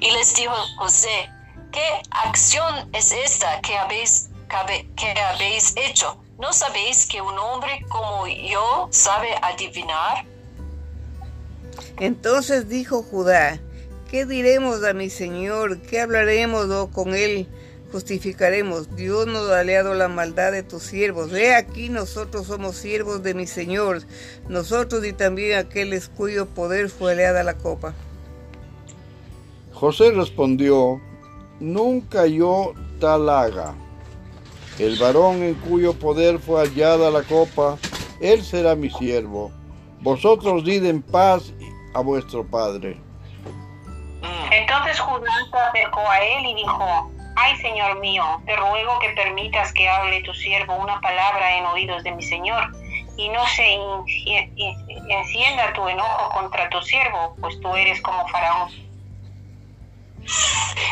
Y 0.00 0.10
les 0.10 0.34
dijo 0.34 0.54
José, 0.78 1.30
¿qué 1.70 2.02
acción 2.10 2.90
es 2.92 3.12
esta 3.12 3.60
que 3.60 3.78
habéis, 3.78 4.28
que 4.96 5.14
habéis 5.20 5.74
hecho? 5.76 6.20
¿No 6.38 6.52
sabéis 6.52 7.06
que 7.06 7.22
un 7.22 7.38
hombre 7.38 7.84
como 7.88 8.26
yo 8.26 8.88
sabe 8.90 9.28
adivinar? 9.40 10.24
Entonces 12.00 12.68
dijo 12.68 13.04
Judá, 13.04 13.60
¿qué 14.10 14.26
diremos 14.26 14.82
a 14.82 14.92
mi 14.92 15.08
Señor? 15.10 15.80
¿Qué 15.82 16.00
hablaremos 16.00 16.88
con 16.90 17.14
él? 17.14 17.48
Justificaremos. 17.92 18.96
Dios 18.96 19.26
nos 19.26 19.50
ha 19.50 19.60
aliado 19.60 19.94
la 19.94 20.08
maldad 20.08 20.50
de 20.50 20.62
tus 20.62 20.82
siervos. 20.82 21.30
Ve 21.30 21.54
aquí, 21.54 21.90
nosotros 21.90 22.46
somos 22.46 22.76
siervos 22.76 23.22
de 23.22 23.34
mi 23.34 23.46
Señor, 23.46 24.02
nosotros 24.48 25.04
y 25.04 25.12
también 25.12 25.58
aquellos 25.58 26.08
cuyo 26.08 26.46
poder 26.46 26.88
fue 26.88 27.12
aliada 27.12 27.44
la 27.44 27.54
copa. 27.54 27.94
José 29.72 30.10
respondió, 30.12 31.00
nunca 31.60 32.26
yo 32.26 32.72
tal 32.98 33.28
haga. 33.28 33.74
El 34.78 34.98
varón 34.98 35.42
en 35.42 35.54
cuyo 35.54 35.92
poder 35.92 36.38
fue 36.38 36.60
hallada 36.60 37.10
la 37.10 37.22
copa, 37.22 37.76
él 38.20 38.42
será 38.42 38.74
mi 38.74 38.88
siervo. 38.90 39.52
Vosotros 40.00 40.64
did 40.64 40.84
en 40.84 41.02
paz 41.02 41.52
a 41.94 42.00
vuestro 42.00 42.44
padre. 42.44 42.98
Entonces 44.50 44.98
Judá 44.98 45.30
se 45.50 45.58
acercó 45.58 46.00
a 46.00 46.18
él 46.20 46.46
y 46.46 46.54
dijo, 46.54 47.10
Ay, 47.36 47.56
Señor 47.56 47.98
mío, 48.00 48.24
te 48.46 48.54
ruego 48.56 48.98
que 49.00 49.10
permitas 49.10 49.72
que 49.72 49.88
hable 49.88 50.22
tu 50.22 50.34
siervo 50.34 50.76
una 50.76 51.00
palabra 51.00 51.56
en 51.56 51.66
oídos 51.66 52.02
de 52.04 52.12
mi 52.12 52.22
Señor, 52.22 52.72
y 53.16 53.28
no 53.28 53.46
se 53.46 53.78
encienda 55.08 55.72
tu 55.74 55.86
enojo 55.88 56.30
contra 56.34 56.68
tu 56.70 56.80
siervo, 56.82 57.36
pues 57.40 57.60
tú 57.60 57.74
eres 57.74 58.00
como 58.02 58.26
Faraón. 58.28 58.70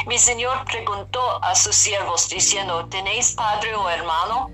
Mi 0.07 0.19
Señor 0.19 0.65
preguntó 0.65 1.43
a 1.43 1.55
sus 1.55 1.75
siervos 1.75 2.29
diciendo, 2.29 2.87
¿tenéis 2.87 3.33
padre 3.33 3.75
o 3.75 3.89
hermano? 3.89 4.51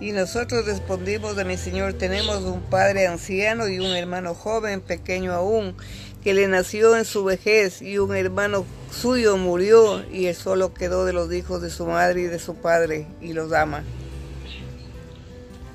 Y 0.00 0.12
nosotros 0.12 0.66
respondimos 0.66 1.38
a 1.38 1.44
mi 1.44 1.56
Señor, 1.56 1.94
tenemos 1.94 2.38
un 2.42 2.60
padre 2.62 3.06
anciano 3.06 3.68
y 3.68 3.78
un 3.78 3.94
hermano 3.94 4.34
joven, 4.34 4.80
pequeño 4.80 5.32
aún, 5.32 5.76
que 6.22 6.34
le 6.34 6.48
nació 6.48 6.96
en 6.96 7.04
su 7.04 7.24
vejez 7.24 7.82
y 7.82 7.98
un 7.98 8.16
hermano 8.16 8.64
suyo 8.94 9.36
murió 9.36 10.02
y 10.10 10.26
él 10.26 10.34
solo 10.34 10.72
quedó 10.72 11.04
de 11.04 11.12
los 11.12 11.32
hijos 11.32 11.60
de 11.60 11.70
su 11.70 11.86
madre 11.86 12.22
y 12.22 12.24
de 12.24 12.38
su 12.38 12.54
padre 12.56 13.06
y 13.20 13.32
los 13.32 13.52
ama. 13.52 13.84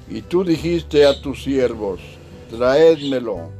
Y 0.07 0.23
tú 0.23 0.43
dijiste 0.43 1.05
a 1.05 1.21
tus 1.21 1.43
siervos, 1.43 1.99
traédmelo 2.49 3.51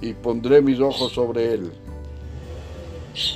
y 0.00 0.12
pondré 0.12 0.62
mis 0.62 0.78
ojos 0.78 1.12
sobre 1.12 1.54
él. 1.54 1.72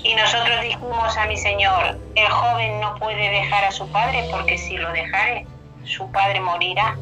Y 0.05 0.15
nosotros 0.15 0.61
dijimos 0.63 1.17
a 1.17 1.27
mi 1.27 1.37
señor, 1.37 1.99
el 2.15 2.29
joven 2.29 2.81
no 2.81 2.97
puede 2.99 3.31
dejar 3.31 3.65
a 3.65 3.73
su 3.73 3.87
padre 3.89 4.27
porque 4.31 4.57
si 4.57 4.77
lo 4.77 4.91
dejare, 4.93 5.47
su 5.85 6.11
padre 6.13 6.41
morirá. 6.41 6.97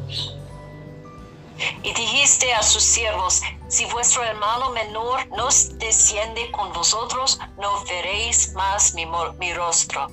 Y 1.83 1.93
dijiste 1.93 2.53
a 2.53 2.61
sus 2.61 2.83
siervos, 2.83 3.41
si 3.75 3.83
vuestro 3.87 4.23
hermano 4.23 4.69
menor 4.69 5.27
no 5.35 5.49
desciende 5.77 6.49
con 6.51 6.71
vosotros, 6.71 7.37
no 7.59 7.83
veréis 7.83 8.53
más 8.53 8.93
mi, 8.93 9.05
mi 9.37 9.53
rostro. 9.53 10.07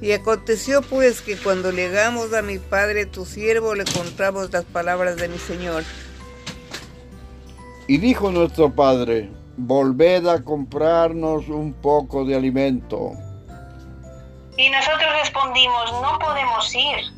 Y 0.00 0.12
aconteció 0.12 0.80
pues 0.82 1.22
que 1.22 1.36
cuando 1.36 1.72
llegamos 1.72 2.32
a 2.34 2.42
mi 2.42 2.58
padre 2.60 3.04
tu 3.04 3.24
siervo 3.24 3.74
le 3.74 3.84
contamos 3.84 4.52
las 4.52 4.64
palabras 4.64 5.16
de 5.16 5.26
mi 5.26 5.38
Señor. 5.38 5.82
Y 7.88 7.98
dijo 7.98 8.30
nuestro 8.30 8.72
padre, 8.72 9.28
volved 9.56 10.28
a 10.28 10.44
comprarnos 10.44 11.48
un 11.48 11.72
poco 11.72 12.24
de 12.24 12.36
alimento. 12.36 13.10
Y 14.56 14.70
nosotros 14.70 15.10
respondimos, 15.20 15.92
no 16.00 16.16
podemos 16.20 16.72
ir 16.76 17.15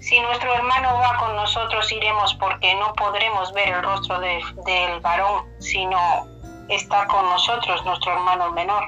si 0.00 0.18
nuestro 0.18 0.54
hermano 0.54 0.94
va 0.94 1.16
con 1.18 1.36
nosotros, 1.36 1.92
iremos 1.92 2.34
porque 2.34 2.74
no 2.74 2.92
podremos 2.94 3.52
ver 3.52 3.68
el 3.68 3.82
rostro 3.82 4.18
del 4.18 5.00
varón, 5.00 5.44
sino 5.58 6.26
está 6.68 7.06
con 7.06 7.24
nosotros 7.26 7.84
nuestro 7.84 8.12
hermano 8.12 8.50
menor. 8.52 8.84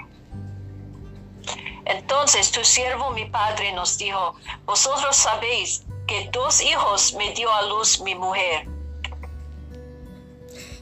Entonces 1.85 2.51
tu 2.51 2.65
siervo 2.65 3.11
mi 3.11 3.27
padre 3.27 3.73
nos 3.73 3.99
dijo, 3.99 4.37
vosotros 4.65 5.15
sabéis 5.17 5.85
que 6.07 6.31
dos 6.33 6.63
hijos 6.63 7.15
me 7.15 7.33
dio 7.35 7.53
a 7.53 7.63
luz 7.63 8.01
mi 8.01 8.15
mujer. 8.15 8.67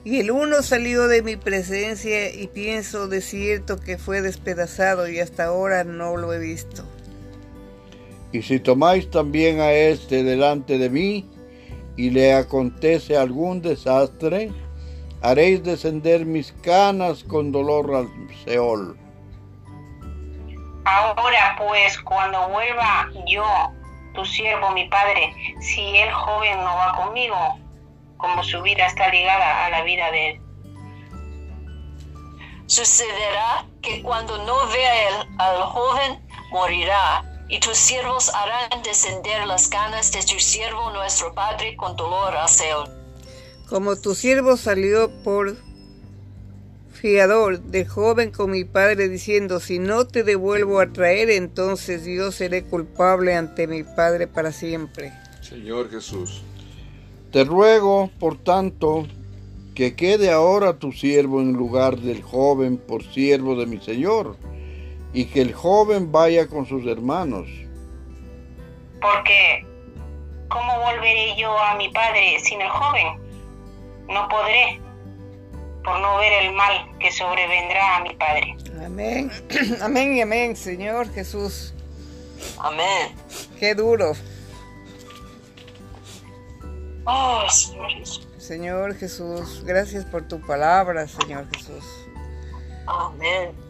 Y 0.05 0.21
el 0.21 0.31
uno 0.31 0.63
salió 0.63 1.09
de 1.09 1.23
mi 1.23 1.37
presencia 1.37 2.33
y 2.33 2.47
pienso 2.47 3.09
de 3.09 3.21
cierto 3.21 3.81
que 3.81 3.99
fue 3.99 4.23
despedazado 4.23 5.09
y 5.09 5.21
hasta 5.21 5.47
ahora 5.47 5.85
no 5.85 6.17
lo 6.17 6.33
he 6.33 6.39
visto. 6.39 6.85
Y 8.33 8.43
si 8.43 8.61
tomáis 8.61 9.11
también 9.11 9.61
a 9.61 9.73
éste 9.73 10.23
delante 10.23 10.79
de 10.79 10.89
mí, 10.89 11.29
y 11.97 12.11
le 12.11 12.33
acontece 12.33 13.17
algún 13.17 13.61
desastre, 13.61 14.51
haréis 15.23 15.63
descender 15.63 16.25
mis 16.25 16.53
canas 16.63 17.25
con 17.25 17.53
dolor 17.53 17.95
al 17.95 18.09
Seol. 18.45 18.97
Ahora 20.85 21.57
pues, 21.59 22.01
cuando 22.01 22.49
vuelva 22.49 23.09
yo, 23.27 23.45
tu 24.15 24.25
siervo, 24.25 24.71
mi 24.71 24.89
padre, 24.89 25.35
si 25.61 25.97
el 25.99 26.11
joven 26.11 26.57
no 26.59 26.75
va 26.77 26.97
conmigo, 26.97 27.37
como 28.17 28.43
su 28.45 28.63
vida 28.63 28.87
está 28.87 29.09
ligada 29.11 29.67
a 29.67 29.71
la 29.71 29.83
vida 29.83 30.11
de 30.11 30.31
él. 30.31 30.41
Sucederá 32.67 33.67
que 33.83 34.03
cuando 34.03 34.39
no 34.45 34.57
vea 34.69 35.27
al 35.39 35.57
joven, 35.65 36.27
morirá 36.51 37.25
y 37.51 37.59
tus 37.59 37.77
siervos 37.77 38.31
harán 38.33 38.83
descender 38.83 39.47
las 39.47 39.69
canas 39.69 40.13
de 40.13 40.21
tu 40.21 40.39
siervo 40.39 40.91
nuestro 40.93 41.35
Padre 41.35 41.77
con 41.77 41.97
dolor 41.97 42.37
a 42.37 42.47
Seol. 42.47 42.89
Como 43.69 43.97
tu 43.97 44.15
siervo 44.15 44.57
salió 44.57 45.11
por 45.25 45.57
fiador 46.93 47.61
de 47.61 47.87
joven 47.87 48.31
con 48.31 48.51
mi 48.51 48.65
padre 48.65 49.09
diciendo, 49.09 49.59
si 49.59 49.79
no 49.79 50.07
te 50.07 50.23
devuelvo 50.23 50.81
a 50.81 50.93
traer, 50.93 51.31
entonces 51.31 52.05
yo 52.05 52.31
seré 52.31 52.65
culpable 52.65 53.35
ante 53.35 53.67
mi 53.67 53.83
padre 53.83 54.27
para 54.27 54.53
siempre. 54.53 55.13
Señor 55.41 55.91
Jesús. 55.91 56.43
Te 57.33 57.45
ruego, 57.45 58.11
por 58.19 58.37
tanto, 58.39 59.07
que 59.75 59.95
quede 59.95 60.31
ahora 60.31 60.79
tu 60.79 60.93
siervo 60.93 61.41
en 61.41 61.53
lugar 61.53 61.99
del 61.99 62.23
joven 62.23 62.77
por 62.77 63.03
siervo 63.05 63.57
de 63.57 63.67
mi 63.67 63.81
Señor 63.81 64.37
y 65.13 65.27
que 65.27 65.43
el 65.43 65.53
joven 65.53 66.13
vaya 66.13 66.47
con 66.47 66.67
sus 66.67 66.87
hermanos. 66.87 67.49
Porque, 69.01 69.67
¿cómo 70.49 70.81
volveré 70.81 71.37
yo 71.37 71.57
a 71.59 71.75
mi 71.77 71.89
padre 71.91 72.39
sin 72.41 72.61
el 72.61 72.69
joven? 72.69 73.07
No 74.09 74.29
podré, 74.29 74.81
por 75.85 75.99
no 76.01 76.19
ver 76.19 76.45
el 76.45 76.53
mal 76.53 76.99
que 76.99 77.11
sobrevendrá 77.11 77.97
a 77.97 78.03
mi 78.03 78.15
padre. 78.15 78.57
Amén, 78.85 79.31
amén 79.81 80.17
y 80.17 80.21
amén, 80.21 80.57
Señor 80.57 81.13
Jesús. 81.13 81.75
Amén. 82.59 83.15
Qué 83.59 83.75
duro. 83.75 84.13
Oh, 87.05 87.49
Señor 87.49 87.91
Jesús. 87.91 88.29
Señor 88.39 88.97
Jesús, 88.97 89.63
gracias 89.65 90.05
por 90.05 90.27
tu 90.27 90.41
palabra, 90.41 91.07
Señor 91.07 91.47
Jesús. 91.55 91.85
Amén. 92.87 93.70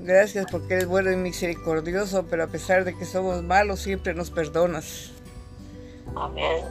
Gracias 0.00 0.46
porque 0.50 0.74
eres 0.74 0.86
bueno 0.86 1.10
y 1.10 1.16
misericordioso, 1.16 2.26
pero 2.30 2.44
a 2.44 2.46
pesar 2.46 2.84
de 2.84 2.96
que 2.96 3.04
somos 3.04 3.42
malos, 3.42 3.80
siempre 3.80 4.14
nos 4.14 4.30
perdonas. 4.30 5.10
Amén. 6.16 6.64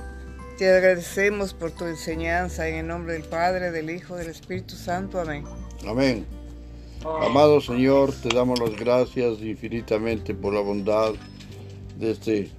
Te 0.58 0.70
agradecemos 0.70 1.54
por 1.54 1.72
tu 1.72 1.86
enseñanza 1.86 2.68
en 2.68 2.76
el 2.76 2.88
nombre 2.88 3.14
del 3.14 3.24
Padre, 3.24 3.72
del 3.72 3.90
Hijo, 3.90 4.16
del 4.16 4.30
Espíritu 4.30 4.76
Santo. 4.76 5.20
Amén. 5.20 5.44
Amén. 5.86 6.26
Amado 7.22 7.62
Señor, 7.62 8.12
te 8.12 8.30
damos 8.30 8.60
las 8.60 8.76
gracias 8.76 9.40
infinitamente 9.40 10.34
por 10.34 10.54
la 10.54 10.62
bondad 10.62 11.14
de, 11.98 12.12
este, 12.12 12.50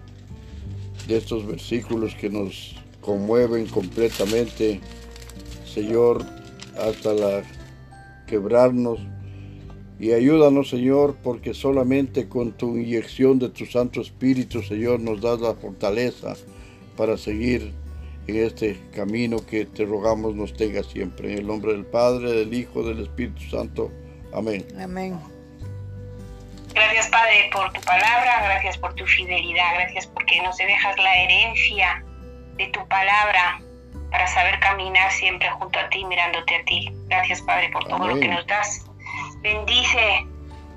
de 1.09 1.16
estos 1.16 1.45
versículos 1.47 2.14
que 2.14 2.31
nos 2.31 2.77
conmueven 3.01 3.66
completamente, 3.66 4.81
Señor, 5.66 6.25
hasta 6.79 7.12
la 7.14 7.43
quebrarnos 8.27 9.01
y 9.99 10.12
ayúdanos, 10.12 10.70
Señor, 10.70 11.16
porque 11.22 11.55
solamente 11.55 12.28
con 12.28 12.53
tu 12.53 12.76
inyección 12.76 13.38
de 13.38 13.49
tu 13.49 13.66
Santo 13.66 14.01
Espíritu, 14.01 14.62
Señor, 14.62 15.01
nos 15.01 15.20
das 15.20 15.40
la 15.40 15.55
fortaleza 15.55 16.34
para 16.96 17.16
seguir 17.16 17.72
en 18.28 18.44
este 18.44 18.78
camino 18.94 19.38
que 19.44 19.64
te 19.64 19.84
rogamos 19.84 20.34
nos 20.34 20.55
tenga 20.55 20.82
siempre. 20.82 21.32
En 21.32 21.38
el 21.38 21.46
nombre 21.46 21.72
del 21.72 21.86
Padre, 21.86 22.30
del 22.32 22.53
Hijo, 22.53 22.82
del 22.82 23.03
Espíritu 23.03 23.42
Santo. 23.51 23.90
Amén. 24.32 24.66
Amén. 24.78 25.18
Padre, 27.11 27.51
por 27.53 27.72
tu 27.72 27.80
palabra, 27.80 28.42
gracias 28.44 28.78
por 28.78 28.94
tu 28.94 29.07
fidelidad, 29.07 29.74
gracias 29.74 30.07
porque 30.07 30.40
nos 30.42 30.57
dejas 30.57 30.96
la 30.99 31.16
herencia 31.16 32.05
de 32.57 32.66
tu 32.68 32.86
palabra 32.88 33.61
para 34.11 34.26
saber 34.26 34.59
caminar 34.61 35.11
siempre 35.12 35.51
junto 35.51 35.78
a 35.78 35.88
ti, 35.88 36.05
mirándote 36.05 36.57
a 36.57 36.64
ti. 36.64 36.92
Gracias, 37.07 37.42
Padre, 37.42 37.70
por 37.70 37.84
todo 37.86 38.09
lo 38.09 38.20
que 38.20 38.28
nos 38.28 38.46
das. 38.46 38.88
Bendice 39.43 40.26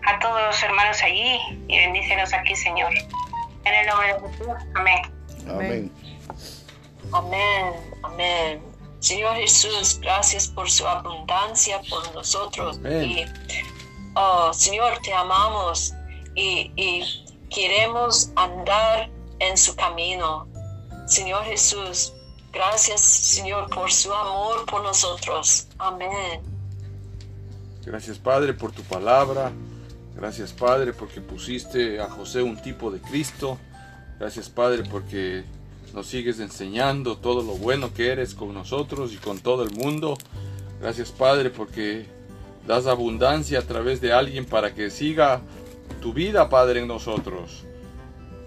a 0.06 0.20
todos 0.20 0.42
los 0.42 0.64
hermanos 0.64 1.02
allí 1.04 1.40
y 1.68 1.78
bendícenos 1.78 2.34
aquí, 2.34 2.56
Señor. 2.56 2.94
En 3.64 3.74
el 3.74 3.88
nombre 3.88 4.14
de 4.14 4.20
Jesús. 4.30 4.48
Amén. 4.76 5.02
Amén. 5.50 5.92
Amén, 7.14 7.74
amén. 8.04 8.62
Señor 9.00 9.36
Jesús, 9.36 10.00
gracias 10.00 10.48
por 10.48 10.70
su 10.70 10.88
abundancia 10.88 11.82
por 11.90 12.14
nosotros. 12.14 12.78
Amén. 12.78 13.04
Y, 13.04 13.26
oh, 14.16 14.54
Señor, 14.54 15.00
te 15.00 15.14
amamos 15.14 15.94
y, 16.36 16.72
y 16.76 17.26
queremos 17.50 18.32
andar 18.36 19.10
en 19.40 19.58
su 19.58 19.76
camino. 19.76 20.48
Señor 21.08 21.44
Jesús, 21.46 22.14
gracias, 22.52 23.02
Señor, 23.02 23.70
por 23.70 23.92
su 23.92 24.14
amor 24.14 24.66
por 24.66 24.84
nosotros. 24.84 25.68
Amén. 25.80 26.51
Gracias 27.86 28.20
Padre 28.20 28.54
por 28.54 28.72
tu 28.72 28.84
palabra. 28.84 29.52
Gracias 30.16 30.54
Padre 30.54 30.94
porque 30.94 31.22
pusiste 31.22 32.00
a 32.00 32.10
José 32.10 32.42
un 32.42 32.62
tipo 32.62 32.92
de 32.92 33.00
Cristo. 33.00 33.58
Gracias 34.20 34.50
Padre 34.50 34.84
porque 34.90 35.44
nos 35.94 36.08
sigues 36.08 36.40
enseñando 36.40 37.18
todo 37.18 37.42
lo 37.42 37.54
bueno 37.54 37.94
que 37.94 38.12
eres 38.12 38.36
con 38.36 38.54
nosotros 38.54 39.14
y 39.14 39.18
con 39.18 39.40
todo 39.40 39.64
el 39.64 39.72
mundo. 39.72 40.18
Gracias 40.80 41.12
Padre 41.12 41.50
porque 41.50 42.06
das 42.68 42.86
abundancia 42.86 43.60
a 43.60 43.64
través 43.64 44.00
de 44.00 44.14
alguien 44.14 44.46
para 44.46 44.74
que 44.74 44.90
siga 44.90 45.42
tu 46.02 46.14
vida 46.14 46.50
Padre 46.50 46.82
en 46.82 46.88
nosotros. 46.88 47.64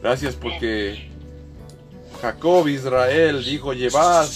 Gracias 0.00 0.36
porque 0.36 1.10
Jacob 2.20 2.68
Israel 2.68 3.44
dijo 3.44 3.72
llevad 3.72 4.28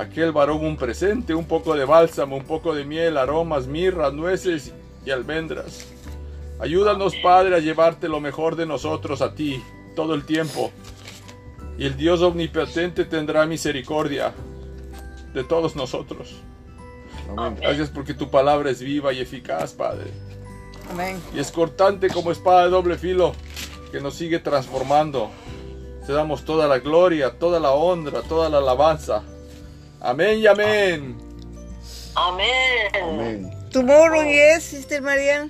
aquel 0.00 0.32
varón 0.32 0.64
un 0.64 0.76
presente, 0.76 1.34
un 1.34 1.44
poco 1.44 1.74
de 1.74 1.84
bálsamo, 1.84 2.36
un 2.36 2.44
poco 2.44 2.74
de 2.74 2.84
miel, 2.84 3.18
aromas, 3.18 3.66
mirra, 3.66 4.10
nueces 4.10 4.72
y 5.04 5.10
almendras. 5.10 5.86
Ayúdanos, 6.58 7.14
Padre, 7.16 7.56
a 7.56 7.58
llevarte 7.58 8.08
lo 8.08 8.20
mejor 8.20 8.56
de 8.56 8.66
nosotros 8.66 9.20
a 9.22 9.34
ti 9.34 9.62
todo 9.94 10.14
el 10.14 10.24
tiempo. 10.24 10.70
Y 11.78 11.84
el 11.84 11.96
Dios 11.96 12.22
omnipotente 12.22 13.04
tendrá 13.04 13.46
misericordia 13.46 14.32
de 15.34 15.44
todos 15.44 15.76
nosotros. 15.76 16.36
Amén. 17.36 17.58
Gracias 17.60 17.90
porque 17.90 18.14
tu 18.14 18.30
palabra 18.30 18.70
es 18.70 18.80
viva 18.80 19.12
y 19.12 19.20
eficaz, 19.20 19.72
Padre. 19.72 20.10
Amén. 20.90 21.20
Y 21.34 21.38
es 21.38 21.52
cortante 21.52 22.08
como 22.08 22.32
espada 22.32 22.64
de 22.64 22.70
doble 22.70 22.96
filo 22.96 23.32
que 23.92 24.00
nos 24.00 24.14
sigue 24.14 24.38
transformando. 24.38 25.30
Te 26.06 26.12
damos 26.12 26.44
toda 26.44 26.66
la 26.66 26.78
gloria, 26.78 27.38
toda 27.38 27.60
la 27.60 27.72
honra, 27.72 28.22
toda 28.22 28.48
la 28.48 28.58
alabanza. 28.58 29.22
Amén 30.00 30.38
y 30.38 30.46
amén. 30.46 31.18
Amén. 32.14 32.88
Amén. 33.02 33.68
Tomorrow, 33.70 34.22
yes, 34.24 34.64
Sister 34.64 35.00
María. 35.02 35.48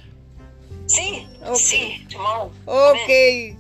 Sí, 0.86 1.26
sí, 1.55 2.07
tomorrow. 2.11 2.51
Ok. 2.66 3.57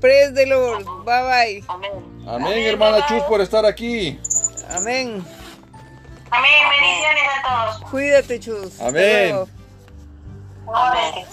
Praise 0.00 0.32
the 0.34 0.46
Lord. 0.46 0.84
Bye 1.04 1.22
bye. 1.22 1.64
Amén. 1.68 1.92
Amén, 2.26 2.66
hermana 2.66 3.06
Chus, 3.08 3.22
por 3.24 3.40
estar 3.40 3.66
aquí. 3.66 4.18
Amén. 4.70 5.24
Amén. 6.30 6.52
Bendiciones 6.70 7.22
a 7.44 7.72
todos. 7.76 7.90
Cuídate, 7.90 8.40
chus. 8.40 8.80
Amén. 8.80 9.44
Igualmente. 10.62 11.26